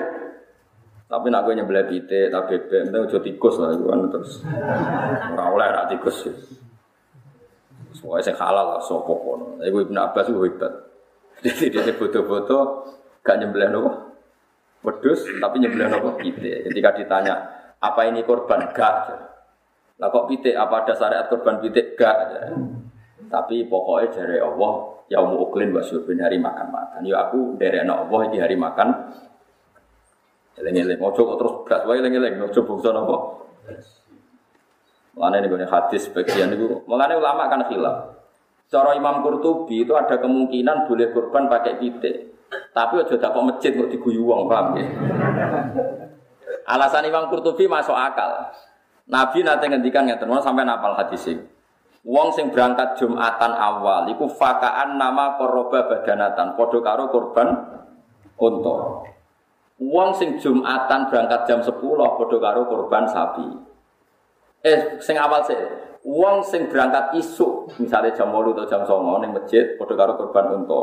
[1.06, 4.42] tapi nak gue nyebelah pite, tapi bebek, aja tikus lah, itu kan terus.
[5.38, 6.26] Ora oleh rak tikus.
[7.94, 9.62] Soalnya saya halal lah, sopo kono.
[9.62, 10.74] Ibu Ibnu Abbas itu hebat.
[11.46, 12.58] Jadi dia foto-foto
[13.22, 14.05] gak nyembelih nopo
[14.86, 16.70] wedus, tapi nyembelih nopo pite.
[16.70, 17.34] Ketika ditanya
[17.82, 19.10] apa ini korban gak?
[19.98, 20.54] Lah kok pite?
[20.54, 22.46] Apa ada syariat korban pite gak?
[23.26, 24.72] Tapi pokoknya dari Allah
[25.10, 27.02] ya mau uklin wasyurbin hari makan makan.
[27.02, 28.88] Ya aku dari anak Allah di hari makan.
[30.56, 33.16] Eleng-eleng, mau coba terus beras, wae eleng-eleng, mau coba bungsu nopo.
[35.16, 38.16] Mulane nih hadis bagian itu, mulane ulama kan hilaf.
[38.68, 42.35] Cara Imam Qurtubi itu ada kemungkinan boleh kurban pakai pitik.
[42.50, 44.84] Tapi aja dapat masjid kok diguyu wong, paham ya?
[46.66, 48.52] Alasan Imam Qurtubi masuk akal.
[49.06, 51.42] Nabi nanti ngendikan ngeten, sampai napal hadis ini.
[52.06, 57.48] Wong sing berangkat Jumatan awal iku fakaan nama koroba badanatan, padha karo korban
[58.38, 58.76] unta.
[59.82, 63.66] Wong sing Jumatan berangkat jam 10 padha karo korban sapi
[64.66, 65.54] eh sing awal sih
[66.02, 70.62] uang sing berangkat isu misalnya jam 8 atau jam 9 ning masjid padha karo korban
[70.62, 70.82] unta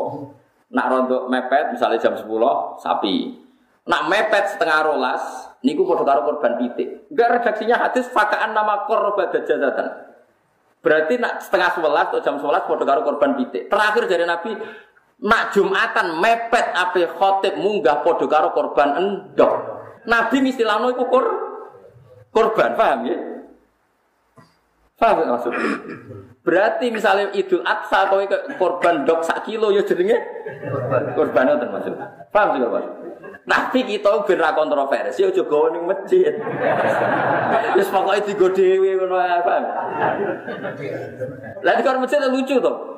[0.74, 2.28] nak rontok mepet misalnya jam 10
[2.82, 3.40] sapi.
[3.84, 5.24] Nak mepet setengah rolas
[5.62, 7.08] niku padha karo korban pitik.
[7.14, 10.14] Enggak redaksinya hadis fakaan nama korban jazatan
[10.84, 13.72] berarti nak setengah 11 atau jam 11 padha karo korban pitik.
[13.72, 14.52] Terakhir dari nabi
[15.24, 19.54] nak jumatan mepet ape khotib munggah padha karo korban endok.
[20.04, 21.26] Nabi istilahno iku kur
[22.36, 23.18] korban paham ya?
[25.00, 25.54] Paham gak maksud?
[26.44, 28.24] Berarti misalnya Idul Adha kowe
[28.60, 30.20] korban dok sak kilo ya jenenge
[31.16, 31.96] korban itu maksud.
[32.36, 32.86] Paham sih Mas?
[33.44, 36.32] Tapi kita ben ra kontroversi aja gawe ning masjid.
[37.76, 39.64] Wis pokoke digo dhewe ngono paham?
[41.64, 42.93] Lah di masjid lucu to.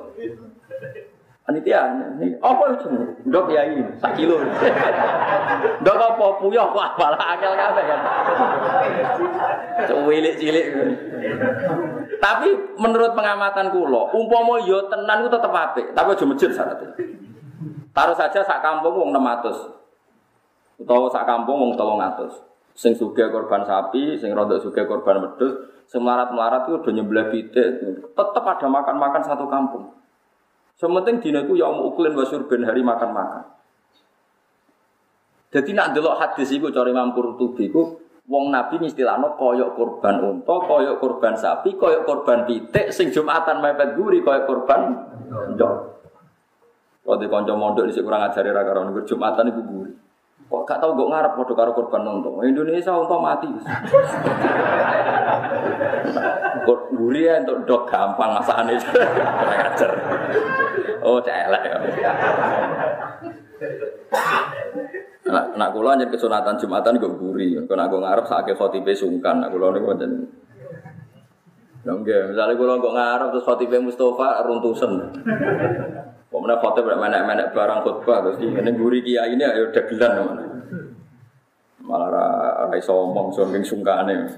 [1.46, 2.90] Panitia, ini apa itu?
[3.30, 4.42] Dok ya ini, sak kilo.
[5.86, 8.00] Dok apa puyah kok malah akal kabeh kan.
[9.86, 10.66] Cilik-cilik.
[12.18, 12.50] Tapi
[12.82, 16.90] menurut pengamatan kula, umpama yo tenan ku tetep apik, tapi aja masjid syaratnya.
[17.94, 20.82] Taruh saja sak kampung wong 600.
[20.82, 22.42] Utawa sak kampung wong 300.
[22.74, 25.54] Sing sugih korban sapi, sing rodok sugih korban wedhus,
[25.86, 27.86] sing melarat-melarat itu udah nyebelah pitik.
[28.18, 29.94] Tetap ada makan-makan satu kampung.
[30.76, 33.48] Sementing dina iku ya uklin wa surben hari makan-makan.
[35.56, 37.72] Jadi nak delok hadis iku cara Imam Qurtubi
[38.26, 43.96] wong Nabi istilahno koyok korban unta, koyok korban sapi, koyok korban pitik sing Jumatan mepet
[43.96, 44.82] guri koyok korban
[45.56, 45.76] ndok.
[47.06, 49.62] Kalau di mondok di kurang ajari ra karo Jumatan iku.
[50.46, 52.30] Kok gak tau kok ngarep padha karo korban unta.
[52.46, 53.50] Indonesia unta mati.
[56.66, 58.78] Kok guri ya untuk dok gampang masakane.
[58.78, 59.92] Kurang ajar.
[61.02, 61.78] Oh, celek ya.
[65.26, 67.58] Nak nak kula nyen kesunatan Jumatan kok guri.
[67.58, 69.42] Kok nak ngarep sakake khotibe sungkan.
[69.42, 69.98] Nak kula niku
[71.86, 74.94] Lha nggih, misale kula kok ngarep terus khotibe Mustofa runtusen.
[76.36, 80.44] Pemenang khotib menek-menek barang khutbah terus ini guri kiai ini ayo dagelan mana.
[81.80, 82.26] Malah ra
[82.76, 84.36] iso omong saking sungkane.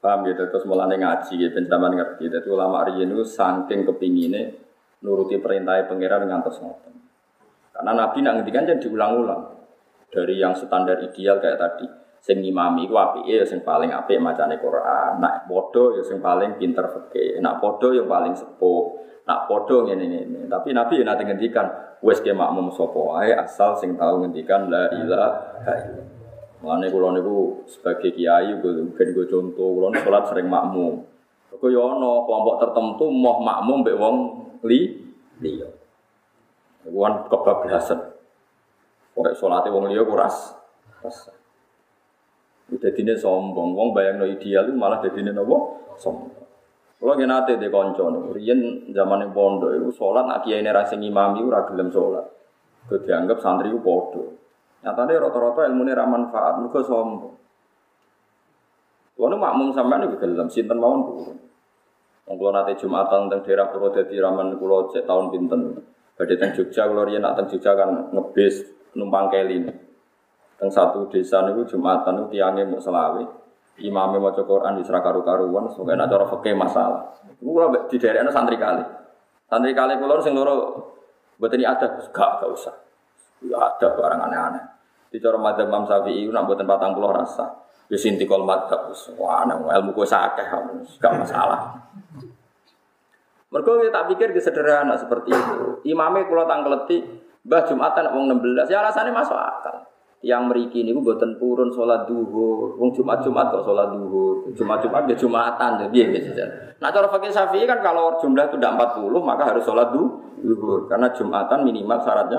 [0.00, 2.32] Paham gitu terus mulane ngaji gitu pencaman ngerti.
[2.32, 4.56] Dadi ulama riyen niku saking kepingine
[5.04, 6.94] nuruti perintah pangeran ngantos ngoten.
[7.76, 9.42] Karena Nabi nak ngendikan jadi diulang-ulang.
[10.08, 11.84] Dari yang standar ideal kayak tadi.
[12.24, 15.20] Sing ngimami ku apike ya sing paling apik macane Quran.
[15.20, 17.44] Nak bodoh ya sing paling pinter fikih.
[17.44, 19.11] Nak bodoh yang paling sepuh.
[19.22, 20.40] Nak podo ngene ngene.
[20.50, 21.66] Tapi Nabi ya nanti ngendikan
[22.02, 26.20] wes ke makmum sapa asal sing tahu ngendikan la ilaha illallah.
[26.62, 31.02] Mulane kula niku sebagai kiai gue contoh kula salat sering makmum.
[31.50, 34.16] Kok yo ana kelompok tertentu mau makmum mbek wong
[34.66, 34.98] li
[35.42, 35.70] liya.
[36.90, 37.98] Wan kebablasan.
[39.14, 40.58] Pokoknya sholatnya wong liya kuras.
[42.72, 46.42] Udah dine sombong, wong bayang no ideal malah jadi nopo sombong.
[47.02, 48.60] Kalau kita nanti di konco nih, Rian
[48.94, 52.22] zaman yang pondok itu sholat, nak kiai rasa ngimami itu ragilem sholat.
[52.86, 54.38] Itu dianggap santri itu podo.
[54.86, 57.34] Nyatanya rata-rata ilmu ini ramanfaat, mereka sombong.
[59.18, 61.38] Tuhan makmum sampai ini gelem, sinten mawon turun.
[62.22, 65.74] Wong kula nate Jumatan teng daerah Purwodadi raman kula cek tahun pinten.
[66.14, 68.62] Badhe teng Jogja kula riyen nak Jogja kan ngebis
[68.94, 69.66] numpang keli.
[70.54, 73.41] Teng satu desa niku Jumatan niku tiange muk selawe.
[73.80, 77.08] Imame maca Quran wis ra karu-karuan, sok enak cara fikih masalah.
[77.40, 78.84] Kula di daerahnya santri kali.
[79.48, 80.76] Santri kali kula sing loro
[81.40, 82.74] mboten ada, gak gak usah.
[83.42, 84.64] Ya ada barang aneh-aneh.
[85.08, 87.46] Di cara madzhab Imam Syafi'i nak mboten 40 rasa.
[87.88, 90.46] Wis intikal madzhab wis wah ilmu ku sakeh
[91.00, 91.72] gak masalah.
[93.52, 95.84] Mereka tak pikir sederhana seperti itu.
[95.84, 97.04] Imamnya kalau tangkleti,
[97.44, 99.91] bah Jumatan wong 16, ya alasannya masuk akal.
[100.22, 105.18] Yang meriki ini buatan purun sholat duhur, wong Jumat kok sholat duhur, Jumat Jumat ya
[105.18, 106.46] Jumatan, ya biar biasa.
[106.78, 111.10] Nah cara fakir Syafi'i kan kalau jumlah itu tidak 40 maka harus sholat duhur, karena
[111.10, 112.38] Jumatan minimal syaratnya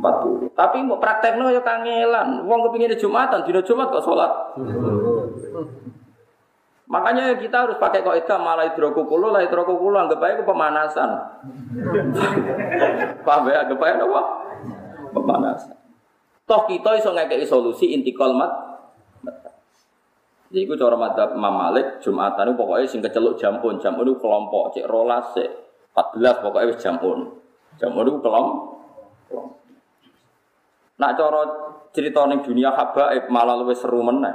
[0.00, 0.56] 40.
[0.56, 4.32] Tapi mau praktekno ya kangelan, wong kepingin Jumatan, tidak Jumat kok sholat.
[6.88, 11.10] Makanya kita harus pakai kaidah malah hidrokukulu lah hidrokukulu anggap aja pemanasan.
[13.28, 13.68] Paham ya?
[13.68, 14.22] Anggap aja apa?
[15.12, 15.77] Pemanasan.
[16.48, 18.48] Toh kita iso ngekei solusi inti kolmat.
[20.48, 24.88] Jadi itu cara madzhab Imam Malik Jumatan pokoknya sing keceluk jampun, jampun itu kelompok cek
[24.88, 25.44] rolas cek
[25.92, 27.28] 14 pokoknya wis jampun.
[27.76, 29.44] Jampun itu kelompok.
[30.98, 31.42] Nak cara
[31.92, 34.32] cerita ning dunia habaib malah luwih seru meneh.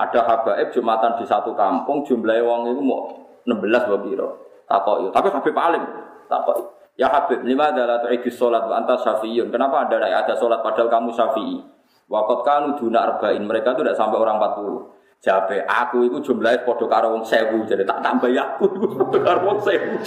[0.00, 3.12] Ada habaib Jumatan di satu kampung, jumlahnya wong itu mau
[3.44, 4.28] 16 bawa biro.
[4.64, 5.12] Takoi.
[5.12, 5.84] Tapi Habib alim.
[6.24, 6.77] Takoi.
[6.98, 9.54] Ya Habib, lima adalah tu'idus sholat wa anta syafi'iyun.
[9.54, 11.62] Kenapa ada ada sholat padahal kamu syafi'i?
[12.10, 13.46] Wakot kanu duna arba'in.
[13.46, 14.98] Mereka itu tidak sampai orang 40.
[15.18, 17.66] Jabe, aku itu jumlahnya podo karo sewu.
[17.66, 19.98] Jadi tak tambah ya aku itu podo karo wong sewu.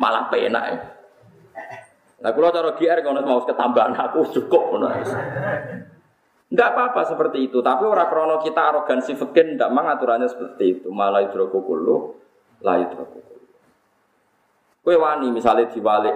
[0.00, 0.76] Malah penak ya.
[2.16, 4.80] Nah, kalau cara GR kalau mau ketambahan aku cukup.
[6.46, 10.88] Tidak apa-apa seperti itu, tapi orang krono kita arogansi fikir tidak mang aturannya seperti itu.
[10.94, 11.96] Malah hidrokukulu,
[12.62, 12.86] lah.
[14.86, 16.14] Kue wani misalnya diwalik,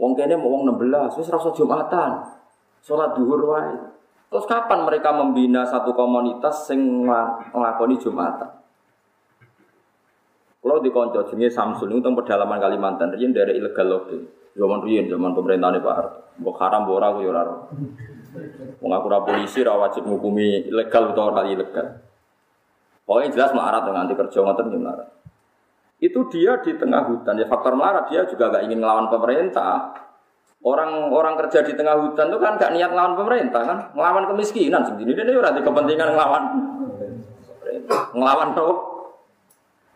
[0.00, 2.24] wong kene mau wong 16, wis rasa jumatan,
[2.80, 3.76] sholat duhur wae.
[4.32, 7.04] Terus kapan mereka membina satu komunitas sing
[7.52, 8.48] ngelakoni jumatan?
[10.64, 14.18] Kalau di konco jenenge Samsul itu pedalaman Kalimantan, riyen dari ilegal loge.
[14.56, 16.18] Zaman riyen zaman pemerintahan Pak Harto.
[16.40, 17.54] Mbok haram mbok ora aku ya ora.
[18.80, 22.00] Wong aku ora polisi ora wajib ngukumi ilegal utawa ora ilegal.
[23.04, 25.08] Pokoknya jelas melarat dengan kerja ngoten ya melarat.
[25.98, 29.94] Itu dia di tengah hutan ya faktor melarat dia juga gak ingin ngelawan pemerintah.
[30.58, 35.14] Orang-orang kerja di tengah hutan itu kan gak niat ngelawan pemerintah kan, ngelawan kemiskinan sendiri.
[35.14, 36.44] Dia di kepentingan ngelawan
[38.14, 38.74] ngelawan apa?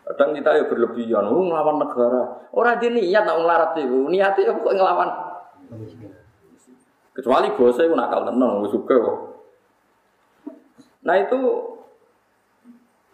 [0.02, 2.50] Kadang kita ya berlebihan, oh, ngelawan negara.
[2.50, 5.08] Orang dia niat nak ngelarat itu, niatnya ya kok ngelawan.
[7.14, 9.18] Kecuali bosnya itu nakal tenang, suka kok.
[11.06, 11.40] Nah itu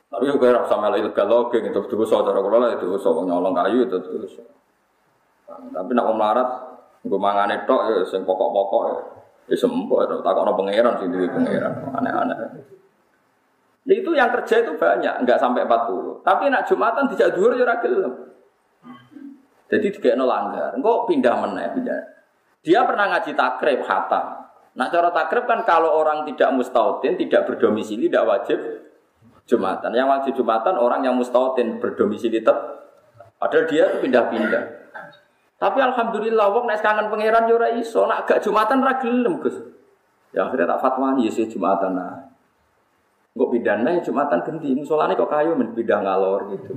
[0.09, 3.85] tapi juga rasa melu ilegal logeng itu tuh saudara kalau lah itu so nyolong kayu
[3.85, 4.25] itu tuh
[5.49, 6.49] Tapi nak melarat,
[7.05, 8.97] gue mangan itu ya, sing pokok-pokok ya,
[9.53, 10.21] ya sembuh.
[10.21, 12.37] Tak kau pangeran sih di pangeran, aneh-aneh.
[13.89, 16.21] Nah, itu yang kerja itu banyak, enggak sampai 40.
[16.21, 18.13] Tapi nak Jumatan tidak dhuwur ya ora gelem.
[19.73, 20.77] Jadi dikekno langgar.
[20.77, 22.01] Engko pindah meneh, pindah.
[22.61, 24.27] Dia pernah ngaji takrib hatam.
[24.77, 28.61] Nah cara takrib kan kalau orang tidak mustautin, tidak berdomisili, tidak wajib
[29.49, 29.91] Jumatan.
[29.97, 32.85] Yang wajib Jumatan orang yang mustautin berdomisili tetap.
[33.41, 34.63] Padahal dia itu pindah-pindah.
[35.59, 39.41] Tapi alhamdulillah wong nek kangen pangeran yo ora iso, nak gak Jumatan ra gelem.
[40.31, 42.29] Ya akhirnya tak fatwani ya Jumatan nah.
[43.35, 46.75] Kok pidana ya Jumatan ganti, musolane kok kayu men pindah ngalor gitu.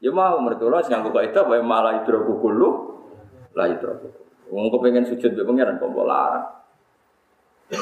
[0.00, 2.68] Ya mau mereka lah nganggo kaidah wae malah idroku kulo
[3.52, 4.08] lah idroku.
[4.50, 6.46] Wong kok pengen sujud mbek pangeran kok larang.
[7.70, 7.78] Ya.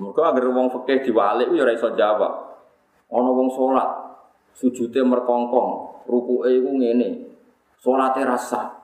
[0.00, 2.32] Mereka agar wong fikih diwalik ya ora iso jawab.
[3.12, 3.90] Ana wong salat
[4.56, 7.08] sujude merkongkong, rukuke iku ngene.
[7.76, 8.80] Salate rasa.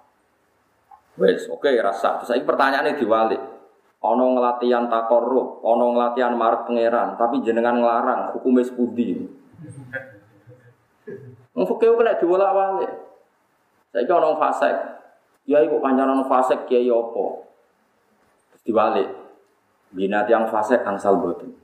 [1.17, 2.21] Wes, oke okay, rasa.
[2.21, 3.41] Terus saiki pertanyaane diwalik.
[4.05, 9.25] Ono ngelatihan takorup, ono ngelatihan marek pangeran, tapi jenengan ngelarang hukumnya sepudi.
[11.57, 12.93] Mungkin kena diwolak balik.
[13.89, 14.77] Saya kira orang fasek,
[15.49, 17.49] ya ibu panjangan fasek kiai opo,
[18.69, 19.26] dibalik.
[19.97, 21.57] Bina yang fasek angsal boten.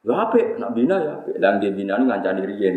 [0.00, 0.56] Ya apa?
[0.56, 1.14] Nak bina ya?
[1.36, 2.76] Dan dia bina ini ngancani riyen.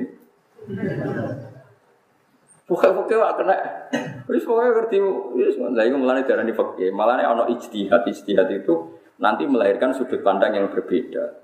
[2.67, 3.55] Pokoknya pokoknya kena.
[4.27, 4.97] Wis pokoknya ngerti.
[5.39, 6.91] Wis lah iku mulane darani fikih.
[6.91, 8.03] Malane ana ijtihad.
[8.03, 11.39] Ijtihad itu nanti melahirkan sudut pandang yang berbeda.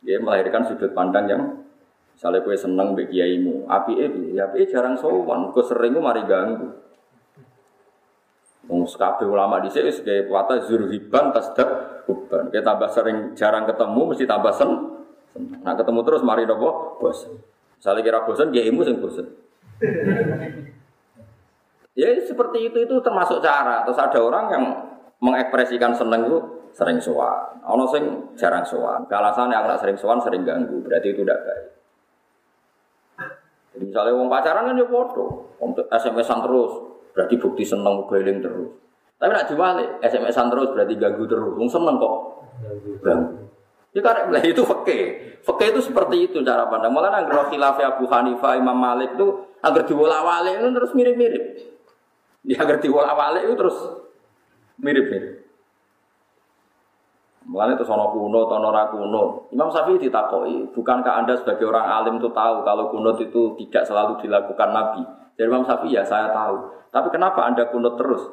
[0.00, 1.42] Ya melahirkan sudut pandang yang
[2.16, 3.92] misalnya kue seneng mbek kiaimu, api
[4.36, 6.68] api jarang sowan, kue sering gue mari ganggu.
[8.70, 8.86] Wong
[9.26, 11.66] ulama dhisik wis gawe kata zurhiban tasdak
[12.06, 12.54] huban.
[12.54, 14.70] Kita tambah sering jarang ketemu mesti tambah sen.
[15.66, 17.26] Nah ketemu terus mari nopo bos.
[17.80, 19.26] Misalnya kira bosan, dia imu sing bosan.
[21.98, 23.82] Ya seperti itu itu termasuk cara.
[23.82, 24.64] Terus ada orang yang
[25.18, 26.38] mengekspresikan seneng itu
[26.70, 27.58] sering sowan.
[27.66, 29.02] Ono sing jarang sowan.
[29.10, 30.78] Alasannya anak sering sowan sering ganggu.
[30.86, 31.66] Berarti itu tidak baik.
[33.70, 38.70] Jadi misalnya wong pacaran kan ya foto, untuk SMS-an terus, berarti bukti seneng guling terus.
[39.20, 41.52] Tapi nak diwali, SMS-an terus berarti ganggu terus.
[41.52, 42.14] Wong seneng kok
[43.04, 43.36] ganggu.
[43.90, 45.02] Ya karena itu fakih.
[45.42, 46.94] Fakih itu seperti itu cara pandang.
[46.94, 49.26] Malah nggak khilafah Abu Hanifah, Imam Malik itu
[49.60, 51.44] agar diwolak-walik itu terus mirip-mirip.
[52.46, 53.76] Dia agar diwolak-walik itu terus
[54.78, 55.50] mirip-mirip.
[57.50, 59.22] Mulanya itu sono kuno, tono kuno.
[59.50, 64.22] Imam Syafi'i ditakoi, bukankah anda sebagai orang alim itu tahu kalau kunut itu tidak selalu
[64.22, 65.02] dilakukan Nabi?
[65.40, 66.68] Jadi Imam Syafi'i ya saya tahu.
[66.92, 68.28] Tapi kenapa anda kunut terus?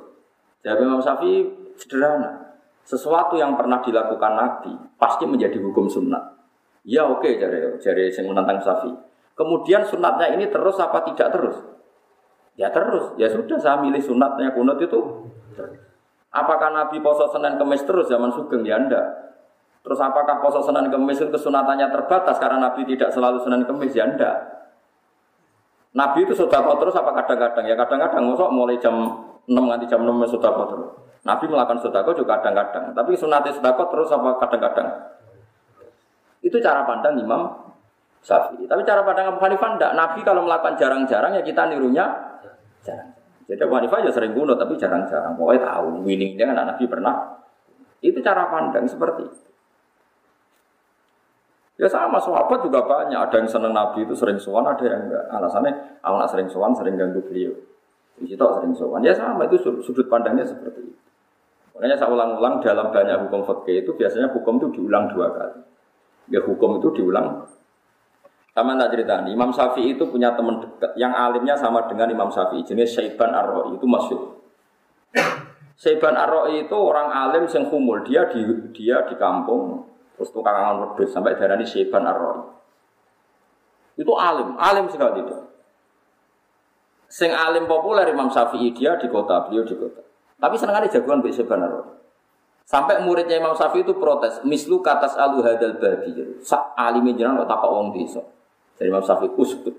[0.60, 1.48] Jadi Imam Syafi'i
[1.80, 2.60] sederhana.
[2.84, 6.36] Sesuatu yang pernah dilakukan Nabi pasti menjadi hukum sunnah.
[6.84, 8.92] Ya oke okay, jari jari yang menantang Syafi'i.
[9.40, 11.56] Kemudian sunatnya ini terus apa tidak terus?
[12.60, 13.16] Ya terus.
[13.16, 15.00] Ya sudah saya milih sunatnya kunut itu.
[16.28, 18.68] Apakah Nabi poso Senin Kemis terus zaman Sugeng?
[18.68, 19.08] Ya enggak.
[19.80, 23.96] Terus apakah poso Senin Kemis itu kesunatannya terbatas karena Nabi tidak selalu Senin Kemis?
[23.96, 24.57] Ya enggak.
[25.98, 27.66] Nabi itu sudah kok terus apa kadang-kadang?
[27.66, 28.94] Ya kadang-kadang ngosok mulai jam
[29.50, 30.90] 6 nanti jam 6 sudah kok terus.
[31.26, 32.94] Nabi melakukan sodako juga kadang-kadang.
[32.94, 34.88] Tapi sunatnya sodako terus apa kadang-kadang?
[36.46, 37.74] Itu cara pandang Imam
[38.22, 38.70] Syafi'i.
[38.70, 39.92] Tapi cara pandang Abu Hanifah enggak.
[39.98, 42.06] Nabi kalau melakukan jarang-jarang ya kita nirunya
[42.86, 43.18] jarang.
[43.50, 45.34] Jadi Abu Hanifah ya sering bunuh tapi jarang-jarang.
[45.34, 47.42] Pokoknya tahu winningnya kan Nabi pernah.
[48.06, 49.47] Itu cara pandang seperti itu.
[51.78, 53.18] Ya sama sahabat juga banyak.
[53.18, 55.24] Ada yang senang Nabi itu sering sowan, ada yang enggak.
[55.30, 57.54] Alasannya kalau nak sering sowan sering ganggu beliau.
[58.18, 59.06] Di situ sering sowan.
[59.06, 60.98] Ya sama itu sudut pandangnya seperti itu.
[61.78, 65.62] Makanya saya ulang-ulang dalam banyak hukum fikih itu biasanya hukum itu diulang dua kali.
[66.34, 67.46] Ya hukum itu diulang
[68.58, 72.66] sama tak cerita Imam Syafi'i itu punya teman dekat yang alimnya sama dengan Imam Syafi'i,
[72.66, 74.42] jenis Syaiban ar itu masuk.
[75.78, 78.42] Syaiban ar itu orang alim yang humul, dia di
[78.74, 79.87] dia di kampung
[80.18, 82.18] terus tukang wedhus sampai darah ini Syaiban ar
[83.98, 85.38] Itu alim, alim sekali itu.
[87.08, 90.04] Sing alim populer Imam Syafi'i dia di kota, beliau di kota.
[90.38, 91.74] Tapi senengannya jagoan Mbak Sebanar.
[92.68, 96.14] Sampai muridnya Imam Syafi'i itu protes, mislu katas alu hadal babi.
[96.44, 98.22] Sak alime jenengan kok takok wong desa.
[98.76, 99.76] Dari Imam Syafi'i uskut.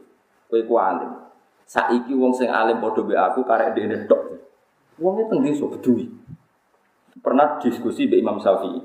[0.49, 1.29] Kowe ku alim.
[1.69, 4.41] Saiki wong sing alim padha mbek aku karek dene tok.
[4.97, 6.09] Wonge teng desa bedui.
[7.21, 8.81] Pernah diskusi mbek Imam Syafi'i.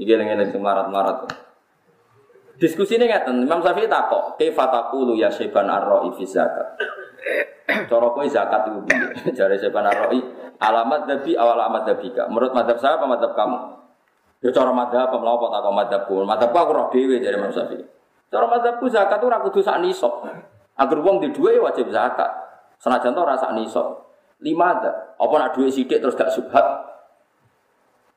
[0.00, 1.28] Iki eling-eling sing marat-marat.
[2.56, 6.80] Diskusi ini ngeten, Imam Syafi'i takok, "Kaifa taqulu ya syaiban ar-ra'i fi zakat?"
[7.88, 9.08] Cara kowe zakat itu piye?
[9.36, 10.20] Jare syaiban ar-ra'i,
[10.56, 12.28] alamat dabi awal alamat dabika.
[12.32, 13.80] Menurut madhab saya apa madhab kamu?
[14.40, 16.14] Ya cara madhab apa mlawa tak kok madhabku.
[16.24, 17.84] Madhabku aku roh dhewe jare Imam Syafi'i.
[18.32, 20.24] Cara madhabku zakat ora kudu sak nisab.
[20.80, 22.28] Agar wong di duwe ya wajib zakat.
[22.80, 24.00] Senajan to rasa nisab.
[24.40, 25.12] Lima ada.
[25.20, 26.89] Apa nak duwe sithik terus gak subhat?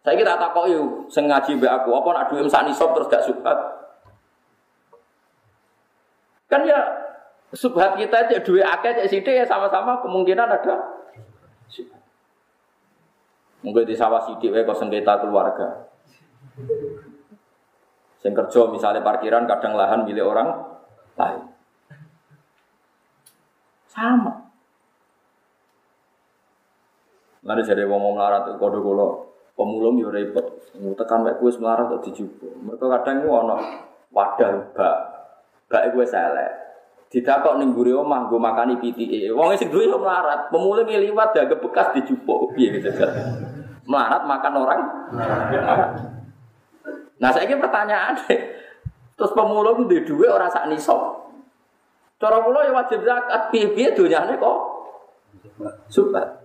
[0.04, 1.95] Saya kira tak kok yuk, sengaji be aku.
[1.95, 3.56] Apa nak duwe sak nisab terus gak subhat?
[6.51, 6.76] Kan ya
[7.56, 10.76] subhat kita cek duwe akeh cek sithik ya sama-sama kemungkinan ada.
[13.64, 15.88] Mungkin di sawah sidik wae kok sengketa keluarga.
[18.20, 20.51] Sing kerja misalnya parkiran kadang lahan milik orang
[21.16, 21.47] lain.
[23.88, 24.51] Sama.
[27.47, 30.62] Nanti jadi wong mau melarat kode kulo pemulung yo repot.
[30.74, 32.49] Tekan mek kuis melarat kok dijupo.
[32.66, 33.58] Mereka kadang ku ono
[34.14, 34.97] wadah bak.
[35.70, 36.51] Bak gue selek.
[37.14, 39.30] Ditakok ning mburi omah nggo makani pitike.
[39.34, 42.89] Wong sing duwe yo melarat, pemulung liwat daga bekas dijupuk piye gitu.
[43.86, 44.82] Melarat makan orang.
[47.22, 48.18] Nah, saya ini pertanyaan
[49.14, 50.99] Terus pemulung di dua orang sak nisab.
[52.18, 54.58] Cara kula wajib zakat, piye-piye donyane kok
[55.91, 56.43] subat.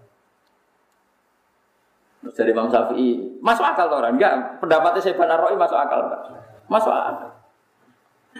[2.19, 4.59] Terus dari Imam Syafi'i, masuk akal orang enggak?
[4.59, 6.23] Pendapatnya saya Banar Roy masuk akal enggak?
[6.67, 7.31] Masuk akal.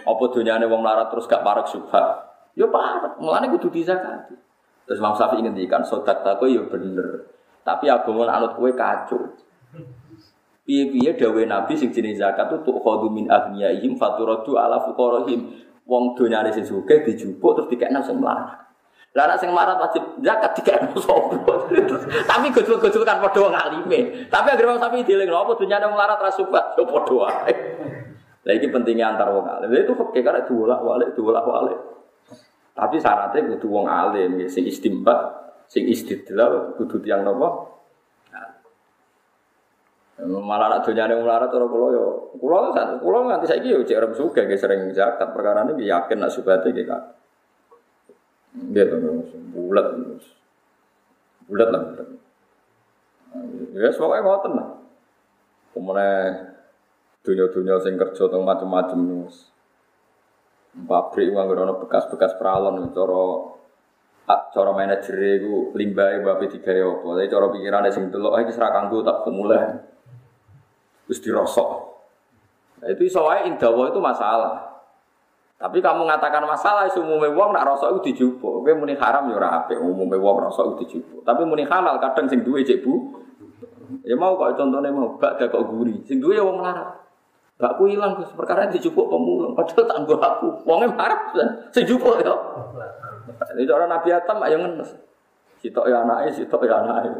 [0.03, 2.05] Apa donyane wong larat terus gak parek subhat?
[2.59, 4.35] Ya parek, mulane kudu dizakati.
[4.83, 7.29] Terus Imam Syafi'i ngendikan, sodak tako ya bener.
[7.63, 9.37] Tapi agama anut kowe kacau.
[10.69, 15.49] Piye-piye dawuh Nabi sing jenis zakat itu tuh khodu min agniyaihim faturadu ala fuqarahim
[15.89, 18.21] wong donyane sing sugih dijupuk terus dikekno sing.
[19.19, 21.53] Lah anak sing melarat wajib zakat dikekno sapa?
[22.23, 24.31] Tapi gojol-gojol kan padha wong alime.
[24.31, 27.53] Tapi agar wong sapi dieling apa donyane melarat ra subat yo padha wae.
[28.47, 29.75] Lah iki pentingnya antar wong alim.
[29.75, 31.79] Itu fikih karek diwolak-walik, diwolak-walik.
[32.71, 35.19] Tapi syaratnya kudu wong alim sing istimbat,
[35.67, 37.75] sing istidlal kudu tiyang napa?
[40.23, 42.05] Malah nak dunyane melarat ora kula yo.
[42.39, 42.71] Kula
[43.03, 46.87] kula nganti saiki yo cek rem ge sering zakat perkara ini yakin nak subate ge
[48.73, 48.97] to
[49.53, 49.87] bulat.
[51.49, 51.81] Bulat lah.
[53.73, 54.69] Ya semoga ngoten lah.
[55.73, 56.49] Kemudian
[57.21, 59.53] dunia-dunia sing kerja teng macam-macam wis.
[60.69, 63.23] Pabrik uang ono bekas-bekas peralon cara
[64.29, 67.07] cara manajer iku limbahe bape digawe apa.
[67.17, 69.81] Tapi cara pikirane sing delok iki serak kanggo tak pemulih.
[71.09, 71.69] Terus dirosok.
[72.79, 74.68] Nah, itu iso wae indawa itu masalah.
[75.59, 78.63] Tapi kamu mengatakan masalah umumnya wong nak rosok itu dijupuk.
[78.63, 81.27] Kowe muni haram ya ora apik umumnya wong rosok itu dijupuk.
[81.27, 83.19] Tapi muni halal kadang sing duwe cek Bu.
[84.07, 85.99] Ya mau kok contohnya mau bak gak kok guri.
[86.07, 86.95] Sing duwe ya wong larat.
[87.59, 90.49] Bakku hilang terus perkara dijupuk pemulung padahal tak nggo aku.
[90.63, 91.35] Wonge marah
[91.75, 92.31] sing jupuk ya.
[93.59, 94.95] Ini cara Nabi Adam ayo ngenes.
[95.59, 97.11] Sitok ya anake, sitok ya anake.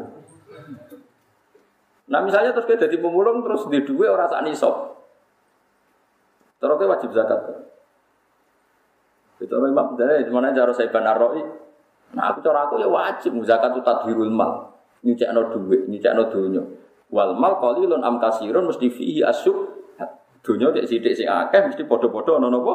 [2.08, 4.96] Nah misalnya terus kita jadi pemulung terus di dua orang saat nisab.
[6.56, 7.69] Terus wajib zakat.
[9.40, 11.40] Itu orang imam dari mana cara saya benar roi.
[12.12, 14.76] Nah aku cara aku ya wajib zakat itu tadhirul mal.
[15.00, 16.60] Nyucekno duit, nyucekno dunya.
[17.08, 19.80] Wal mal qalilun am kasirun mesti fihi asyuk.
[20.40, 22.74] Dunya cek sithik sing akeh mesti padha-padha ana napa?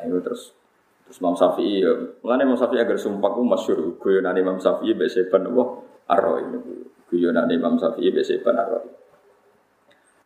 [0.00, 0.56] Ayo terus
[1.04, 1.92] terus Imam Syafi'i ya.
[2.24, 5.64] Mulane Imam Syafi'i agar sumpah ku masyhur guyonane Imam Syafi'i mbek seban apa?
[6.08, 6.72] Ar-Rawi niku.
[7.12, 9.01] Guyonan Imam Syafi'i Ar-Rawi.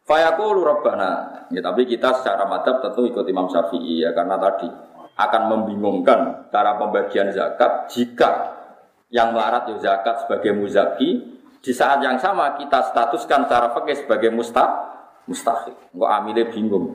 [0.06, 1.10] Fayaqulu Rabbana.
[1.50, 4.70] Ya, tapi kita secara madhab tentu ikut Imam Syafi'i ya karena tadi
[5.18, 8.54] akan membingungkan cara pembagian zakat jika
[9.10, 14.30] yang melarat ya zakat sebagai muzaki di saat yang sama kita statuskan secara fakir sebagai
[14.30, 14.94] mustah
[15.26, 15.74] mustahil.
[15.90, 16.86] Enggak amile bingung.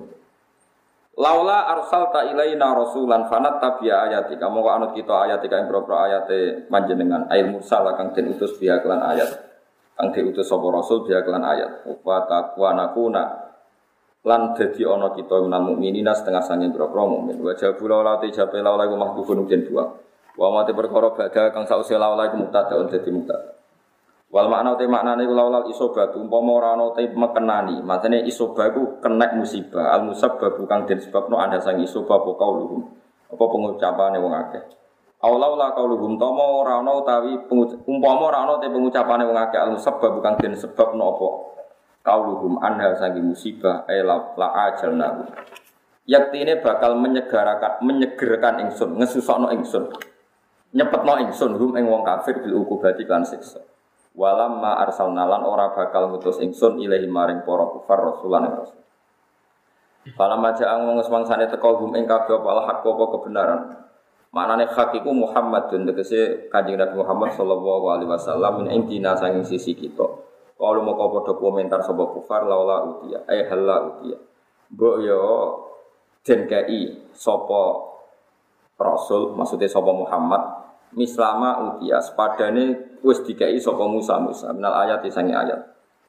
[1.19, 4.39] Laula arsalta ilaina rasulan fanat tabiya ayati.
[4.39, 9.03] Kamu kok anut kita ayat ing propro ayate panjenengan air mursal kang den utus kelan
[9.03, 9.50] ayat.
[10.01, 11.85] Kang diutus sapa rasul biya kelan ayat.
[12.01, 13.21] Wa taqwa nakuna
[14.25, 17.37] lan dadi ana kita minal mukminina setengah sanging propro mukmin.
[17.37, 19.85] Wa jabu laula te jabe laula iku mahbubun den dua.
[20.33, 23.61] Wa mate perkara badha kang sause laula iku mubtada dadi mubtada.
[24.33, 27.85] Wal makna te maknane iku laulal isobah umpama ora ana te mekenani.
[27.85, 29.93] Maksudnya isobah iku kenek musibah.
[29.93, 32.89] Al musabab kang den sebabno ada sang isobah apa kauluhum.
[33.29, 34.80] Apa pengucapane wong akeh.
[35.21, 37.37] Aulau la kauluhum tomo ora ana utawi
[37.85, 41.53] umpama ora ana te pengucapane wong akeh al sebab bukan den sebab nopo.
[42.01, 45.29] Kauluhum anha sangi musibah ay la, la ajalna.
[46.09, 49.93] Yaktine bakal menyegarakan menyegerkan ingsun, ngesusokno ingsun.
[50.73, 53.61] Nyepetno ingsun hum ing wong kafir bil ukubati kan siksa.
[54.17, 58.81] Walamma arsalna lan ora bakal ngutus ingsun ilahi maring para kufar rasulan rasul.
[60.17, 63.90] Falamma ja'a wong semangsane teko hum ing kabeh apa kebenaran.
[64.31, 69.75] Maknane hak iku Muhammadun tegese Kanjeng Nabi Muhammad sallallahu alaihi wasallam min intina sanging sisi
[69.75, 70.07] kita.
[70.55, 74.15] Kalau mau kau podo komentar sapa kufar laula utia, eh halla utia.
[74.71, 75.23] Mbok yo
[76.23, 77.91] den kei sapa
[78.79, 80.43] rasul maksudnya sapa Muhammad
[80.95, 85.59] mislama utia sepadane wis dikai sapa Musa Musa minal ayat sangi ayat.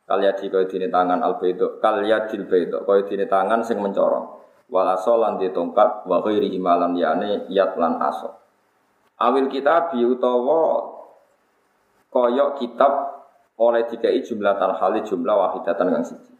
[0.06, 4.26] Kalyadi kaya dini tangan al baido, kalyadil baido kaya dini tangan sing mencorong.
[4.70, 8.30] Walaso lan di tongkat wa ghairi himalan yane yat lan aso.
[9.18, 10.82] Awil kitab utawa
[12.12, 12.92] koyok kitab
[13.60, 16.32] oleh dikai jumlah tanhali jumlah wahidatan kang siji.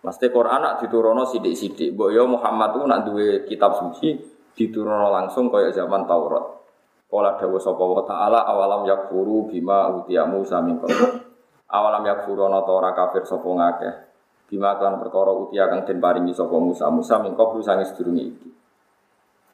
[0.00, 1.92] Mesti Quran nak diturono sidik-sidik.
[1.92, 4.16] Mbok yo Muhammad tuh nak duwe kitab suci
[4.56, 6.60] diturono langsung kaya zaman Taurat.
[7.10, 10.78] Kala dawuh sapa wa taala awalam yakfuru bima utiya Musa min.
[11.70, 13.94] Awalam yak furono ta ora kafir sapa ngakeh.
[14.50, 16.90] Bima kan perkara utia kang den paringi sapa Musa.
[16.90, 18.48] Musa min qablu sange sedurunge iki.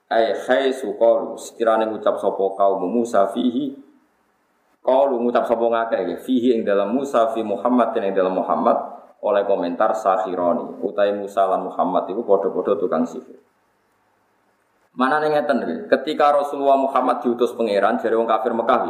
[0.08, 3.86] Ai khai suqalu sekirane ngucap sapa kaum Musa fihi
[4.86, 8.78] Qalu ngucap sapa ngakeh fihi ing dalam Musa fi Muhammad ing dalam Muhammad
[9.18, 13.34] oleh komentar Sahironi utai Musa lan Muhammad itu padha-padha tukang sihir.
[14.94, 18.80] Mana nih ngeten ketika Rasulullah Muhammad diutus pangeran dari wong kafir Mekah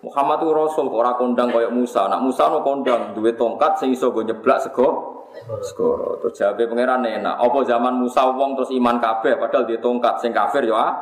[0.00, 2.06] Muhammad itu rasul ora kondang kaya Musa.
[2.06, 5.19] Nak Musa no kondang duwe tongkat sing iso nyeblak sego
[5.62, 6.18] segoro.
[6.22, 7.36] Terus jawabe pangeran enak.
[7.38, 10.94] Apa zaman Musa wong terus iman kabeh padahal dia tongkat sing kafir ya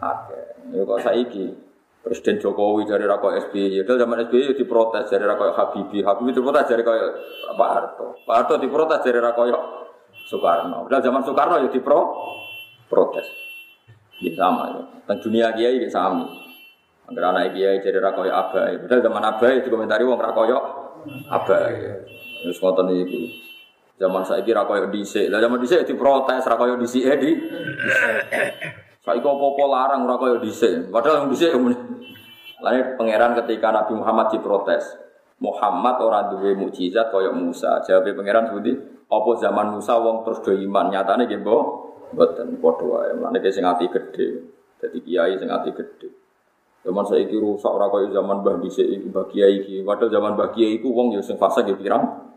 [0.00, 0.46] akeh.
[0.70, 1.70] Ya kok saiki
[2.00, 6.80] Presiden Jokowi dari rako SBY, Padahal zaman SBY diprotes dari rako Habibie, Habibie diprotes dari
[6.80, 7.12] kaya
[7.52, 9.52] Pak Harto, Pak Harto diprotes dari rako
[10.24, 10.88] Soekarno.
[10.88, 12.00] Padahal zaman Soekarno ya dipro
[12.88, 13.28] protes.
[14.24, 14.82] Ya sama ya.
[15.04, 16.24] Tentang dunia kiai ya sama.
[17.10, 18.80] Agar anak kiai jadi rakoyo abai.
[18.80, 20.58] Padahal zaman abai komentari wong rakoyo
[21.28, 22.00] abai.
[22.40, 23.49] Terus ngotot itu.
[24.00, 25.28] Zaman saya kira rakoyo dhisik.
[25.28, 27.30] Lah zaman dhisik diprotes rakoyo dhisik eh di.
[29.04, 30.88] Saiki apa-apa larang rakoyo dhisik.
[30.88, 31.52] Padahal yang dhisik
[32.60, 34.96] Lain pangeran ketika Nabi Muhammad diprotes.
[35.40, 37.84] Muhammad orang duwe mukjizat kaya Musa.
[37.84, 38.72] Jawab pangeran seperti
[39.08, 41.62] apa zaman Musa wong terus do iman nyatane nggih mbok
[42.16, 43.12] mboten padha wae.
[43.16, 44.48] Mulane sing ati gedhe.
[44.80, 45.72] Dadi kiai sing ati.
[46.80, 49.84] Zaman saya rusak ora kaya zaman Mbah dhisik iki Mbah Kiai.
[49.84, 52.29] Padahal zaman Mbah Kiai iku wong ya sing fase ya pirang.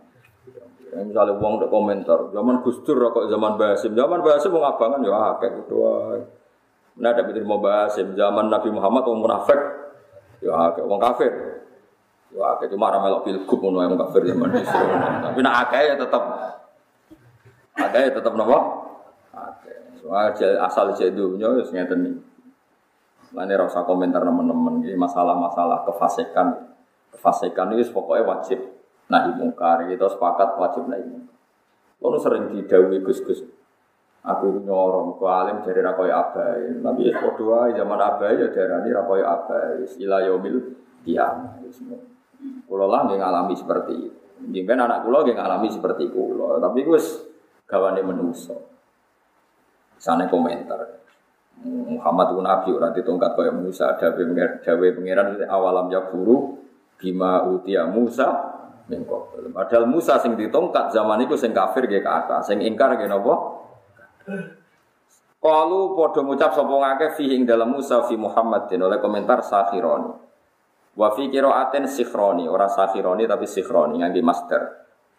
[0.94, 5.02] Ya, misalnya wong udah komentar, zaman Gus Dur kok zaman Basim, zaman Basim wong abangan
[5.02, 6.22] ya kudu wae.
[7.02, 9.57] Nah, tapi mau Basim, zaman Nabi Muhammad wong munafik
[10.45, 11.34] ya akeh wong kafir.
[12.30, 14.86] Ya akeh cuma ra melok pilgub ngono wong kafir zaman dhisik.
[15.26, 16.24] Tapi nak akeh ya tetep
[17.74, 18.60] akeh ya tetep napa?
[19.34, 19.78] Akeh.
[19.98, 20.30] Soal
[20.61, 22.22] asal jek dunya wis ngeten iki.
[23.34, 26.70] Lainnya rasa komentar teman-teman ini masalah-masalah kefasikan.
[27.18, 28.61] Kefasikan itu pokoknya wajib
[29.10, 29.88] nahi mungkar.
[29.88, 31.38] Kita sepakat wajib nahi mungkar.
[32.04, 33.40] Lalu sering didawi gus-gus.
[34.24, 36.80] Aku nyorong ke alim dari rakoy abai.
[36.80, 39.84] Tapi ya doa zaman abai ya dari ini rakoy abai.
[39.84, 40.60] Istilah yomil
[41.04, 41.60] diam.
[42.68, 44.20] Kulo lah nggak ngalami seperti itu.
[44.44, 46.60] Mungkin anak kulo nggak ngalami seperti kulo.
[46.60, 47.00] Tapi gue
[47.68, 48.56] gawane menuso.
[50.00, 51.04] Sana komentar.
[51.64, 54.24] Muhammad itu nabi ora ditongkat kaya Musa dawe
[54.60, 56.60] dawe pangeran awalam yakfuru
[57.00, 58.53] bima utia Musa
[58.88, 59.34] mingko.
[59.54, 63.36] Padahal Musa sing ditongkat zaman itu sing kafir nggih kata, sing ingkar nggih napa?
[65.44, 70.12] Kalu padha ngucap sapa ngake fi ing dalam Musa fi Muhammadin oleh komentar sakhironi.
[70.94, 74.62] Wa fi qiraatin sikhroni, ora sakhironi tapi sikhroni ngangge master.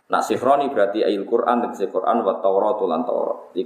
[0.09, 3.57] Nak sikhroni berarti ayat Quran tegese Quran wa Taurat lan Taurat.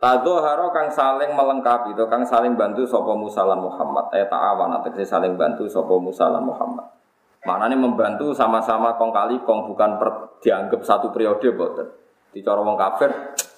[0.00, 4.08] Tadzoharo kang saling melengkapi itu kang saling bantu sopo Musa lan Muhammad.
[4.16, 6.99] Eh ta'awan atau saling bantu sopo Musa lan Muhammad.
[7.40, 10.08] Maknanya membantu sama-sama kong kali kong bukan per,
[10.44, 11.88] dianggap satu periode boten.
[12.30, 13.10] Di cara wong kafir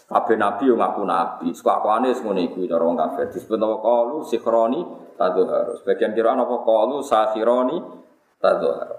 [0.07, 1.51] kabeh nabi yo ngaku nabi.
[1.51, 3.35] Sekuakane semono iku cara wong kafir.
[3.35, 4.81] Disebut apa qalu sikhroni
[5.19, 5.83] tadzoharo.
[5.83, 7.77] Sebagian kira apa qalu sakhironi
[8.39, 8.97] tadzoharo.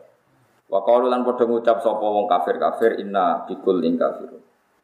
[0.68, 4.42] Wa qalu lan padha ngucap sapa wong kafir-kafir inna bikul ing kafirun.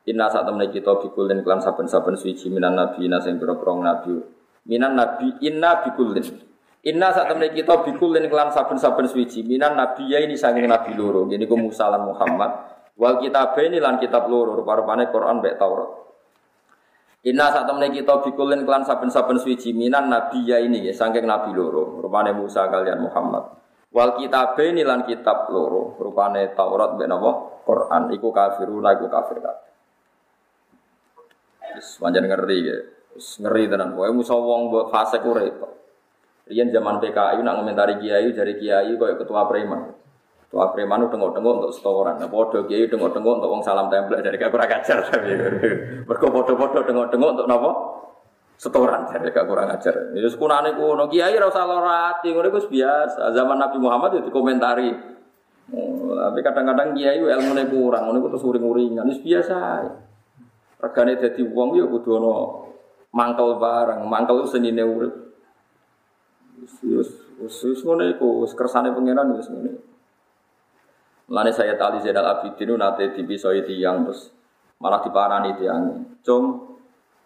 [0.08, 4.16] Inna saat temen kita bikulin klan saben-saben suci minan nabi sing pira-pira nabi.
[4.64, 6.49] Minan nabi inna bikulin.
[6.80, 11.28] Inna saat temen kita bikulin klan saben-saben suci minan nabi ya ini saking nabi loro.
[11.28, 12.52] Ini ku Musa lan Muhammad.
[12.96, 15.92] Wal kitab ini lan kitab loro rupa-rupane Quran mbek Taurat.
[17.28, 21.52] Inna saat temen kita bikulin klan saben-saben suci minan nabi ya ini ya saking nabi
[21.52, 23.60] loro rupane Musa kalian Muhammad.
[23.92, 29.44] Wal kitab ini lan kitab loro rupane Taurat ben apa Quran iku kafiruna iku kafir.
[31.76, 32.78] Wis pancen ngeri ya.
[33.20, 35.76] Wis ngeri tenan kowe musa wong mbok fase ku repot.
[36.50, 39.94] Riyen zaman PKI nak ngomentari kiai dari kiai koyo ketua preman.
[40.50, 42.18] Tua preman udah tengok-tengok untuk setoran.
[42.18, 44.98] Nah, podo kiai tengok-tengok untuk wong salam tempel dari kakak kurang ajar.
[46.10, 47.72] Mereka podo-podo tengok-tengok untuk nopo
[48.58, 50.10] setoran dari kakak kurang ajar.
[50.18, 53.30] Itu sekunane kuno kiai rasa lorati, ngono itu biasa.
[53.30, 54.90] Zaman Nabi Muhammad itu komentari.
[55.70, 59.06] Oh, tapi kadang-kadang kiai ilmu kurang, ngono itu terus uring-uringan.
[59.06, 59.86] Itu biasa.
[60.82, 62.34] Regane dadi wong ya kudu ana
[63.14, 65.29] mangkel barang, mangkel senine urip.
[66.60, 66.74] Wis
[67.40, 69.72] wis wis ngono iku, wis kersane pangeran wis ngene.
[71.30, 74.34] Mulane saya tali Zainal Abidin nate dipisoi tiang terus
[74.82, 75.84] malah diparani tiang.
[76.26, 76.76] Cung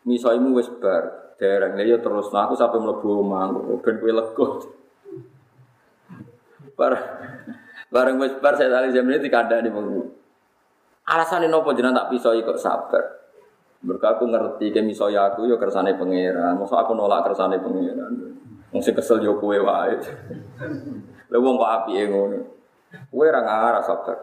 [0.05, 1.35] misoimu wis bar.
[1.39, 3.49] Dereng ya terus nah aku sampai mlebu omah
[3.81, 4.47] ben kowe lega.
[6.77, 6.93] Bar
[7.89, 10.13] bareng wis bar saya tali Zainal dikandani mengku.
[11.03, 13.03] Alasane nopo jenengan tak pisoi kok sabar.
[13.83, 16.55] Mereka aku ngerti ke misoya aku yo kersane pangeran.
[16.55, 18.32] Masa aku nolak kersane pangeran.
[18.81, 19.93] Sing kesel yo kowe wae.
[21.29, 22.39] Lha wong kok apike ngono.
[23.09, 24.17] Kue ra ngarah sabar.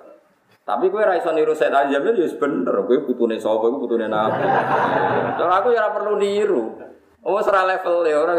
[0.63, 4.07] Tapi kue ra iso niru Said Ali Jamil ya bener, kue putune sapa, kue putune
[4.07, 4.47] Nabi.
[5.39, 6.79] Aku ya ora perlu niru.
[7.27, 8.35] Oh, ora level ya ora.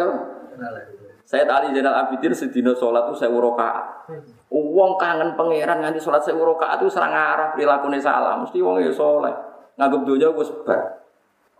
[1.27, 4.11] Said Ali Zainal Abidin sedina salat tuh saya rakaat.
[4.51, 8.39] Wong kangen pangeran nganti salat saya rakaat itu serang arah prilakune salah.
[8.39, 9.31] Mesti wong ya saleh.
[9.79, 11.00] Nganggep donya wis bar.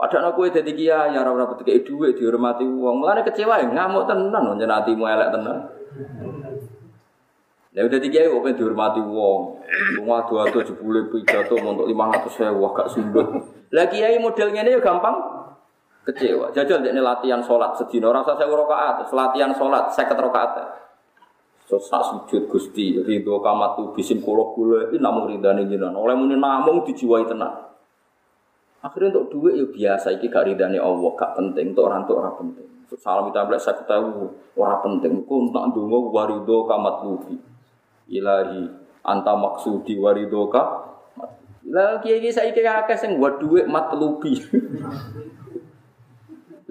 [0.01, 3.05] Padahal aku dadi kiai ya ora ora betik dhuwit dihormati wong.
[3.05, 5.57] Mulane kecewa ya ngamuk tenan njenatimu elek tenan.
[7.69, 9.61] Ya udah tiga kok pengen dihormati wong.
[10.01, 13.29] Wong adu adu jebule pidato untuk lima ratus sewa gak sundut.
[13.69, 15.21] Lagi kiai modelnya ini gampang
[16.09, 16.49] kecewa.
[16.49, 18.09] Jajal ini latihan sholat sedina.
[18.09, 20.81] Rasa saya rokaat, latihan sholat saya rokaat.
[21.69, 24.57] So sujud gusti ridho kamatu bisim kulo
[24.91, 25.95] ini namun ridani jinan.
[25.95, 27.70] Oleh muni namung dijiwai tenang.
[28.81, 32.35] Akhirnya untuk duit ya biasa, iki gak ridani Allah, gak penting, untuk orang untuk orang
[32.37, 32.67] penting.
[32.97, 34.27] Salam kita saya ketahui
[34.57, 35.23] orang penting.
[35.23, 37.39] Kau tak dungo warido kamat lubi
[38.11, 38.67] ilahi
[39.07, 40.91] anta maksudi waridoka
[41.71, 44.35] lah kiai kiai saya kira akeh sing buat duit matlubi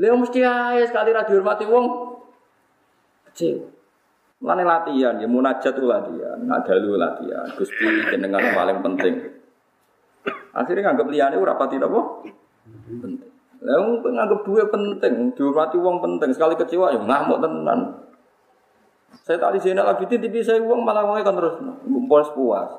[0.01, 2.17] Lha mesti ae sekali ra dihormati wong
[3.29, 3.69] kecil.
[4.41, 7.45] Mulane latihan ya munajat latihan, ngadalu latihan.
[7.53, 9.21] Gusti jenengan paling penting.
[10.51, 12.27] Akhirnya nganggep liyane ora pati napa?
[12.91, 13.31] Penting.
[13.61, 16.31] Lah nganggep duit penting, dihormati wong penting.
[16.33, 17.81] Sekali kecewa ya ngamuk tenan.
[19.21, 21.55] Saya tak di sini lagi tiba saya uang malah uangnya kan terus
[22.09, 22.71] puas puas.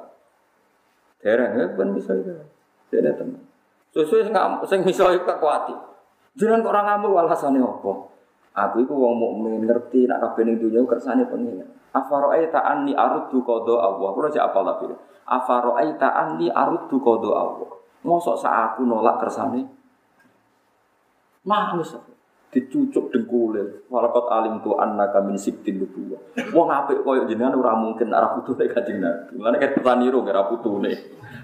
[1.21, 2.33] Dereng ya kan bisa itu.
[2.91, 3.39] Tidak teman.
[3.91, 5.75] Sesuai nggak, saya misalnya kekuati.
[6.39, 8.10] Jangan orang ngambil alasannya apa?
[8.51, 11.63] Aku itu uang mukmin ngerti nak kabeh ning dunya kersane pengen.
[11.95, 14.09] Afaro'aita anni aruddu qada Allah.
[14.11, 14.91] Kulo cek apal tapi.
[15.27, 17.69] Afaro'aita anni aruddu qada Allah.
[18.03, 19.61] Mosok sak aku nolak kersane.
[21.47, 21.79] Aku
[22.51, 26.19] dicucuk dengkule walakot alim tu anna kamin sibtin nubuwa
[26.51, 30.91] wong apik koyo jenengan ora mungkin ora putune kanjeng Nabi mulane kan taniru ora putune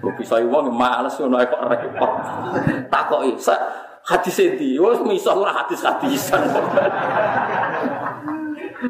[0.03, 2.11] kok bisa wong males ngono kok repot
[2.91, 3.39] takoki
[4.07, 6.47] hadis endi wis miso ora hadis hadisan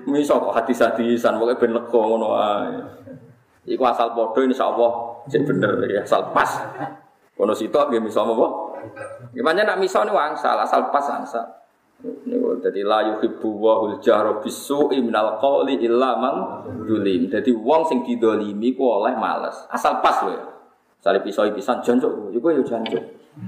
[0.06, 2.78] miso kok hadis hadisan pokoke ben lega ngono ae
[3.74, 4.92] iku asal padha insyaallah
[5.26, 6.62] sik bener ya asal pas
[7.34, 8.48] kono sitok nggih miso apa
[9.34, 11.58] Gimana nak miso ini wangsal asal pas angsal
[11.98, 16.36] Niku dadi la yuhibbu wa hul jahra bisu'i minal qawli illa man
[16.86, 17.26] zulim.
[17.26, 19.66] Dadi wong sing didolimi ku oleh males.
[19.74, 20.38] Asal pas kowe.
[21.02, 23.02] Sale pisau pisan jancuk iku ya jancuk.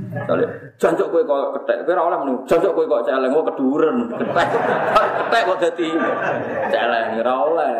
[0.10, 0.46] Sale
[0.78, 2.38] jancuk kowe kok kethek, kowe ora oleh menung.
[2.46, 3.98] Jancuk kowe kok celeng kok keduren.
[4.14, 4.48] Kethek.
[4.94, 5.90] Kethek kok dadi
[6.70, 7.76] celeng ora oleh.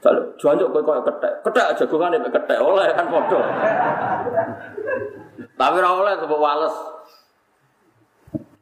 [0.00, 1.32] Sale jancuk kowe kok kethek.
[1.44, 3.40] Kethek jagongane mek kethek oleh kan padha.
[5.60, 6.76] Tapi ora oleh sebab wales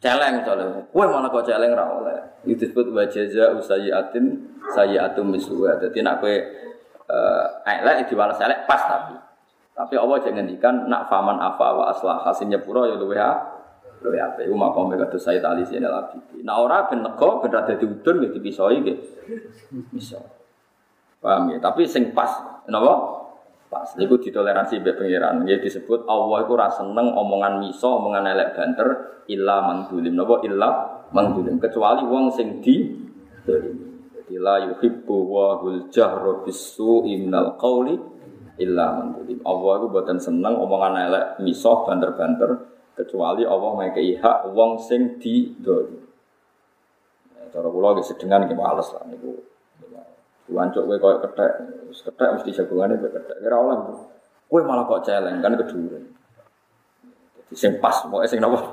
[0.03, 0.83] celeng soalnya.
[0.91, 2.19] Kue mana kau celeng ra oleh.
[2.43, 4.35] Itu disebut wajaza usayiatin
[4.75, 5.79] sayiatum misluha.
[5.79, 6.43] Jadi nak kue
[7.07, 9.28] uh, elek diwalas elek pas tapi.
[9.79, 13.15] Tapi Allah jangan ngendikan nak faman apa wa aslah hasilnya pura ya luwe.
[14.03, 14.43] Luwe apa?
[14.43, 16.19] Iku makom mereka tuh saya tali sini lagi.
[16.43, 19.03] Nah orang ben nego ben rada diudun gitu dipisoi gitu.
[19.95, 20.19] Bisa.
[21.23, 21.63] Paham ya?
[21.63, 22.31] Tapi sing pas,
[22.67, 23.23] kenapa?
[23.71, 25.47] Pas niku ditoleransi mbek pangeran.
[25.47, 28.89] Nggih disebut Allah iku ora seneng omongan miso, omongan elek banter
[29.31, 30.15] illa mangdulim.
[30.15, 30.69] Napa illa
[31.15, 33.07] mangdulim kecuali wong sing di
[33.47, 38.18] Jadi la yuhibbu wa hul jahra bisu'i minal qawli
[38.59, 39.39] illa mangdulim.
[39.47, 45.55] Allah iku boten seneng omongan elek miso banter-banter Kecuali Allah ngekei hak wong sing di
[45.63, 45.95] doli.
[47.31, 49.39] Ya, cara kula ge sedengan ge males lah niku.
[50.51, 51.53] Kowe koyo kethek,
[51.87, 53.39] wis kethek mesti jagongane kowe kethek.
[53.39, 54.03] Kira oleh.
[54.51, 56.11] Kowe malah kok celeng kan keduren.
[57.39, 58.67] Jadi sing pas pokoke sing napa.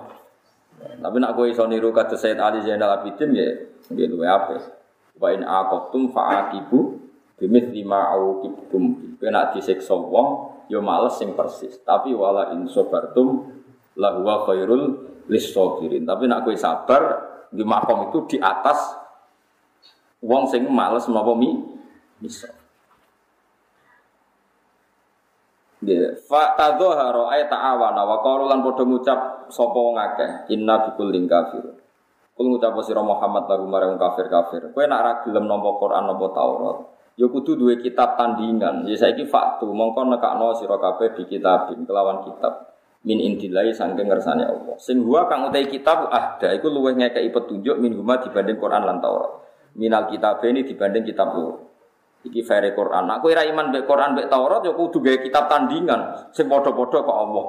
[0.81, 3.45] Tapi nak kowe iso niru kata Sayyid Ali Zainal Abidin ya
[3.93, 4.57] nggih luwe apik.
[5.21, 6.97] Wa in aqabtum fa'aqibu
[7.39, 9.15] bimithli ma auqibtum.
[9.19, 10.27] Kowe nak disiksa wong
[10.71, 11.79] ya males sing persis.
[11.83, 13.47] Tapi wala in sabartum
[13.99, 14.83] la huwa khairul
[15.27, 16.03] lisabirin.
[16.03, 17.03] Tapi nak kowe sabar
[17.51, 18.97] di makom itu di atas
[20.23, 21.51] wong sing males napa mi.
[25.85, 31.61] Nggih, fa tadzahara ay ta'awana wa qalu lan ngucap sapa akeh inna bikul ling kafir.
[32.35, 34.73] Kul ngucap sira Muhammad lagu marang kafir-kafir.
[34.73, 36.77] Kowe nak ra gelem nampa Quran nampa Taurat,
[37.15, 38.87] ya kudu duwe kitab tandingan.
[38.87, 42.75] Ya saiki faktu mongko nekakno sira kabeh di kitabin kelawan kitab
[43.07, 44.75] min indilai sangking ngersane Allah.
[44.79, 48.99] Sing huwa kang utai kitab ahda iku luwih ngekeki petunjuk min huma dibanding Quran lan
[48.99, 49.31] Taurat
[49.75, 51.55] minal kitab ini dibanding kitab lu.
[52.25, 53.05] Iki fere Quran.
[53.21, 57.17] Aku ira iman mbek Quran mbek Taurat ya kudu gawe kitab tandingan sing padha-padha kok
[57.21, 57.47] Allah.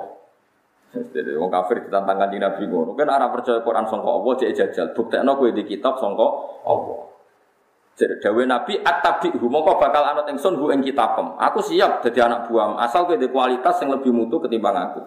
[0.97, 2.93] Jadi wong kafir ditantang kanjeng Nabi ngono.
[2.93, 4.87] Kan ora percaya Quran sangka Allah cek jajal.
[4.93, 6.27] Buktekno kowe di kitab sangka
[6.69, 7.16] Allah.
[7.97, 11.32] Jadi dawe Nabi at-tabi'hu mongko bakal anut ingsun hu ing kitabem.
[11.40, 15.01] Aku siap dadi anak buam asal kowe kualitas yang lebih mutu ketimbang aku.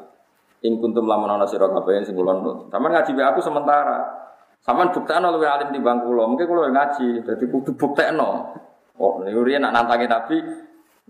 [0.65, 2.73] Ing kuntum lamun ana sira kabeh sing kula nurut.
[2.73, 3.99] Sampeyan ngaji aku sementara.
[4.65, 6.25] Saman buktekno luwih alim timbang kula.
[6.25, 8.57] Mungkin kula ngaji, dadi kudu buktekno.
[8.99, 10.37] Oh, niku nak nantangi Nabi,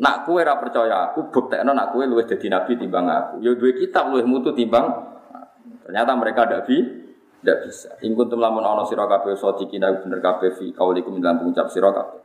[0.04, 3.34] nak kue ra percaya aku buktekno nak kue luwih dadi nabi timbang aku.
[3.40, 5.16] Ya duwe kitab luwih mutu timbang.
[5.88, 6.99] Ternyata mereka ndak bi
[7.44, 7.90] ndak bisa.
[8.04, 12.20] In kuntum lamun ana sira kabeh sadiqina bener kabeh fi kaulikum dalam pengucap sira kabeh.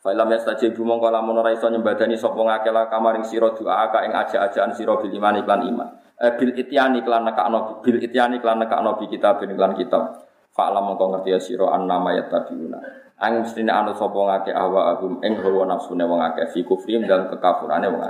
[0.00, 4.16] Failam yastajibu mongko lamun ora iso nyembadani sapa ngake la kamaring sira doa ka ing
[4.16, 5.88] aja-ajaan sira bil iman iklan iman.
[6.16, 10.24] Eh, bil ityani iklan nekakno bil ityani iklan nekakno bi kitab iklan kitab.
[10.56, 12.80] Fa'lam mongko ngerti ya sira annama yattabiuna.
[13.20, 17.28] Ang mestine anu sapa ngake ahwa agum ing hawa nafsune wong akeh fi kufrim dan
[17.28, 18.00] kekafurane wong.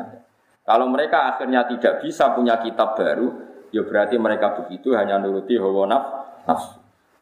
[0.62, 3.34] Kalau mereka akhirnya tidak bisa punya kitab baru,
[3.74, 6.19] ya berarti mereka begitu hanya nuruti hawa nafsu.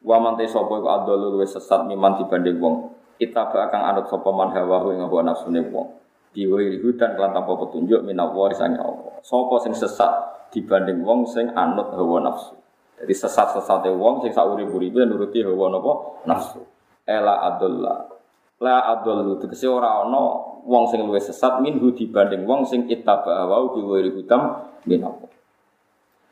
[0.05, 2.94] Wa man te sapa iku adolul wis sesat miman dibanding wong.
[3.18, 5.98] Kita bakang anut sapa man hawa ing hawa nafsune wong.
[6.30, 9.18] Diwiri hudan kelan tanpa petunjuk minawa sange Allah.
[9.26, 10.12] Sapa sing sesat
[10.55, 12.55] dibanding wong sing anut hawa nafsu.
[12.98, 15.92] Jadi sesat-sesate wong sing sak urip-uripe nuruti hawa napa
[16.26, 16.62] nafsu.
[17.06, 18.10] Ela adullah.
[18.59, 20.18] La adullu tegese ora ana
[20.66, 25.30] wong sing luwih sesat minhu dibanding wong sing ittaba hawa bi ghairi hudam min Allah.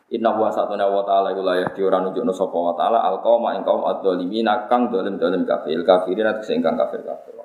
[0.06, 3.58] Inna wa satuna wa ta'ala iku layah di ora nunjukno sapa wa ta'ala al qauma
[3.58, 7.35] ing kaum adzalimin kang dolim-dolim kafir kafirin sing kang kafir kafir.